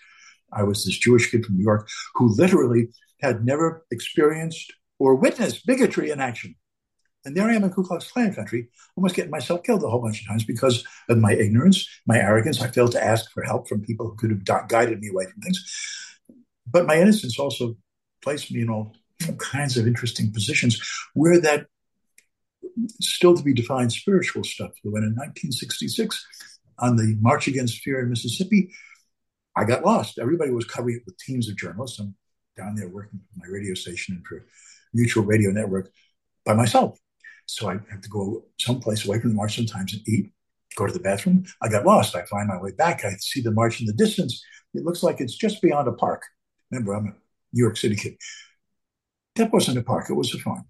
I 0.53 0.63
was 0.63 0.85
this 0.85 0.99
Jewish 0.99 1.31
kid 1.31 1.47
from 1.47 1.57
New 1.57 1.65
York 1.65 1.89
who 2.17 2.35
literally 2.37 2.89
had 3.23 3.47
never 3.47 3.87
experienced 3.91 4.75
or 4.99 5.15
witnessed 5.15 5.67
bigotry 5.67 6.11
in 6.11 6.21
action. 6.21 6.55
And 7.25 7.35
there 7.37 7.49
I 7.49 7.55
am 7.55 7.65
in 7.65 7.71
Ku 7.71 7.83
Klux 7.83 8.11
Klan 8.11 8.35
country, 8.35 8.69
almost 8.97 9.15
getting 9.15 9.31
myself 9.31 9.63
killed 9.63 9.83
a 9.85 9.89
whole 9.89 10.03
bunch 10.03 10.23
of 10.23 10.29
times 10.29 10.45
because 10.45 10.85
of 11.09 11.19
my 11.19 11.33
ignorance, 11.33 11.89
my 12.07 12.19
arrogance. 12.19 12.61
I 12.61 12.69
failed 12.69 12.93
to 12.93 13.05
ask 13.05 13.31
for 13.31 13.43
help 13.43 13.69
from 13.69 13.83
people 13.83 14.09
who 14.09 14.17
could 14.17 14.31
have 14.31 14.69
guided 14.69 15.01
me 15.01 15.09
away 15.09 15.27
from 15.27 15.43
things. 15.43 15.65
But 16.67 16.87
my 16.87 16.97
innocence 16.97 17.39
also 17.39 17.77
placed 18.23 18.53
me 18.53 18.63
in 18.63 18.71
all 18.71 18.95
kinds 19.39 19.77
of 19.77 19.87
interesting 19.87 20.33
positions 20.33 20.81
where 21.15 21.41
that 21.41 21.67
still 23.01 23.37
to 23.37 23.43
be 23.43 23.53
defined 23.53 23.93
spiritual 23.93 24.45
stuff. 24.45 24.73
When 24.83 25.03
in 25.03 25.11
1966, 25.11 26.27
on 26.79 26.97
the 26.97 27.17
March 27.21 27.47
Against 27.47 27.79
Fear 27.83 28.01
in 28.01 28.11
Mississippi, 28.11 28.71
I 29.57 29.65
got 29.65 29.85
lost. 29.85 30.19
Everybody 30.19 30.51
was 30.51 30.65
covering 30.65 30.97
it 30.97 31.03
with 31.05 31.19
teams 31.19 31.49
of 31.49 31.57
journalists. 31.57 31.99
I'm 31.99 32.15
down 32.57 32.77
there 32.77 32.89
working 32.89 33.21
for 33.21 33.47
my 33.47 33.53
radio 33.53 33.75
station 33.75 34.17
and 34.17 34.27
for 34.27 34.47
Mutual 34.95 35.25
Radio 35.25 35.51
Network 35.51 35.91
by 36.45 36.55
myself. 36.55 36.99
So 37.47 37.69
I 37.69 37.75
have 37.91 38.01
to 38.03 38.09
go 38.09 38.45
someplace 38.59 39.07
away 39.07 39.21
from 39.21 39.31
the 39.31 39.37
march 39.37 39.57
sometimes 39.57 39.93
and 39.93 40.09
eat, 40.09 40.33
go 40.77 40.87
to 40.87 40.93
the 40.93 41.01
bathroom. 41.01 41.45
I 41.61 41.69
got 41.69 41.85
lost. 41.85 42.15
I 42.15 42.25
find 42.27 42.49
my 42.49 42.61
way 42.61 42.71
back. 42.73 43.05
I 43.05 43.15
see 43.19 43.41
the 43.41 43.51
march 43.51 43.81
in 43.81 43.87
the 43.87 43.93
distance. 43.93 44.43
It 44.73 44.85
looks 44.85 45.03
like 45.03 45.21
it's 45.21 45.35
just 45.35 45.61
beyond 45.61 45.89
a 45.89 45.93
park. 45.93 46.23
Remember, 46.71 46.95
I'm 46.95 47.09
a 47.09 47.15
New 47.53 47.63
York 47.63 47.77
City 47.77 47.97
kid. 47.97 48.17
That 49.37 49.53
wasn't 49.53 49.79
a 49.79 49.83
park, 49.83 50.11
it 50.11 50.15
was 50.15 50.35
a 50.35 50.39
farm. 50.39 50.65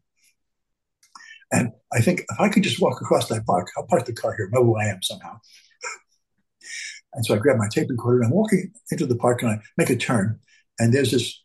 And 1.52 1.72
I 1.92 2.00
think 2.00 2.20
if 2.20 2.40
I 2.40 2.48
could 2.48 2.62
just 2.62 2.80
walk 2.80 3.00
across 3.00 3.28
that 3.28 3.44
park, 3.44 3.68
I'll 3.76 3.86
park 3.86 4.04
the 4.06 4.12
car 4.12 4.34
here, 4.36 4.48
know 4.52 4.64
who 4.64 4.76
I 4.76 4.84
am 4.84 5.02
somehow. 5.02 5.38
and 7.14 7.26
so 7.26 7.34
I 7.34 7.38
grab 7.38 7.56
my 7.56 7.68
tape 7.68 7.88
recorder 7.90 8.18
and 8.18 8.26
I'm 8.26 8.32
walking 8.32 8.72
into 8.90 9.06
the 9.06 9.16
park 9.16 9.42
and 9.42 9.50
I 9.50 9.58
make 9.76 9.90
a 9.90 9.96
turn. 9.96 10.38
And 10.78 10.94
there's 10.94 11.10
this 11.10 11.40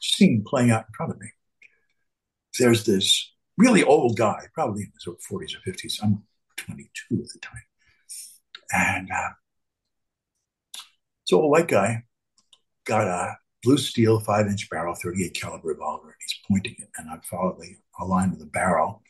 scene 0.00 0.42
playing 0.46 0.70
out 0.70 0.86
in 0.88 0.94
front 0.94 1.12
of 1.12 1.20
me. 1.20 1.28
There's 2.58 2.84
this 2.84 3.32
really 3.56 3.84
old 3.84 4.16
guy, 4.16 4.46
probably 4.52 4.82
in 4.82 4.92
his 4.94 5.06
40s 5.06 5.54
or 5.54 5.70
50s. 5.70 6.02
I'm 6.02 6.24
22 6.56 7.22
at 7.22 7.28
the 7.32 7.38
time. 7.40 7.62
And 8.72 9.10
uh, 9.10 9.30
so 11.24 11.40
a 11.40 11.46
white 11.46 11.68
guy 11.68 12.04
got 12.84 13.06
a 13.06 13.36
blue 13.62 13.78
steel 13.78 14.20
five 14.20 14.46
inch 14.46 14.68
barrel, 14.70 14.94
38 14.94 15.34
caliber 15.34 15.68
revolver, 15.68 16.08
and 16.08 16.16
he's 16.20 16.38
pointing 16.48 16.76
it. 16.78 16.88
And 16.96 17.10
I 17.10 17.18
follow 17.28 17.56
the 17.58 18.04
line 18.04 18.30
with 18.30 18.40
the 18.40 18.46
barrel. 18.46 19.02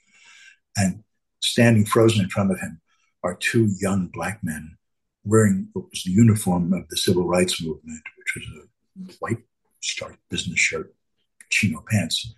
And 0.77 1.05
standing 1.41 1.85
frozen 1.85 2.25
in 2.25 2.31
front 2.31 2.51
of 2.51 2.61
him 2.61 2.81
are 3.23 3.35
two 3.35 3.69
young 3.81 4.09
black 4.09 4.41
men 4.43 4.77
wearing 5.25 5.69
what 5.73 5.91
was 5.91 6.03
the 6.05 6.11
uniform 6.11 6.73
of 6.73 6.89
the 6.89 6.97
civil 6.97 7.27
rights 7.27 7.63
movement, 7.63 8.03
which 8.19 8.35
was 8.37 9.11
a 9.11 9.15
white 9.21 9.45
striped 9.81 10.19
business 10.31 10.59
shirt, 10.59 10.95
chino 11.51 11.85
pants 11.91 12.35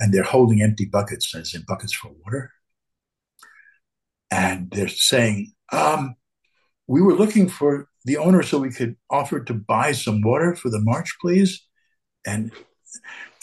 and 0.00 0.12
they're 0.12 0.22
holding 0.22 0.62
empty 0.62 0.84
buckets, 0.84 1.34
as 1.34 1.54
in 1.54 1.62
buckets 1.66 1.92
for 1.92 2.10
water. 2.24 2.52
And 4.30 4.70
they're 4.70 4.88
saying, 4.88 5.52
um, 5.72 6.16
we 6.86 7.02
were 7.02 7.14
looking 7.14 7.48
for 7.48 7.87
the 8.04 8.16
owner 8.16 8.42
so 8.42 8.58
we 8.58 8.70
could 8.70 8.96
offer 9.10 9.40
to 9.40 9.54
buy 9.54 9.92
some 9.92 10.22
water 10.22 10.54
for 10.54 10.70
the 10.70 10.80
march, 10.80 11.16
please. 11.20 11.66
And 12.26 12.52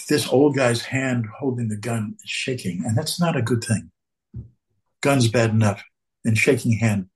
this 0.08 0.28
old 0.28 0.56
guy's 0.56 0.82
hand 0.82 1.26
holding 1.39 1.68
the 1.68 1.78
gun 1.78 2.16
is 2.24 2.30
shaking, 2.30 2.84
and 2.86 2.97
that's 2.97 3.20
not 3.20 3.36
a 3.36 3.41
good 3.41 3.64
thing. 3.64 3.91
Gun's 5.01 5.28
bad 5.28 5.51
enough, 5.51 5.84
and 6.24 6.38
shaking 6.38 6.74
hand, 6.74 7.08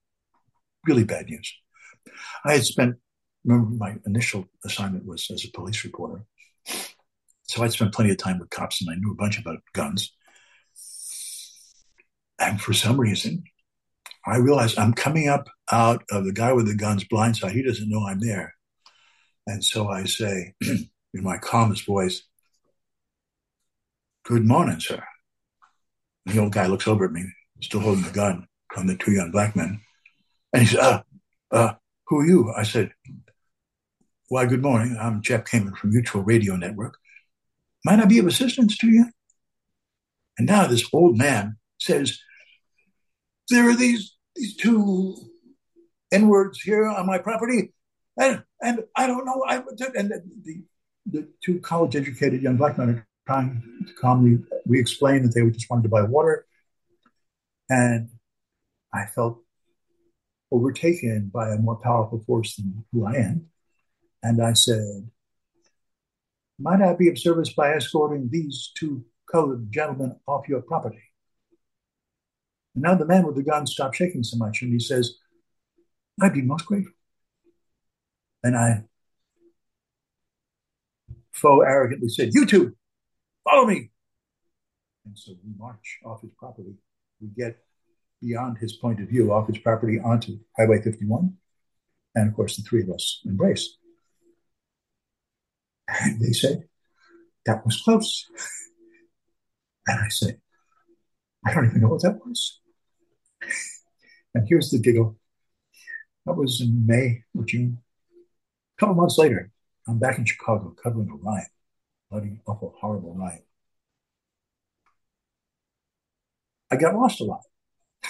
really 0.87 1.03
bad 1.03 1.27
news. 1.27 1.53
I 2.45 2.53
had 2.53 2.63
spent, 2.63 2.95
remember, 3.43 3.71
my 3.75 3.95
initial 4.05 4.45
assignment 4.65 5.05
was 5.05 5.29
as 5.31 5.45
a 5.45 5.51
police 5.51 5.83
reporter. 5.83 6.25
So 7.47 7.63
I'd 7.63 7.71
spent 7.71 7.93
plenty 7.93 8.11
of 8.11 8.17
time 8.17 8.39
with 8.39 8.51
cops 8.51 8.81
and 8.81 8.89
I 8.91 8.95
knew 8.95 9.11
a 9.11 9.15
bunch 9.15 9.39
about 9.39 9.59
guns. 9.73 10.11
And 12.39 12.61
for 12.61 12.73
some 12.73 12.99
reason, 12.99 13.43
I 14.25 14.37
realized 14.37 14.77
I'm 14.77 14.93
coming 14.93 15.27
up 15.27 15.49
out 15.71 16.03
of 16.11 16.25
the 16.25 16.33
guy 16.33 16.53
with 16.53 16.67
the 16.67 16.75
guns 16.75 17.03
blind 17.03 17.37
side. 17.37 17.53
He 17.53 17.63
doesn't 17.63 17.89
know 17.89 18.05
I'm 18.05 18.19
there. 18.19 18.55
And 19.47 19.63
so 19.63 19.87
I 19.87 20.05
say, 20.05 20.53
in 20.61 20.89
my 21.13 21.37
calmest 21.37 21.85
voice, 21.85 22.23
Good 24.29 24.45
morning, 24.45 24.79
sir. 24.79 25.03
And 26.27 26.35
the 26.35 26.41
old 26.41 26.51
guy 26.51 26.67
looks 26.67 26.87
over 26.87 27.05
at 27.05 27.11
me, 27.11 27.25
still 27.61 27.79
holding 27.79 28.03
the 28.03 28.11
gun 28.11 28.47
on 28.77 28.85
the 28.85 28.95
two 28.95 29.11
young 29.11 29.31
black 29.31 29.55
men. 29.55 29.81
And 30.53 30.61
he 30.61 30.67
says, 30.67 30.79
uh, 30.79 31.01
uh, 31.49 31.73
who 32.05 32.19
are 32.19 32.25
you? 32.25 32.53
I 32.55 32.61
said, 32.61 32.91
why, 34.27 34.45
good 34.45 34.61
morning. 34.61 34.95
I'm 34.99 35.23
Jeff 35.23 35.45
Kamen 35.45 35.75
from 35.75 35.89
Mutual 35.89 36.21
Radio 36.21 36.55
Network. 36.55 36.97
Might 37.83 37.99
I 37.99 38.05
be 38.05 38.19
of 38.19 38.27
assistance 38.27 38.77
to 38.77 38.87
you? 38.87 39.05
And 40.37 40.45
now 40.45 40.67
this 40.67 40.87
old 40.93 41.17
man 41.17 41.57
says, 41.79 42.19
There 43.49 43.69
are 43.69 43.75
these, 43.75 44.15
these 44.35 44.55
two 44.55 45.15
N 46.11 46.27
words 46.27 46.61
here 46.61 46.85
on 46.85 47.05
my 47.05 47.17
property, 47.17 47.73
and, 48.17 48.43
and 48.61 48.83
I 48.95 49.07
don't 49.07 49.25
know. 49.25 49.43
I, 49.47 49.57
and 49.57 50.11
the, 50.11 50.23
the, 50.43 50.63
the 51.05 51.27
two 51.43 51.59
college 51.59 51.95
educated 51.95 52.41
young 52.41 52.57
black 52.57 52.77
men 52.77 52.89
are 52.89 53.07
trying 53.27 53.63
to 53.87 53.93
calmly 53.93 54.39
we 54.65 54.79
explained 54.79 55.25
that 55.25 55.33
they 55.33 55.47
just 55.49 55.69
wanted 55.69 55.83
to 55.83 55.89
buy 55.89 56.03
water. 56.03 56.45
And 57.69 58.09
I 58.93 59.05
felt 59.05 59.39
overtaken 60.51 61.29
by 61.33 61.49
a 61.49 61.57
more 61.57 61.75
powerful 61.75 62.23
force 62.25 62.55
than 62.55 62.85
who 62.91 63.05
I 63.05 63.13
am. 63.13 63.47
And 64.23 64.41
I 64.41 64.53
said, 64.53 65.09
might 66.59 66.81
I 66.81 66.93
be 66.93 67.09
of 67.09 67.19
service 67.19 67.53
by 67.53 67.73
escorting 67.73 68.29
these 68.31 68.71
two 68.77 69.05
colored 69.31 69.71
gentlemen 69.71 70.15
off 70.27 70.49
your 70.49 70.61
property? 70.61 71.01
And 72.79 72.85
now 72.85 72.95
the 72.95 73.05
man 73.05 73.25
with 73.25 73.35
the 73.35 73.43
gun 73.43 73.67
stopped 73.67 73.97
shaking 73.97 74.23
so 74.23 74.37
much 74.37 74.61
and 74.61 74.71
he 74.71 74.79
says, 74.79 75.15
I'd 76.21 76.31
be 76.31 76.41
most 76.41 76.65
grateful. 76.65 76.93
And 78.41 78.55
I 78.55 78.83
faux 81.33 81.65
arrogantly 81.67 82.07
said, 82.07 82.29
You 82.33 82.45
two, 82.45 82.77
follow 83.43 83.65
me. 83.65 83.91
And 85.05 85.19
so 85.19 85.33
we 85.43 85.51
march 85.57 85.99
off 86.05 86.21
his 86.21 86.31
property. 86.39 86.75
We 87.19 87.27
get 87.27 87.57
beyond 88.21 88.59
his 88.59 88.71
point 88.71 89.01
of 89.01 89.09
view, 89.09 89.33
off 89.33 89.49
his 89.49 89.57
property 89.57 89.99
onto 89.99 90.39
Highway 90.57 90.81
51. 90.81 91.33
And 92.15 92.29
of 92.29 92.33
course, 92.33 92.55
the 92.55 92.63
three 92.63 92.83
of 92.83 92.91
us 92.91 93.19
embrace. 93.25 93.75
And 95.89 96.21
they 96.21 96.31
said, 96.31 96.63
that 97.45 97.65
was 97.65 97.81
close. 97.81 98.25
And 99.85 99.99
I 99.99 100.07
said, 100.07 100.39
I 101.45 101.53
don't 101.53 101.65
even 101.65 101.81
know 101.81 101.89
what 101.89 102.03
that 102.03 102.25
was. 102.25 102.58
And 104.33 104.47
here's 104.47 104.69
the 104.69 104.79
giggle. 104.79 105.17
That 106.25 106.35
was 106.35 106.61
in 106.61 106.85
May 106.85 107.23
or 107.35 107.43
June. 107.43 107.79
A 108.77 108.79
couple 108.79 108.95
months 108.95 109.17
later, 109.17 109.51
I'm 109.87 109.99
back 109.99 110.17
in 110.17 110.25
Chicago 110.25 110.75
covering 110.81 111.09
a 111.09 111.15
riot, 111.15 111.47
bloody, 112.11 112.39
awful, 112.45 112.75
horrible 112.79 113.15
riot. 113.15 113.45
I 116.71 116.75
got 116.75 116.95
lost 116.95 117.21
a 117.21 117.23
lot. 117.23 117.41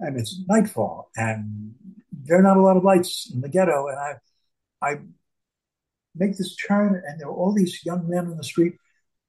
and 0.00 0.18
it's 0.18 0.40
nightfall, 0.48 1.10
and 1.16 1.74
there 2.12 2.38
are 2.38 2.42
not 2.42 2.56
a 2.56 2.62
lot 2.62 2.76
of 2.76 2.84
lights 2.84 3.30
in 3.32 3.40
the 3.40 3.48
ghetto. 3.48 3.86
And 3.86 3.98
I, 3.98 4.14
I 4.82 4.98
make 6.14 6.36
this 6.36 6.56
turn, 6.56 7.00
and 7.06 7.20
there 7.20 7.28
are 7.28 7.34
all 7.34 7.52
these 7.52 7.84
young 7.84 8.08
men 8.08 8.26
on 8.26 8.36
the 8.36 8.44
street. 8.44 8.74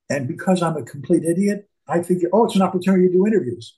And 0.10 0.28
because 0.28 0.62
I'm 0.62 0.76
a 0.76 0.84
complete 0.84 1.24
idiot, 1.24 1.70
I 1.88 2.02
figure, 2.02 2.30
oh, 2.34 2.46
it's 2.46 2.56
an 2.56 2.62
opportunity 2.62 3.08
to 3.08 3.14
do 3.14 3.28
interviews. 3.28 3.78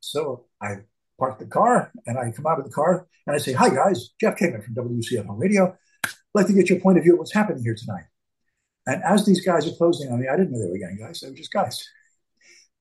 So 0.00 0.46
I 0.64 0.76
park 1.18 1.38
the 1.38 1.46
car 1.46 1.92
and 2.06 2.18
I 2.18 2.30
come 2.30 2.46
out 2.46 2.58
of 2.58 2.64
the 2.64 2.72
car 2.72 3.06
and 3.26 3.36
I 3.36 3.38
say, 3.38 3.52
Hi, 3.52 3.68
guys, 3.68 4.10
Jeff 4.20 4.36
Kamen 4.36 4.64
from 4.64 4.74
WCFL 4.74 5.38
Radio. 5.38 5.76
I'd 6.04 6.10
like 6.34 6.46
to 6.46 6.52
get 6.52 6.68
your 6.68 6.80
point 6.80 6.98
of 6.98 7.04
view 7.04 7.14
of 7.14 7.20
what's 7.20 7.34
happening 7.34 7.62
here 7.62 7.76
tonight. 7.78 8.04
And 8.86 9.02
as 9.02 9.24
these 9.24 9.44
guys 9.44 9.66
are 9.66 9.76
closing 9.76 10.12
on 10.12 10.20
me, 10.20 10.28
I 10.28 10.36
didn't 10.36 10.52
know 10.52 10.58
they 10.58 10.70
were 10.70 10.78
gang 10.78 10.98
guys, 11.00 11.20
they 11.20 11.28
were 11.28 11.36
just 11.36 11.52
guys. 11.52 11.88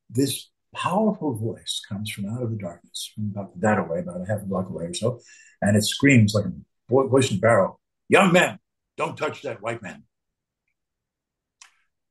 This 0.09 0.49
powerful 0.75 1.35
voice 1.35 1.81
comes 1.87 2.09
from 2.11 2.25
out 2.25 2.41
of 2.41 2.49
the 2.49 2.57
darkness, 2.57 3.11
from 3.13 3.31
about 3.31 3.59
that 3.61 3.79
away, 3.79 3.99
about 3.99 4.21
a 4.21 4.25
half 4.25 4.41
a 4.41 4.45
block 4.45 4.69
away 4.69 4.85
or 4.85 4.93
so, 4.93 5.19
and 5.61 5.77
it 5.77 5.83
screams 5.83 6.33
like 6.33 6.45
a 6.45 6.51
voice 6.89 7.31
in 7.31 7.37
a 7.37 7.39
barrel, 7.39 7.79
Young 8.09 8.33
men, 8.33 8.59
don't 8.97 9.17
touch 9.17 9.41
that 9.41 9.61
white 9.61 9.81
man. 9.81 10.03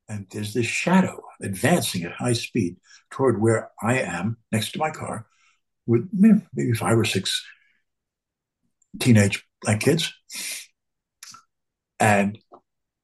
And 0.09 0.27
there's 0.31 0.53
this 0.53 0.67
shadow 0.67 1.23
advancing 1.41 2.03
at 2.05 2.13
high 2.13 2.33
speed 2.33 2.77
toward 3.11 3.41
where 3.41 3.71
I 3.81 4.01
am 4.01 4.39
next 4.51 4.73
to 4.73 4.79
my 4.79 4.91
car 4.91 5.27
with 5.87 6.09
maybe 6.13 6.73
five 6.73 6.99
or 6.99 7.05
six 7.05 7.45
teenage 9.01 9.45
black 9.63 9.81
kids. 9.81 10.13
And 11.99 12.39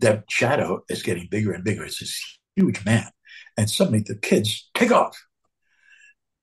that 0.01 0.25
shadow 0.29 0.83
is 0.89 1.03
getting 1.03 1.29
bigger 1.31 1.53
and 1.53 1.65
bigger. 1.65 1.85
It's 1.85 2.01
this 2.01 2.39
huge 2.57 2.85
man. 2.85 3.09
And 3.57 3.69
suddenly 3.69 4.01
the 4.01 4.17
kids 4.17 4.69
take 4.75 4.93
off. 4.93 5.17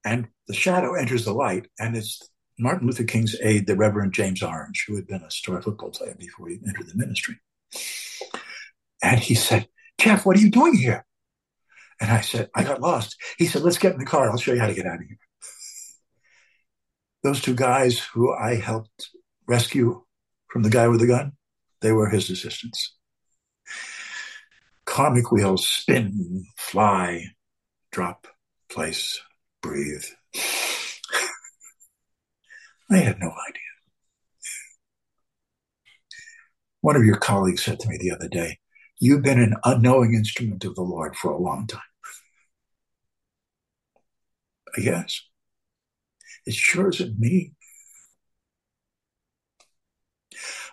And 0.06 0.28
the 0.48 0.54
shadow 0.54 0.94
enters 0.94 1.26
the 1.26 1.34
light, 1.34 1.68
and 1.80 1.98
it's 1.98 2.22
Martin 2.60 2.88
Luther 2.88 3.04
King's 3.04 3.36
aide, 3.42 3.66
the 3.66 3.76
Reverend 3.76 4.14
James 4.14 4.44
Orange, 4.44 4.86
who 4.88 4.96
had 4.96 5.08
been 5.08 5.24
a 5.24 5.32
star 5.32 5.62
football 5.62 5.90
player 5.90 6.16
before 6.18 6.48
he 6.48 6.60
entered 6.68 6.88
the 6.88 6.96
ministry. 6.96 7.40
And 9.02 9.20
he 9.20 9.34
said, 9.34 9.68
Jeff, 9.98 10.26
what 10.26 10.38
are 10.38 10.42
you 10.42 10.52
doing 10.52 10.76
here? 10.76 11.06
And 12.00 12.12
I 12.12 12.22
said, 12.22 12.50
I 12.54 12.64
got 12.64 12.82
lost. 12.82 13.16
He 13.38 13.48
said, 13.48 13.62
Let's 13.62 13.78
get 13.78 13.94
in 13.94 14.00
the 14.00 14.06
car. 14.06 14.30
I'll 14.30 14.38
show 14.38 14.54
you 14.54 14.60
how 14.60 14.68
to 14.68 14.74
get 14.74 14.86
out 14.86 15.00
of 15.00 15.08
here. 15.08 15.18
Those 17.26 17.42
two 17.42 17.56
guys 17.56 17.98
who 17.98 18.32
I 18.32 18.54
helped 18.54 19.10
rescue 19.48 20.04
from 20.48 20.62
the 20.62 20.70
guy 20.70 20.88
with 20.88 21.00
the 21.00 21.08
gun, 21.08 21.32
they 21.82 21.92
were 21.92 22.08
his 22.08 22.30
assistants. 22.30 22.96
Karmic 24.86 25.32
wheels 25.32 25.68
spin, 25.68 26.46
fly, 26.56 27.24
drop, 27.92 28.28
place, 28.70 29.20
breathe. 29.64 30.06
I 32.92 32.98
had 32.98 33.20
no 33.20 33.32
idea. 33.50 33.74
One 36.82 36.96
of 36.96 37.06
your 37.06 37.18
colleagues 37.18 37.64
said 37.64 37.80
to 37.80 37.90
me 37.90 37.98
the 38.00 38.12
other 38.12 38.28
day, 38.30 38.60
You've 39.00 39.24
been 39.24 39.40
an 39.40 39.56
unknowing 39.64 40.14
instrument 40.14 40.64
of 40.64 40.76
the 40.76 40.84
Lord 40.84 41.16
for 41.16 41.32
a 41.32 41.42
long 41.42 41.66
time. 41.66 41.82
Yes. 44.78 45.24
It 46.46 46.54
sure 46.54 46.90
isn't 46.90 47.20
me. 47.20 47.54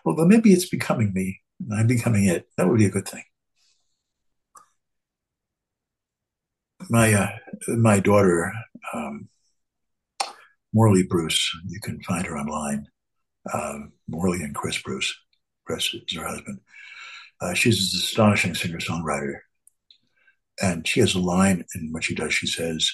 Well, 0.04 0.16
then 0.16 0.28
maybe 0.28 0.52
it's 0.52 0.68
becoming 0.68 1.12
me 1.14 1.40
and 1.60 1.78
I'm 1.78 1.86
becoming 1.86 2.26
it. 2.26 2.48
That 2.56 2.68
would 2.68 2.78
be 2.78 2.86
a 2.86 2.90
good 2.90 3.08
thing. 3.08 3.24
My 6.90 7.14
uh, 7.14 7.30
my 7.68 8.00
daughter, 8.00 8.52
um, 8.92 9.28
Morley 10.72 11.04
Bruce, 11.04 11.50
you 11.68 11.80
can 11.80 12.02
find 12.02 12.26
her 12.26 12.36
online. 12.36 12.86
Um, 13.52 13.92
Morley 14.08 14.42
and 14.42 14.54
Chris 14.54 14.80
Bruce. 14.82 15.14
Chris 15.64 15.94
is 15.94 16.16
her 16.16 16.26
husband. 16.26 16.60
Uh, 17.40 17.54
she's 17.54 17.94
an 17.94 18.00
astonishing 18.00 18.54
singer 18.54 18.78
songwriter. 18.78 19.38
And 20.60 20.86
she 20.86 21.00
has 21.00 21.14
a 21.14 21.20
line 21.20 21.64
in 21.74 21.92
what 21.92 22.04
she 22.04 22.14
does. 22.14 22.34
She 22.34 22.46
says, 22.46 22.90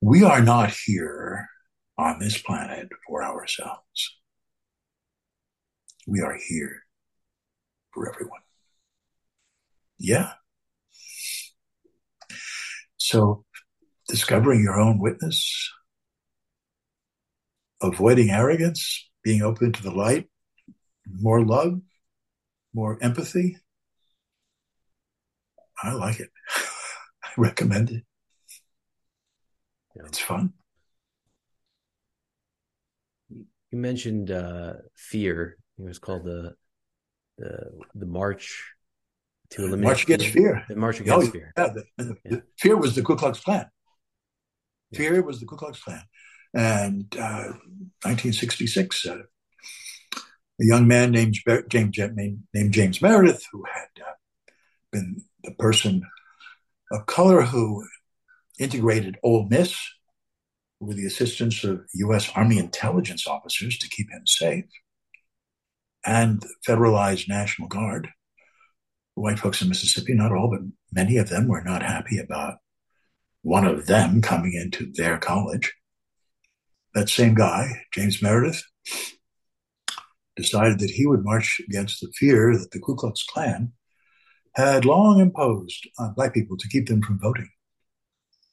We 0.00 0.22
are 0.22 0.40
not 0.42 0.72
here 0.86 1.48
on 1.98 2.20
this 2.20 2.40
planet 2.40 2.88
for 3.06 3.24
ourselves. 3.24 4.16
We 6.06 6.20
are 6.20 6.38
here 6.48 6.84
for 7.92 8.08
everyone. 8.08 8.40
Yeah. 9.98 10.34
So, 12.96 13.44
discovering 14.06 14.62
your 14.62 14.78
own 14.78 15.00
witness, 15.00 15.70
avoiding 17.82 18.30
arrogance, 18.30 19.08
being 19.24 19.42
open 19.42 19.72
to 19.72 19.82
the 19.82 19.90
light, 19.90 20.28
more 21.06 21.44
love, 21.44 21.80
more 22.72 22.98
empathy. 23.02 23.58
I 25.82 25.92
like 25.92 26.20
it. 26.20 26.30
I 27.24 27.28
recommend 27.36 27.90
it. 27.90 28.04
Yeah. 29.96 30.02
It's 30.06 30.18
fun. 30.18 30.52
You 33.70 33.78
mentioned 33.78 34.30
uh, 34.30 34.74
fear. 34.94 35.56
It 35.78 35.82
was 35.82 35.98
called 35.98 36.24
the 36.24 36.54
the 37.36 37.70
the 37.94 38.06
march 38.06 38.72
to 39.50 39.62
eliminate 39.62 39.84
march 39.84 40.02
against 40.04 40.26
fear. 40.26 40.64
The 40.68 40.76
march 40.76 41.00
against 41.00 41.28
oh, 41.28 41.30
fear. 41.30 41.52
Yeah, 41.56 41.68
the, 41.68 41.84
the, 41.96 42.16
yeah. 42.24 42.30
The 42.30 42.42
fear 42.58 42.76
was 42.76 42.94
the 42.94 43.02
Ku 43.02 43.16
Klux 43.16 43.40
Klan. 43.40 43.66
Fear 44.94 45.22
was 45.22 45.40
the 45.40 45.46
Ku 45.46 45.56
Klux 45.56 45.80
Klan, 45.82 46.02
and 46.54 47.04
uh, 47.14 47.52
1966. 48.04 49.06
Uh, 49.06 49.18
a 50.60 50.64
young 50.64 50.88
man 50.88 51.12
named 51.12 51.36
James, 51.68 51.96
named 52.52 52.72
James 52.72 53.00
Meredith, 53.00 53.44
who 53.52 53.62
had 53.72 54.04
uh, 54.04 54.14
been 54.90 55.22
the 55.44 55.52
person 55.52 56.02
of 56.90 57.06
color 57.06 57.42
who 57.42 57.86
integrated 58.58 59.18
Ole 59.22 59.46
Miss 59.48 59.78
with 60.80 60.96
the 60.96 61.06
assistance 61.06 61.64
of 61.64 61.84
U.S. 61.94 62.30
Army 62.34 62.58
intelligence 62.58 63.26
officers 63.26 63.78
to 63.78 63.88
keep 63.88 64.10
him 64.10 64.26
safe, 64.26 64.64
and 66.06 66.44
federalized 66.66 67.28
National 67.28 67.68
Guard. 67.68 68.08
White 69.14 69.40
folks 69.40 69.60
in 69.60 69.68
Mississippi, 69.68 70.14
not 70.14 70.32
all, 70.32 70.48
but 70.48 70.60
many 70.92 71.16
of 71.16 71.28
them 71.28 71.48
were 71.48 71.62
not 71.62 71.82
happy 71.82 72.18
about 72.18 72.58
one 73.42 73.66
of 73.66 73.86
them 73.86 74.22
coming 74.22 74.52
into 74.54 74.92
their 74.94 75.18
college. 75.18 75.74
That 76.94 77.08
same 77.08 77.34
guy, 77.34 77.84
James 77.92 78.22
Meredith, 78.22 78.62
decided 80.36 80.78
that 80.78 80.90
he 80.90 81.06
would 81.06 81.24
march 81.24 81.60
against 81.68 82.00
the 82.00 82.12
fear 82.14 82.56
that 82.56 82.70
the 82.70 82.78
Ku 82.78 82.94
Klux 82.94 83.24
Klan 83.24 83.72
had 84.54 84.84
long 84.84 85.20
imposed 85.20 85.88
on 85.98 86.14
black 86.14 86.32
people 86.32 86.56
to 86.56 86.68
keep 86.68 86.86
them 86.86 87.02
from 87.02 87.18
voting. 87.18 87.48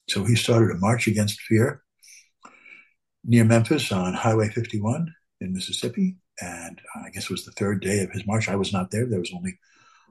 So 0.08 0.24
he 0.24 0.34
started 0.34 0.74
a 0.74 0.78
march 0.78 1.06
against 1.06 1.40
fear 1.40 1.82
near 3.26 3.44
Memphis 3.44 3.90
on 3.92 4.14
Highway 4.14 4.48
51 4.48 5.12
in 5.40 5.52
Mississippi. 5.52 6.16
And 6.40 6.80
I 6.94 7.10
guess 7.10 7.24
it 7.24 7.30
was 7.30 7.44
the 7.44 7.52
third 7.52 7.82
day 7.82 8.00
of 8.00 8.10
his 8.12 8.26
march. 8.26 8.48
I 8.48 8.56
was 8.56 8.72
not 8.72 8.90
there. 8.90 9.06
There 9.06 9.20
was 9.20 9.32
only 9.34 9.58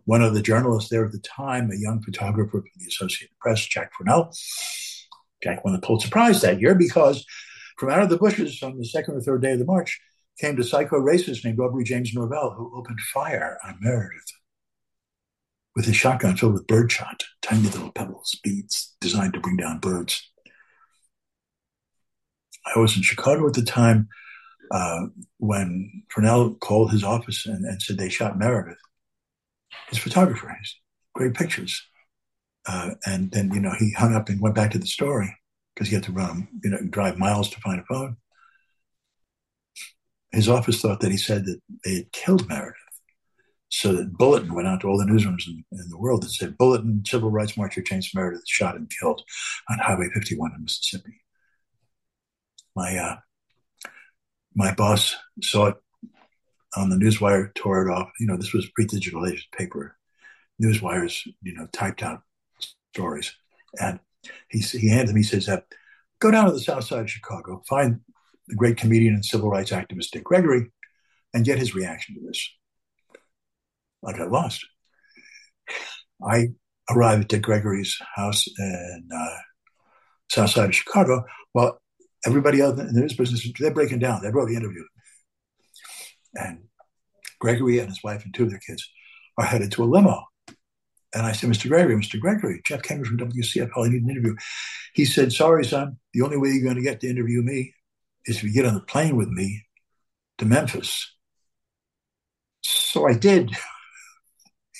one 0.05 0.21
of 0.21 0.33
the 0.33 0.41
journalists 0.41 0.89
there 0.89 1.05
at 1.05 1.11
the 1.11 1.19
time, 1.19 1.71
a 1.71 1.77
young 1.77 2.01
photographer 2.01 2.61
from 2.61 2.69
the 2.77 2.87
Associated 2.87 3.35
Press, 3.39 3.65
Jack 3.65 3.91
Thornell. 3.93 4.35
Jack 5.41 5.63
won 5.63 5.73
the 5.73 5.79
Pulitzer 5.79 6.09
Prize 6.09 6.41
that 6.41 6.59
year 6.59 6.75
because 6.75 7.25
from 7.77 7.89
out 7.89 8.01
of 8.01 8.09
the 8.09 8.17
bushes 8.17 8.61
on 8.61 8.77
the 8.77 8.85
second 8.85 9.15
or 9.15 9.21
third 9.21 9.41
day 9.41 9.53
of 9.53 9.59
the 9.59 9.65
march 9.65 9.99
came 10.39 10.55
to 10.55 10.63
psycho 10.63 10.99
racist 10.99 11.45
named 11.45 11.59
Aubrey 11.59 11.83
James 11.83 12.13
Norvell, 12.13 12.51
who 12.51 12.77
opened 12.77 12.99
fire 12.99 13.57
on 13.65 13.77
Meredith 13.79 14.31
with 15.75 15.85
his 15.85 15.95
shotgun 15.95 16.37
filled 16.37 16.53
with 16.53 16.67
birdshot, 16.67 17.23
tiny 17.41 17.63
little 17.63 17.91
pebbles, 17.91 18.39
beads 18.43 18.95
designed 19.01 19.33
to 19.33 19.39
bring 19.39 19.57
down 19.57 19.79
birds. 19.79 20.31
I 22.73 22.79
was 22.79 22.95
in 22.95 23.03
Chicago 23.03 23.47
at 23.47 23.53
the 23.53 23.63
time 23.63 24.07
uh, 24.71 25.07
when 25.37 26.03
Thornell 26.13 26.59
called 26.59 26.91
his 26.91 27.03
office 27.03 27.45
and, 27.45 27.65
and, 27.65 27.81
said 27.81 27.97
they 27.97 28.09
shot 28.09 28.39
Meredith. 28.39 28.79
His 29.89 29.99
photographer, 29.99 30.55
he's 30.59 30.75
great 31.13 31.35
pictures. 31.35 31.81
Uh, 32.67 32.91
and 33.05 33.31
then, 33.31 33.51
you 33.53 33.59
know, 33.59 33.73
he 33.77 33.91
hung 33.91 34.15
up 34.15 34.27
and 34.29 34.41
went 34.41 34.55
back 34.55 34.71
to 34.71 34.79
the 34.79 34.87
story 34.87 35.35
because 35.73 35.89
he 35.89 35.95
had 35.95 36.03
to 36.05 36.11
run, 36.11 36.47
you 36.63 36.71
know, 36.71 36.79
drive 36.89 37.17
miles 37.17 37.49
to 37.51 37.61
find 37.61 37.79
a 37.79 37.85
phone. 37.85 38.17
His 40.31 40.49
office 40.49 40.81
thought 40.81 40.99
that 41.01 41.11
he 41.11 41.17
said 41.17 41.45
that 41.45 41.59
they 41.83 41.95
had 41.95 42.11
killed 42.11 42.47
Meredith. 42.49 42.75
So 43.69 43.93
that 43.93 44.17
bulletin 44.17 44.53
went 44.53 44.67
out 44.67 44.81
to 44.81 44.87
all 44.87 44.97
the 44.97 45.05
newsrooms 45.05 45.47
in, 45.47 45.63
in 45.71 45.89
the 45.89 45.97
world 45.97 46.23
that 46.23 46.29
said, 46.29 46.57
Bulletin, 46.57 47.03
civil 47.05 47.29
rights 47.29 47.57
marcher 47.57 47.81
James 47.81 48.09
Meredith 48.13 48.47
shot 48.47 48.75
and 48.75 48.91
killed 48.99 49.21
on 49.69 49.79
Highway 49.79 50.07
51 50.13 50.53
in 50.55 50.63
Mississippi. 50.63 51.24
My, 52.75 52.97
uh, 52.97 53.15
my 54.53 54.73
boss 54.73 55.15
saw 55.41 55.67
it 55.67 55.75
on 56.75 56.89
the 56.89 56.97
newswire, 56.97 57.53
tore 57.55 57.87
it 57.87 57.91
off. 57.91 58.09
You 58.19 58.27
know, 58.27 58.37
this 58.37 58.53
was 58.53 58.69
pre-digital 58.75 59.25
age 59.25 59.47
paper. 59.57 59.97
Newswires, 60.61 61.21
you 61.41 61.53
know, 61.53 61.67
typed 61.71 62.03
out 62.03 62.21
stories. 62.93 63.33
And 63.79 63.99
he, 64.49 64.59
he 64.59 64.89
handed 64.89 65.13
me, 65.13 65.21
he 65.21 65.27
says, 65.27 65.49
uh, 65.49 65.61
go 66.19 66.31
down 66.31 66.45
to 66.45 66.51
the 66.51 66.59
south 66.59 66.85
side 66.85 67.01
of 67.01 67.09
Chicago, 67.09 67.61
find 67.67 68.01
the 68.47 68.55
great 68.55 68.77
comedian 68.77 69.13
and 69.13 69.25
civil 69.25 69.49
rights 69.49 69.71
activist 69.71 70.11
Dick 70.11 70.23
Gregory, 70.23 70.71
and 71.33 71.45
get 71.45 71.59
his 71.59 71.75
reaction 71.75 72.15
to 72.15 72.21
this. 72.25 72.49
I 74.05 74.13
got 74.13 74.31
lost. 74.31 74.65
I 76.23 76.49
arrived 76.89 77.23
at 77.23 77.27
Dick 77.29 77.41
Gregory's 77.41 77.97
house 78.15 78.47
in 78.57 79.09
uh, 79.13 79.37
south 80.29 80.51
side 80.51 80.69
of 80.69 80.75
Chicago. 80.75 81.25
Well, 81.53 81.81
everybody 82.25 82.61
else 82.61 82.79
in 82.79 82.93
news 82.93 83.15
business, 83.15 83.47
they're 83.59 83.73
breaking 83.73 83.99
down. 83.99 84.21
They've 84.21 84.35
already 84.35 84.55
interviewed. 84.55 84.87
And 86.35 86.65
Gregory 87.39 87.79
and 87.79 87.89
his 87.89 88.03
wife 88.03 88.25
and 88.25 88.33
two 88.33 88.43
of 88.43 88.49
their 88.49 88.59
kids 88.59 88.87
are 89.37 89.45
headed 89.45 89.71
to 89.73 89.83
a 89.83 89.85
limo. 89.85 90.23
And 91.13 91.25
I 91.25 91.31
said, 91.31 91.49
Mr. 91.49 91.69
Gregory, 91.69 91.95
Mr. 91.95 92.19
Gregory, 92.19 92.61
Jeff 92.65 92.81
Kamen 92.81 93.05
from 93.05 93.17
WCFL, 93.17 93.85
I 93.85 93.89
need 93.89 94.03
an 94.03 94.09
interview. 94.09 94.35
He 94.93 95.05
said, 95.05 95.31
Sorry, 95.31 95.63
son, 95.63 95.97
the 96.13 96.21
only 96.21 96.37
way 96.37 96.49
you're 96.49 96.63
going 96.63 96.75
to 96.75 96.81
get 96.81 96.99
to 97.01 97.09
interview 97.09 97.41
me 97.41 97.73
is 98.25 98.37
if 98.37 98.43
you 98.43 98.51
get 98.51 98.65
on 98.65 98.73
the 98.73 98.81
plane 98.81 99.15
with 99.15 99.29
me 99.29 99.65
to 100.39 100.45
Memphis. 100.45 101.13
So 102.61 103.07
I 103.07 103.13
did. 103.13 103.55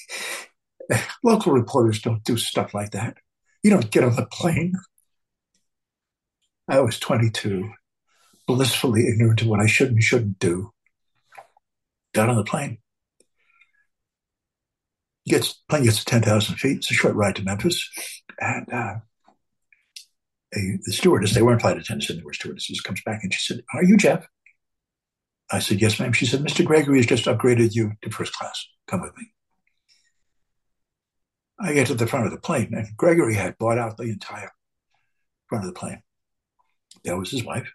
Local 1.23 1.53
reporters 1.53 2.01
don't 2.01 2.23
do 2.23 2.35
stuff 2.37 2.73
like 2.73 2.91
that. 2.91 3.17
You 3.63 3.71
don't 3.71 3.89
get 3.89 4.03
on 4.03 4.15
the 4.15 4.25
plane. 4.25 4.73
I 6.67 6.79
was 6.79 6.99
22, 6.99 7.69
blissfully 8.47 9.07
ignorant 9.07 9.41
of 9.41 9.47
what 9.47 9.59
I 9.59 9.67
should 9.67 9.89
and 9.89 10.01
shouldn't 10.01 10.39
do. 10.39 10.71
Got 12.13 12.29
on 12.29 12.37
the 12.37 12.43
plane. 12.43 12.79
Gets 15.27 15.53
plane 15.69 15.83
gets 15.83 15.99
to 15.99 16.05
10,000 16.05 16.55
feet. 16.55 16.77
It's 16.77 16.91
a 16.91 16.93
short 16.93 17.15
ride 17.15 17.35
to 17.35 17.43
Memphis. 17.43 17.89
And 18.39 18.71
uh, 18.71 18.95
a, 20.55 20.59
the 20.85 20.93
stewardess, 20.93 21.33
they 21.33 21.41
weren't 21.41 21.61
flight 21.61 21.77
attendants, 21.77 22.07
they 22.07 22.21
were 22.23 22.33
stewardesses, 22.33 22.81
comes 22.81 23.01
back 23.05 23.21
and 23.23 23.33
she 23.33 23.53
said, 23.53 23.63
Are 23.73 23.83
you 23.83 23.97
Jeff? 23.97 24.27
I 25.51 25.59
said, 25.59 25.81
Yes, 25.81 25.99
ma'am. 25.99 26.13
She 26.13 26.25
said, 26.25 26.41
Mr. 26.41 26.65
Gregory 26.65 26.97
has 26.97 27.05
just 27.05 27.25
upgraded 27.25 27.75
you 27.75 27.93
to 28.01 28.09
first 28.09 28.33
class. 28.33 28.65
Come 28.87 29.01
with 29.01 29.15
me. 29.17 29.27
I 31.59 31.73
get 31.73 31.87
to 31.87 31.95
the 31.95 32.07
front 32.07 32.25
of 32.25 32.31
the 32.31 32.39
plane, 32.39 32.73
and 32.73 32.87
Gregory 32.97 33.35
had 33.35 33.57
bought 33.57 33.77
out 33.77 33.97
the 33.97 34.03
entire 34.03 34.51
front 35.47 35.63
of 35.65 35.73
the 35.73 35.79
plane. 35.79 36.01
That 37.05 37.17
was 37.17 37.31
his 37.31 37.43
wife 37.43 37.71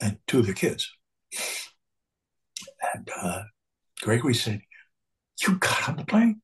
and 0.00 0.18
two 0.26 0.40
of 0.40 0.46
the 0.46 0.52
kids. 0.52 0.90
And 2.94 3.08
uh, 3.20 3.42
Gregory 4.00 4.34
said, 4.34 4.60
You 5.46 5.56
got 5.58 5.88
on 5.88 5.96
the 5.96 6.04
plane? 6.04 6.42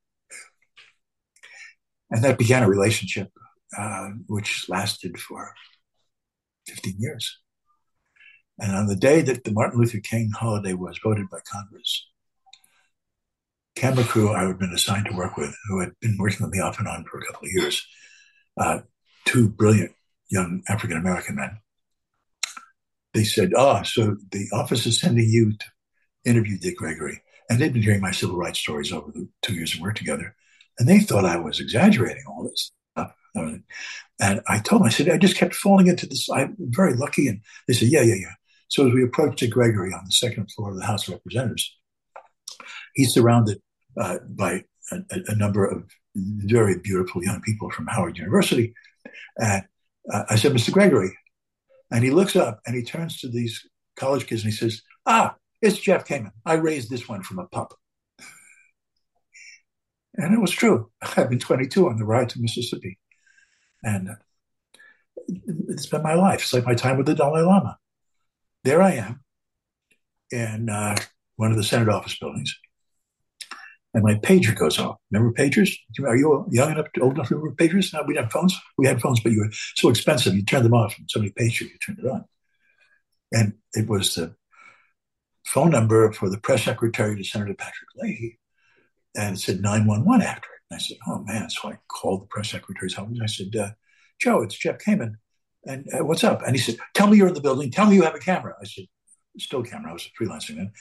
And 2.10 2.22
that 2.24 2.38
began 2.38 2.62
a 2.62 2.68
relationship 2.68 3.28
uh, 3.76 4.10
which 4.28 4.68
lasted 4.68 5.18
for 5.18 5.52
15 6.66 6.94
years. 6.98 7.38
And 8.58 8.74
on 8.74 8.86
the 8.86 8.96
day 8.96 9.20
that 9.22 9.44
the 9.44 9.52
Martin 9.52 9.78
Luther 9.78 10.00
King 10.00 10.30
holiday 10.34 10.72
was 10.72 10.98
voted 11.02 11.28
by 11.30 11.38
Congress, 11.50 12.06
camera 13.76 14.04
crew 14.04 14.32
I 14.32 14.44
had 14.44 14.58
been 14.58 14.72
assigned 14.72 15.06
to 15.06 15.16
work 15.16 15.36
with, 15.36 15.56
who 15.68 15.80
had 15.80 15.92
been 16.00 16.16
working 16.18 16.44
with 16.44 16.52
me 16.52 16.60
off 16.60 16.78
and 16.78 16.88
on 16.88 17.04
for 17.04 17.18
a 17.18 17.26
couple 17.26 17.46
of 17.46 17.52
years, 17.52 17.86
uh, 18.58 18.80
two 19.24 19.48
brilliant 19.48 19.92
young 20.30 20.62
African 20.68 20.96
American 20.96 21.36
men. 21.36 21.58
They 23.14 23.24
said, 23.24 23.52
"Ah, 23.56 23.80
oh, 23.80 23.82
so 23.84 24.16
the 24.30 24.48
office 24.52 24.86
is 24.86 25.00
sending 25.00 25.28
you 25.28 25.52
to 25.52 25.66
interview 26.24 26.58
Dick 26.58 26.76
Gregory," 26.76 27.22
and 27.48 27.58
they'd 27.58 27.72
been 27.72 27.82
hearing 27.82 28.00
my 28.00 28.12
civil 28.12 28.36
rights 28.36 28.58
stories 28.58 28.92
over 28.92 29.10
the 29.12 29.28
two 29.42 29.54
years 29.54 29.74
of 29.74 29.80
work 29.80 29.96
together, 29.96 30.34
and 30.78 30.88
they 30.88 31.00
thought 31.00 31.24
I 31.24 31.36
was 31.38 31.60
exaggerating 31.60 32.24
all 32.26 32.44
this 32.44 32.72
stuff. 32.92 33.14
And 34.20 34.40
I 34.48 34.58
told 34.58 34.82
them, 34.82 34.86
I 34.86 34.90
said, 34.90 35.08
I 35.08 35.16
just 35.16 35.36
kept 35.36 35.54
falling 35.54 35.86
into 35.86 36.06
this. 36.06 36.28
I'm 36.28 36.56
very 36.58 36.94
lucky. 36.94 37.28
And 37.28 37.40
they 37.66 37.74
said, 37.74 37.88
Yeah, 37.88 38.02
yeah, 38.02 38.16
yeah. 38.16 38.32
So 38.68 38.86
as 38.86 38.92
we 38.92 39.02
approached 39.02 39.38
Dick 39.38 39.50
Gregory 39.50 39.92
on 39.92 40.04
the 40.04 40.12
second 40.12 40.50
floor 40.50 40.70
of 40.70 40.76
the 40.76 40.84
House 40.84 41.08
of 41.08 41.14
Representatives, 41.14 41.76
he's 42.94 43.14
surrounded 43.14 43.60
uh, 43.96 44.18
by 44.28 44.64
a, 44.92 44.98
a, 45.28 45.34
number 45.36 45.64
of 45.64 45.84
very 46.14 46.78
beautiful 46.78 47.22
young 47.24 47.40
people 47.40 47.70
from 47.70 47.86
Howard 47.86 48.18
University. 48.18 48.74
And 49.38 49.64
uh, 50.12 50.24
I 50.28 50.36
said, 50.36 50.52
Mr. 50.52 50.72
Gregory. 50.72 51.16
And 51.90 52.04
he 52.04 52.10
looks 52.10 52.36
up 52.36 52.60
and 52.66 52.76
he 52.76 52.82
turns 52.82 53.18
to 53.20 53.28
these 53.28 53.66
college 53.96 54.26
kids 54.26 54.42
and 54.42 54.52
he 54.52 54.56
says, 54.56 54.82
Ah, 55.06 55.36
it's 55.62 55.78
Jeff 55.78 56.06
Kamen. 56.06 56.32
I 56.44 56.54
raised 56.54 56.90
this 56.90 57.08
one 57.08 57.22
from 57.22 57.38
a 57.38 57.46
pup. 57.46 57.74
And 60.14 60.34
it 60.34 60.40
was 60.40 60.50
true. 60.50 60.90
I've 61.16 61.30
been 61.30 61.38
22 61.38 61.88
on 61.88 61.96
the 61.96 62.04
ride 62.04 62.28
to 62.30 62.40
Mississippi. 62.40 62.98
And 63.82 64.10
it's 65.26 65.86
been 65.86 66.02
my 66.02 66.14
life. 66.14 66.42
It's 66.42 66.52
like 66.52 66.66
my 66.66 66.74
time 66.74 66.96
with 66.96 67.06
the 67.06 67.14
Dalai 67.14 67.42
Lama. 67.42 67.78
There 68.64 68.82
I 68.82 68.92
am 68.92 69.24
in 70.30 70.68
uh, 70.68 70.96
one 71.36 71.50
of 71.50 71.56
the 71.56 71.64
Senate 71.64 71.88
office 71.88 72.18
buildings 72.18 72.58
and 73.94 74.04
my 74.04 74.14
pager 74.14 74.56
goes 74.56 74.78
off. 74.78 74.98
Remember 75.10 75.32
pagers? 75.32 75.74
Are 76.04 76.16
you 76.16 76.46
young 76.50 76.72
enough, 76.72 76.86
old 77.00 77.14
enough 77.14 77.28
to 77.28 77.36
remember 77.36 77.56
pagers? 77.56 77.92
No, 77.92 78.02
we 78.06 78.16
have 78.16 78.30
phones. 78.30 78.54
We 78.76 78.86
had 78.86 79.00
phones, 79.00 79.20
but 79.20 79.32
you 79.32 79.40
were 79.40 79.52
so 79.76 79.88
expensive. 79.88 80.34
You 80.34 80.44
turned 80.44 80.64
them 80.64 80.74
off, 80.74 80.96
and 80.98 81.08
somebody 81.10 81.32
paged 81.36 81.60
you. 81.60 81.68
You 81.68 81.78
turned 81.78 81.98
it 82.00 82.06
on, 82.06 82.24
and 83.32 83.54
it 83.72 83.88
was 83.88 84.14
the 84.14 84.34
phone 85.46 85.70
number 85.70 86.12
for 86.12 86.28
the 86.28 86.38
press 86.38 86.64
secretary 86.64 87.16
to 87.16 87.24
Senator 87.24 87.54
Patrick 87.54 87.88
Leahy, 87.96 88.38
and 89.16 89.36
it 89.36 89.40
said 89.40 89.60
nine 89.60 89.86
one 89.86 90.04
one 90.04 90.22
after 90.22 90.48
it. 90.48 90.60
And 90.70 90.76
I 90.76 90.80
said, 90.80 90.98
"Oh 91.06 91.20
man!" 91.20 91.48
So 91.48 91.70
I 91.70 91.78
called 91.88 92.22
the 92.22 92.26
press 92.26 92.50
secretary's 92.50 92.98
office. 92.98 93.18
I 93.22 93.26
said, 93.26 93.56
uh, 93.56 93.70
"Joe, 94.20 94.42
it's 94.42 94.58
Jeff 94.58 94.78
Kamen, 94.78 95.14
and 95.64 95.86
uh, 95.98 96.04
what's 96.04 96.24
up?" 96.24 96.42
And 96.46 96.54
he 96.54 96.60
said, 96.60 96.76
"Tell 96.94 97.06
me 97.06 97.16
you're 97.16 97.28
in 97.28 97.34
the 97.34 97.40
building. 97.40 97.70
Tell 97.70 97.86
me 97.86 97.94
you 97.94 98.02
have 98.02 98.14
a 98.14 98.18
camera." 98.18 98.54
I 98.60 98.66
said, 98.66 98.84
"Still 99.38 99.62
camera. 99.62 99.90
I 99.90 99.94
was 99.94 100.06
a 100.06 100.22
freelancing 100.22 100.56
then." 100.56 100.72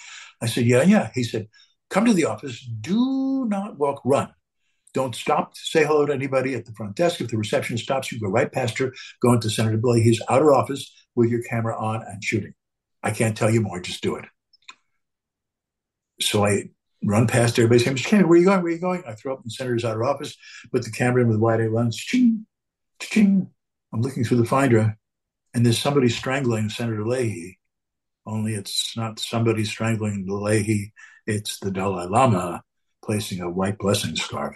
I 0.42 0.48
said, 0.48 0.66
"Yeah, 0.66 0.84
yeah." 0.84 1.10
He 1.16 1.24
said 1.24 1.48
come 1.90 2.06
to 2.06 2.14
the 2.14 2.26
office. 2.26 2.60
Do 2.62 3.46
not 3.48 3.78
walk, 3.78 4.02
run. 4.04 4.34
Don't 4.94 5.16
stop 5.16 5.54
to 5.54 5.60
say 5.62 5.86
hello 5.86 6.06
to 6.06 6.14
anybody 6.14 6.56
at 6.56 6.66
the 6.66 6.72
front 6.74 6.96
desk. 6.96 7.22
If 7.22 7.30
the 7.30 7.38
receptionist 7.38 7.84
stops 7.84 8.12
you, 8.12 8.20
go 8.20 8.28
right 8.28 8.52
past 8.52 8.78
her, 8.80 8.94
go 9.22 9.34
into 9.34 9.50
Senator. 9.50 9.80
He's 9.96 10.22
outer 10.30 10.54
office 10.54 10.92
with 11.16 11.30
your 11.30 11.44
camera 11.44 11.78
on 11.78 12.04
and 12.08 12.24
shooting. 12.24 12.54
I 13.04 13.12
can't 13.12 13.38
tell 13.38 13.50
you 13.50 13.62
more, 13.62 13.80
just 13.80 14.02
do 14.02 14.16
it. 14.16 14.26
So 16.20 16.46
I 16.46 16.70
run 17.04 17.28
past 17.28 17.60
everybody 17.60 17.80
saying, 17.80 17.98
Mr. 17.98 18.08
Kamen, 18.08 18.28
where 18.28 18.38
are 18.38 18.38
you 18.38 18.46
going? 18.46 18.64
Where 18.64 18.72
are 18.72 18.76
you 18.76 18.82
going? 18.82 19.04
I 19.08 19.14
throw 19.14 19.34
up 19.34 19.40
in 19.40 19.44
the 19.46 19.52
senator's 19.52 19.86
outer 19.86 20.04
office, 20.04 20.36
put 20.72 20.84
the 20.84 20.92
camera 20.92 21.22
in 21.22 21.28
with 21.28 21.38
wide 21.38 21.62
A 21.62 21.70
lens, 21.70 21.96
ching, 21.96 22.46
ching. 23.00 23.50
I'm 23.94 24.02
looking 24.02 24.24
through 24.24 24.38
the 24.38 24.46
finder, 24.46 24.98
and 25.54 25.66
there's 25.66 25.78
somebody 25.78 26.10
strangling 26.10 26.70
Senator 26.70 27.06
Leahy. 27.06 27.60
Only 28.26 28.56
it's 28.56 28.98
not 28.98 29.20
somebody 29.20 29.64
strangling 29.64 30.26
Leahy 30.28 30.92
it's 31.28 31.60
the 31.60 31.70
Dalai 31.70 32.08
Lama 32.08 32.64
placing 33.04 33.42
a 33.42 33.50
white 33.50 33.78
blessing 33.78 34.16
scarf 34.16 34.56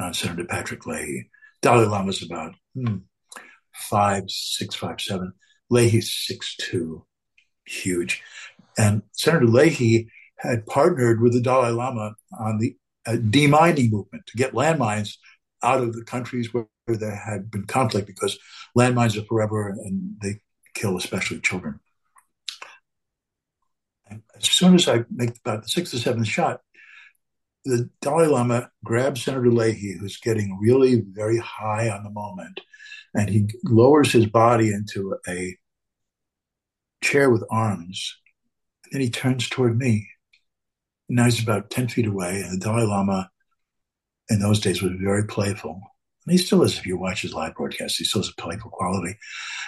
on 0.00 0.14
Senator 0.14 0.44
Patrick 0.44 0.86
Leahy. 0.86 1.28
Dalai 1.60 1.86
Lama's 1.86 2.22
about 2.22 2.54
hmm, 2.74 2.98
five, 3.74 4.24
six, 4.28 4.74
five, 4.74 5.00
seven. 5.00 5.32
Leahy's 5.70 6.14
six 6.26 6.56
two, 6.56 7.04
huge. 7.66 8.22
And 8.78 9.02
Senator 9.12 9.46
Leahy 9.46 10.08
had 10.38 10.66
partnered 10.66 11.20
with 11.20 11.32
the 11.32 11.40
Dalai 11.40 11.70
Lama 11.70 12.14
on 12.38 12.58
the 12.58 12.76
uh, 13.06 13.16
demining 13.16 13.90
movement 13.90 14.24
to 14.26 14.36
get 14.36 14.52
landmines 14.52 15.16
out 15.62 15.82
of 15.82 15.94
the 15.94 16.04
countries 16.04 16.54
where, 16.54 16.66
where 16.86 16.96
there 16.96 17.16
had 17.16 17.50
been 17.50 17.64
conflict 17.64 18.06
because 18.06 18.38
landmines 18.76 19.16
are 19.20 19.24
forever 19.24 19.70
and 19.70 20.14
they 20.22 20.40
kill 20.74 20.96
especially 20.96 21.40
children. 21.40 21.80
And 24.38 24.44
as 24.44 24.50
soon 24.50 24.76
as 24.76 24.88
I 24.88 25.04
make 25.10 25.36
about 25.44 25.64
the 25.64 25.68
sixth 25.68 25.92
or 25.94 25.98
seventh 25.98 26.28
shot, 26.28 26.60
the 27.64 27.90
Dalai 28.00 28.28
Lama 28.28 28.70
grabs 28.84 29.24
Senator 29.24 29.50
Leahy, 29.50 29.96
who's 29.98 30.16
getting 30.18 30.58
really 30.60 31.02
very 31.10 31.38
high 31.38 31.90
on 31.90 32.04
the 32.04 32.10
moment, 32.10 32.60
and 33.14 33.28
he 33.28 33.48
lowers 33.64 34.12
his 34.12 34.26
body 34.26 34.68
into 34.72 35.16
a 35.26 35.56
chair 37.02 37.30
with 37.30 37.44
arms. 37.50 38.16
And 38.84 38.94
then 38.94 39.00
he 39.00 39.10
turns 39.10 39.48
toward 39.48 39.76
me. 39.76 40.08
Now 41.08 41.24
he's 41.24 41.42
about 41.42 41.70
10 41.70 41.88
feet 41.88 42.06
away, 42.06 42.40
and 42.42 42.52
the 42.52 42.64
Dalai 42.64 42.84
Lama 42.84 43.30
in 44.30 44.38
those 44.38 44.60
days 44.60 44.82
was 44.82 44.92
very 45.00 45.24
playful. 45.24 45.80
And 46.26 46.32
he 46.32 46.38
still 46.38 46.62
is 46.62 46.78
if 46.78 46.86
you 46.86 46.96
watch 46.96 47.22
his 47.22 47.34
live 47.34 47.54
broadcast. 47.56 47.98
He 47.98 48.04
still 48.04 48.22
has 48.22 48.30
a 48.30 48.40
playful 48.40 48.70
quality. 48.70 49.16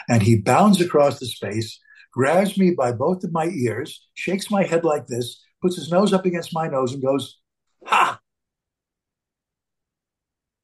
And 0.09 0.23
he 0.23 0.37
bounds 0.37 0.81
across 0.81 1.19
the 1.19 1.27
space 1.27 1.81
grabs 2.13 2.59
me 2.59 2.73
by 2.73 2.93
both 2.93 3.25
of 3.25 3.33
my 3.33 3.47
ears, 3.47 4.09
shakes 4.15 4.51
my 4.51 4.65
head 4.65 4.85
like 4.85 5.07
this, 5.07 5.43
puts 5.63 5.77
his 5.77 5.91
nose 5.91 6.13
up 6.13 6.27
against 6.27 6.55
my 6.55 6.69
nose, 6.69 6.93
and 6.93 7.03
goes, 7.03 7.39
Ha! 7.85 8.21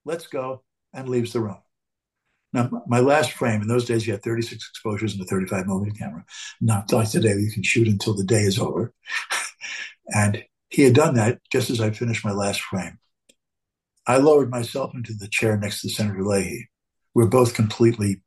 Let's 0.05 0.27
go, 0.27 0.63
and 0.93 1.09
leaves 1.09 1.33
the 1.33 1.41
room. 1.41 1.59
Now, 2.53 2.71
my 2.87 3.01
last 3.01 3.33
frame, 3.33 3.61
in 3.61 3.69
those 3.69 3.85
days, 3.85 4.07
you 4.07 4.13
had 4.13 4.23
36 4.23 4.55
exposures 4.71 5.15
in 5.15 5.21
a 5.21 5.25
35 5.25 5.67
millimeter 5.67 5.97
camera. 5.99 6.25
Not 6.61 6.93
like 6.93 7.11
today, 7.11 7.35
you 7.35 7.51
can 7.53 7.63
shoot 7.63 7.89
until 7.89 8.15
the 8.15 8.25
day 8.25 8.43
is 8.43 8.59
over. 8.59 8.95
and 10.15 10.45
he 10.69 10.83
had 10.83 10.95
done 10.95 11.15
that 11.15 11.41
just 11.51 11.71
as 11.71 11.81
I 11.81 11.91
finished 11.91 12.25
my 12.25 12.33
last 12.33 12.61
frame. 12.61 12.99
I 14.07 14.19
lowered 14.19 14.51
myself 14.51 14.95
into 14.95 15.13
the 15.13 15.29
chair 15.29 15.57
next 15.57 15.81
to 15.83 15.89
Senator 15.89 16.25
Leahy. 16.25 16.69
We 17.15 17.25
we're 17.25 17.31
both 17.31 17.55
completely 17.55 18.23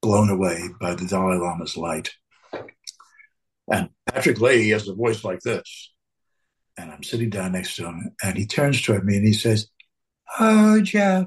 blown 0.00 0.30
away 0.30 0.62
by 0.80 0.94
the 0.94 1.06
Dalai 1.06 1.36
Lama's 1.36 1.76
light. 1.76 2.10
And 3.70 3.90
Patrick 4.06 4.40
Leahy 4.40 4.70
has 4.70 4.88
a 4.88 4.94
voice 4.94 5.24
like 5.24 5.40
this. 5.40 5.92
And 6.76 6.90
I'm 6.90 7.02
sitting 7.02 7.30
down 7.30 7.52
next 7.52 7.76
to 7.76 7.86
him, 7.86 8.14
and 8.22 8.36
he 8.36 8.46
turns 8.46 8.80
toward 8.80 9.04
me 9.04 9.16
and 9.16 9.26
he 9.26 9.32
says, 9.32 9.68
Oh, 10.38 10.80
Jeff, 10.80 11.26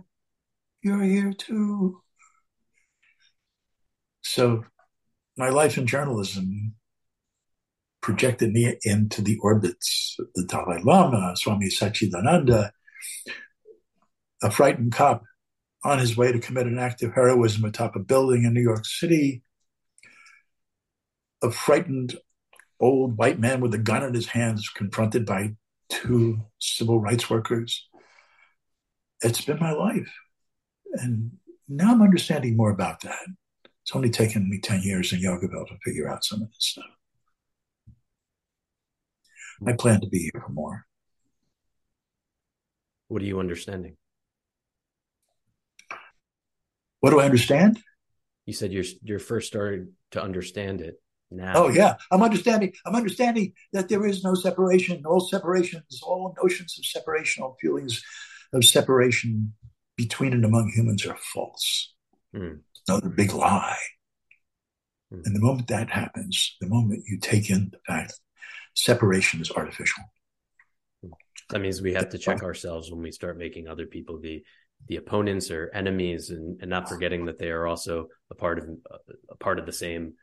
you're 0.82 1.04
here 1.04 1.34
too. 1.34 2.02
So 4.22 4.64
my 5.38 5.50
life 5.50 5.78
in 5.78 5.88
journalism 5.88 6.76
projected 8.02 8.54
me 8.54 8.78
into 8.84 9.22
the 9.22 9.38
orbits 9.40 10.16
of 10.20 10.28
the 10.36 10.46
Dalai 10.46 10.82
Lama, 10.84 11.36
Swami 11.36 11.68
Satchidananda, 11.68 12.72
a 14.42 14.52
frightened 14.52 14.94
cop 14.94 15.24
on 15.84 16.00
his 16.00 16.16
way 16.16 16.32
to 16.32 16.40
commit 16.40 16.68
an 16.68 16.80
act 16.80 17.04
of 17.04 17.14
heroism 17.14 17.66
atop 17.66 17.96
a 17.96 18.00
building 18.00 18.44
in 18.44 18.54
New 18.54 18.62
York 18.62 18.86
City, 18.86 19.44
a 21.44 21.52
frightened 21.52 22.16
old 22.82 23.18
white 23.18 23.40
man 23.40 23.62
with 23.62 23.74
a 23.74 23.78
gun 23.78 24.04
in 24.04 24.14
his 24.14 24.28
hands 24.28 24.70
confronted 24.70 25.26
by 25.26 25.56
two 25.90 26.42
civil 26.60 27.00
rights 27.00 27.30
workers. 27.30 27.88
It's 29.22 29.46
been 29.46 29.60
my 29.60 29.72
life. 29.72 30.12
And 30.94 31.32
now 31.70 31.92
I'm 31.92 32.02
understanding 32.02 32.58
more 32.58 32.72
about 32.72 33.02
that. 33.02 33.28
It's 33.84 33.96
only 33.96 34.10
taken 34.10 34.50
me 34.50 34.60
10 34.60 34.82
years 34.82 35.14
in 35.14 35.22
Yogaville 35.22 35.68
to 35.68 35.78
figure 35.84 36.10
out 36.10 36.24
some 36.24 36.42
of 36.42 36.48
this 36.50 36.58
stuff. 36.60 36.86
I 39.66 39.74
plan 39.74 40.02
to 40.02 40.08
be 40.08 40.30
here 40.34 40.42
for 40.44 40.52
more. 40.52 40.86
What 43.10 43.22
are 43.22 43.26
you 43.26 43.40
understanding? 43.40 43.98
What 47.00 47.12
do 47.12 47.20
I 47.20 47.26
understand? 47.26 47.80
You 48.46 48.54
said 48.54 48.72
you're 48.72 48.86
you're 49.04 49.20
first 49.20 49.48
starting 49.48 49.94
to 50.12 50.22
understand 50.22 50.82
it 50.82 50.96
now. 51.32 51.54
Oh 51.56 51.70
yeah, 51.70 51.96
I'm 52.12 52.22
understanding. 52.22 52.74
I'm 52.86 52.96
understanding 52.96 53.54
that 53.74 53.90
there 53.90 54.06
is 54.06 54.24
no 54.24 54.36
separation. 54.36 55.04
All 55.06 55.20
separations, 55.20 56.02
all 56.04 56.36
notions 56.42 56.78
of 56.78 56.86
separation, 56.86 57.44
all 57.44 57.58
feelings 57.62 58.04
of 58.54 58.66
separation 58.66 59.54
between 59.98 60.34
and 60.34 60.46
among 60.46 60.72
humans 60.76 61.06
are 61.06 61.18
false. 61.18 61.94
Hmm. 62.34 62.56
Another 62.88 63.10
big 63.10 63.34
lie. 63.34 63.78
Hmm. 65.12 65.22
And 65.26 65.36
the 65.36 65.40
moment 65.40 65.68
that 65.68 65.90
happens, 65.90 66.56
the 66.60 66.68
moment 66.68 67.04
you 67.08 67.20
take 67.20 67.50
in 67.50 67.72
the 67.72 67.80
fact 67.88 68.20
separation 68.76 69.42
is 69.42 69.52
artificial. 69.52 70.04
That 71.50 71.60
means 71.60 71.82
we 71.82 71.94
have 71.94 72.10
to 72.10 72.18
check 72.18 72.44
ourselves 72.44 72.90
when 72.90 73.02
we 73.02 73.12
start 73.12 73.38
making 73.38 73.68
other 73.68 73.86
people 73.86 74.20
the 74.20 74.44
the 74.88 74.96
opponents 74.96 75.52
or 75.52 75.70
enemies, 75.76 76.32
and, 76.32 76.60
and 76.62 76.70
not 76.70 76.90
forgetting 76.90 77.26
that 77.26 77.38
they 77.38 77.52
are 77.52 77.68
also 77.68 78.08
a 78.32 78.36
part 78.36 78.58
of 78.58 78.66
a 79.30 79.36
part 79.36 79.60
of 79.60 79.66
the 79.66 79.72
same. 79.72 80.14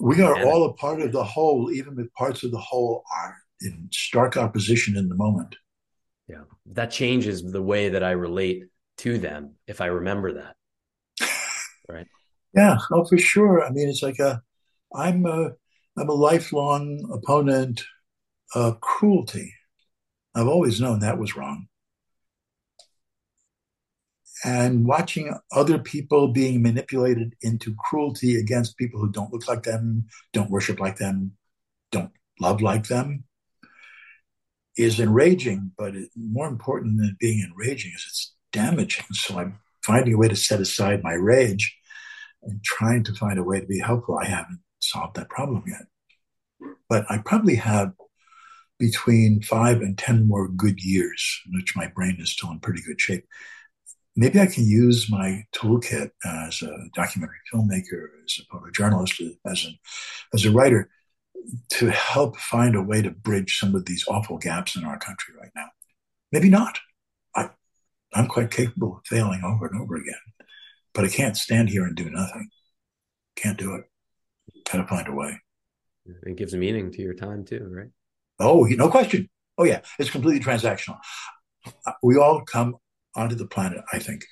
We 0.00 0.22
are 0.22 0.44
all 0.44 0.64
a 0.66 0.74
part 0.74 1.00
of 1.02 1.12
the 1.12 1.24
whole, 1.24 1.70
even 1.72 1.98
if 1.98 2.12
parts 2.14 2.44
of 2.44 2.52
the 2.52 2.58
whole 2.58 3.02
are 3.16 3.36
in 3.60 3.88
stark 3.92 4.36
opposition 4.36 4.96
in 4.96 5.08
the 5.08 5.16
moment. 5.16 5.56
Yeah, 6.28 6.42
that 6.66 6.90
changes 6.90 7.42
the 7.42 7.62
way 7.62 7.88
that 7.88 8.04
I 8.04 8.12
relate 8.12 8.64
to 8.98 9.18
them 9.18 9.54
if 9.66 9.80
I 9.80 9.86
remember 9.86 10.34
that. 10.34 10.56
Right. 11.90 12.06
yeah. 12.54 12.76
Oh, 12.92 13.06
for 13.06 13.16
sure. 13.16 13.64
I 13.64 13.70
mean, 13.70 13.88
it's 13.88 14.02
like 14.02 14.18
a. 14.18 14.42
I'm 14.94 15.24
a. 15.24 15.52
I'm 15.96 16.10
a 16.10 16.12
lifelong 16.12 17.10
opponent 17.10 17.82
of 18.54 18.80
cruelty. 18.82 19.54
I've 20.34 20.46
always 20.46 20.78
known 20.80 21.00
that 21.00 21.18
was 21.18 21.34
wrong. 21.34 21.66
And 24.44 24.86
watching 24.86 25.34
other 25.52 25.78
people 25.78 26.28
being 26.28 26.62
manipulated 26.62 27.34
into 27.42 27.74
cruelty 27.74 28.36
against 28.36 28.76
people 28.76 29.00
who 29.00 29.10
don't 29.10 29.32
look 29.32 29.48
like 29.48 29.64
them, 29.64 30.06
don't 30.32 30.50
worship 30.50 30.78
like 30.78 30.96
them, 30.96 31.32
don't 31.90 32.12
love 32.40 32.60
like 32.62 32.86
them 32.86 33.24
is 34.78 35.00
enraging. 35.00 35.72
But 35.76 35.94
it, 35.96 36.08
more 36.16 36.48
important 36.48 36.98
than 36.98 37.16
being 37.18 37.44
enraging 37.44 37.92
is 37.94 38.04
it's 38.08 38.34
damaging. 38.52 39.04
So 39.12 39.38
I'm 39.38 39.58
finding 39.84 40.14
a 40.14 40.18
way 40.18 40.28
to 40.28 40.36
set 40.36 40.60
aside 40.60 41.02
my 41.02 41.14
rage 41.14 41.76
and 42.42 42.62
trying 42.62 43.04
to 43.04 43.14
find 43.14 43.38
a 43.38 43.44
way 43.44 43.60
to 43.60 43.66
be 43.66 43.80
helpful. 43.80 44.18
I 44.18 44.26
haven't 44.26 44.60
solved 44.78 45.16
that 45.16 45.28
problem 45.28 45.64
yet. 45.66 45.86
But 46.88 47.04
I 47.10 47.18
probably 47.18 47.56
have 47.56 47.92
between 48.78 49.42
five 49.42 49.80
and 49.80 49.98
10 49.98 50.28
more 50.28 50.48
good 50.48 50.80
years 50.80 51.40
in 51.46 51.58
which 51.58 51.76
my 51.76 51.88
brain 51.88 52.16
is 52.20 52.30
still 52.30 52.52
in 52.52 52.60
pretty 52.60 52.80
good 52.86 53.00
shape. 53.00 53.26
Maybe 54.18 54.40
I 54.40 54.46
can 54.46 54.64
use 54.66 55.08
my 55.08 55.44
toolkit 55.54 56.10
as 56.24 56.60
a 56.60 56.76
documentary 56.92 57.36
filmmaker, 57.54 58.08
as 58.24 58.40
a 58.40 58.52
photojournalist, 58.52 59.36
as 59.46 59.64
a, 59.64 59.78
as 60.34 60.44
a 60.44 60.50
writer 60.50 60.90
to 61.68 61.90
help 61.92 62.36
find 62.36 62.74
a 62.74 62.82
way 62.82 63.00
to 63.00 63.12
bridge 63.12 63.60
some 63.60 63.76
of 63.76 63.84
these 63.84 64.04
awful 64.08 64.36
gaps 64.36 64.74
in 64.74 64.84
our 64.84 64.98
country 64.98 65.34
right 65.40 65.52
now. 65.54 65.68
Maybe 66.32 66.50
not. 66.50 66.80
I, 67.36 67.50
I'm 68.12 68.26
quite 68.26 68.50
capable 68.50 68.96
of 68.96 69.06
failing 69.06 69.44
over 69.44 69.68
and 69.68 69.80
over 69.80 69.94
again, 69.94 70.14
but 70.94 71.04
I 71.04 71.08
can't 71.08 71.36
stand 71.36 71.68
here 71.68 71.84
and 71.84 71.94
do 71.94 72.10
nothing. 72.10 72.48
Can't 73.36 73.56
do 73.56 73.76
it. 73.76 73.84
Gotta 74.68 74.84
find 74.88 75.06
a 75.06 75.12
way. 75.12 75.40
It 76.24 76.36
gives 76.36 76.54
meaning 76.54 76.90
to 76.90 77.02
your 77.02 77.14
time 77.14 77.44
too, 77.44 77.70
right? 77.70 77.90
Oh, 78.40 78.64
no 78.64 78.88
question. 78.88 79.28
Oh, 79.56 79.64
yeah. 79.64 79.82
It's 80.00 80.10
completely 80.10 80.44
transactional. 80.44 80.98
Uh, 81.86 81.92
we 82.02 82.16
all 82.16 82.44
come 82.44 82.78
onto 83.14 83.34
the 83.34 83.46
planet, 83.46 83.82
I 83.92 83.98
think, 83.98 84.24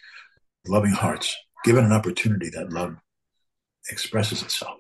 loving 0.66 0.92
hearts, 0.92 1.36
given 1.64 1.84
an 1.84 1.92
opportunity 1.92 2.50
that 2.50 2.72
love 2.72 2.96
expresses 3.90 4.42
itself. 4.42 4.78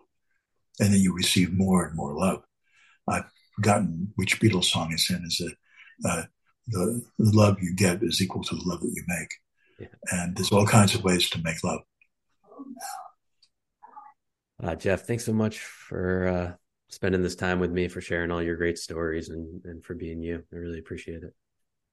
And 0.78 0.92
then 0.92 1.00
you 1.00 1.14
receive 1.14 1.52
more 1.52 1.86
and 1.86 1.96
more 1.96 2.14
love. 2.14 2.42
I've 3.08 3.24
forgotten 3.54 4.12
which 4.16 4.40
Beatles 4.40 4.64
song 4.64 4.92
it's 4.92 5.10
in. 5.10 5.24
Is 5.24 5.40
it 5.40 5.54
uh, 6.04 6.22
the, 6.68 7.02
the 7.18 7.30
love 7.36 7.62
you 7.62 7.74
get 7.74 8.02
is 8.02 8.20
equal 8.20 8.42
to 8.44 8.54
the 8.54 8.64
love 8.64 8.80
that 8.80 8.92
you 8.94 9.02
make? 9.06 9.30
Yeah. 9.78 9.86
And 10.10 10.36
there's 10.36 10.52
all 10.52 10.66
kinds 10.66 10.94
of 10.94 11.04
ways 11.04 11.30
to 11.30 11.42
make 11.42 11.62
love. 11.64 11.80
Uh, 14.62 14.74
Jeff, 14.74 15.06
thanks 15.06 15.24
so 15.24 15.32
much 15.32 15.58
for 15.60 16.28
uh, 16.28 16.52
spending 16.88 17.22
this 17.22 17.36
time 17.36 17.60
with 17.60 17.70
me, 17.70 17.88
for 17.88 18.00
sharing 18.00 18.30
all 18.30 18.42
your 18.42 18.56
great 18.56 18.78
stories, 18.78 19.28
and, 19.28 19.62
and 19.64 19.84
for 19.84 19.94
being 19.94 20.22
you. 20.22 20.42
I 20.52 20.56
really 20.56 20.78
appreciate 20.78 21.22
it. 21.22 21.34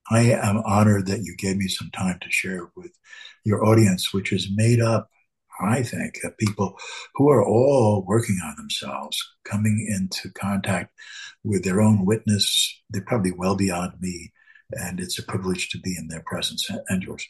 I 0.09 0.21
am 0.21 0.57
honored 0.65 1.07
that 1.07 1.23
you 1.23 1.35
gave 1.37 1.57
me 1.57 1.67
some 1.67 1.89
time 1.91 2.19
to 2.21 2.31
share 2.31 2.69
with 2.75 2.91
your 3.45 3.65
audience, 3.65 4.13
which 4.13 4.33
is 4.33 4.49
made 4.53 4.81
up, 4.81 5.09
I 5.61 5.83
think, 5.83 6.15
of 6.23 6.37
people 6.37 6.77
who 7.15 7.29
are 7.29 7.43
all 7.43 8.03
working 8.05 8.37
on 8.43 8.55
themselves, 8.57 9.17
coming 9.45 9.85
into 9.89 10.31
contact 10.33 10.91
with 11.43 11.63
their 11.63 11.81
own 11.81 12.05
witness. 12.05 12.81
They're 12.89 13.01
probably 13.01 13.31
well 13.31 13.55
beyond 13.55 13.93
me, 14.01 14.33
and 14.71 14.99
it's 14.99 15.19
a 15.19 15.23
privilege 15.23 15.69
to 15.69 15.79
be 15.79 15.95
in 15.97 16.07
their 16.07 16.23
presence 16.25 16.69
and 16.89 17.03
yours. 17.03 17.25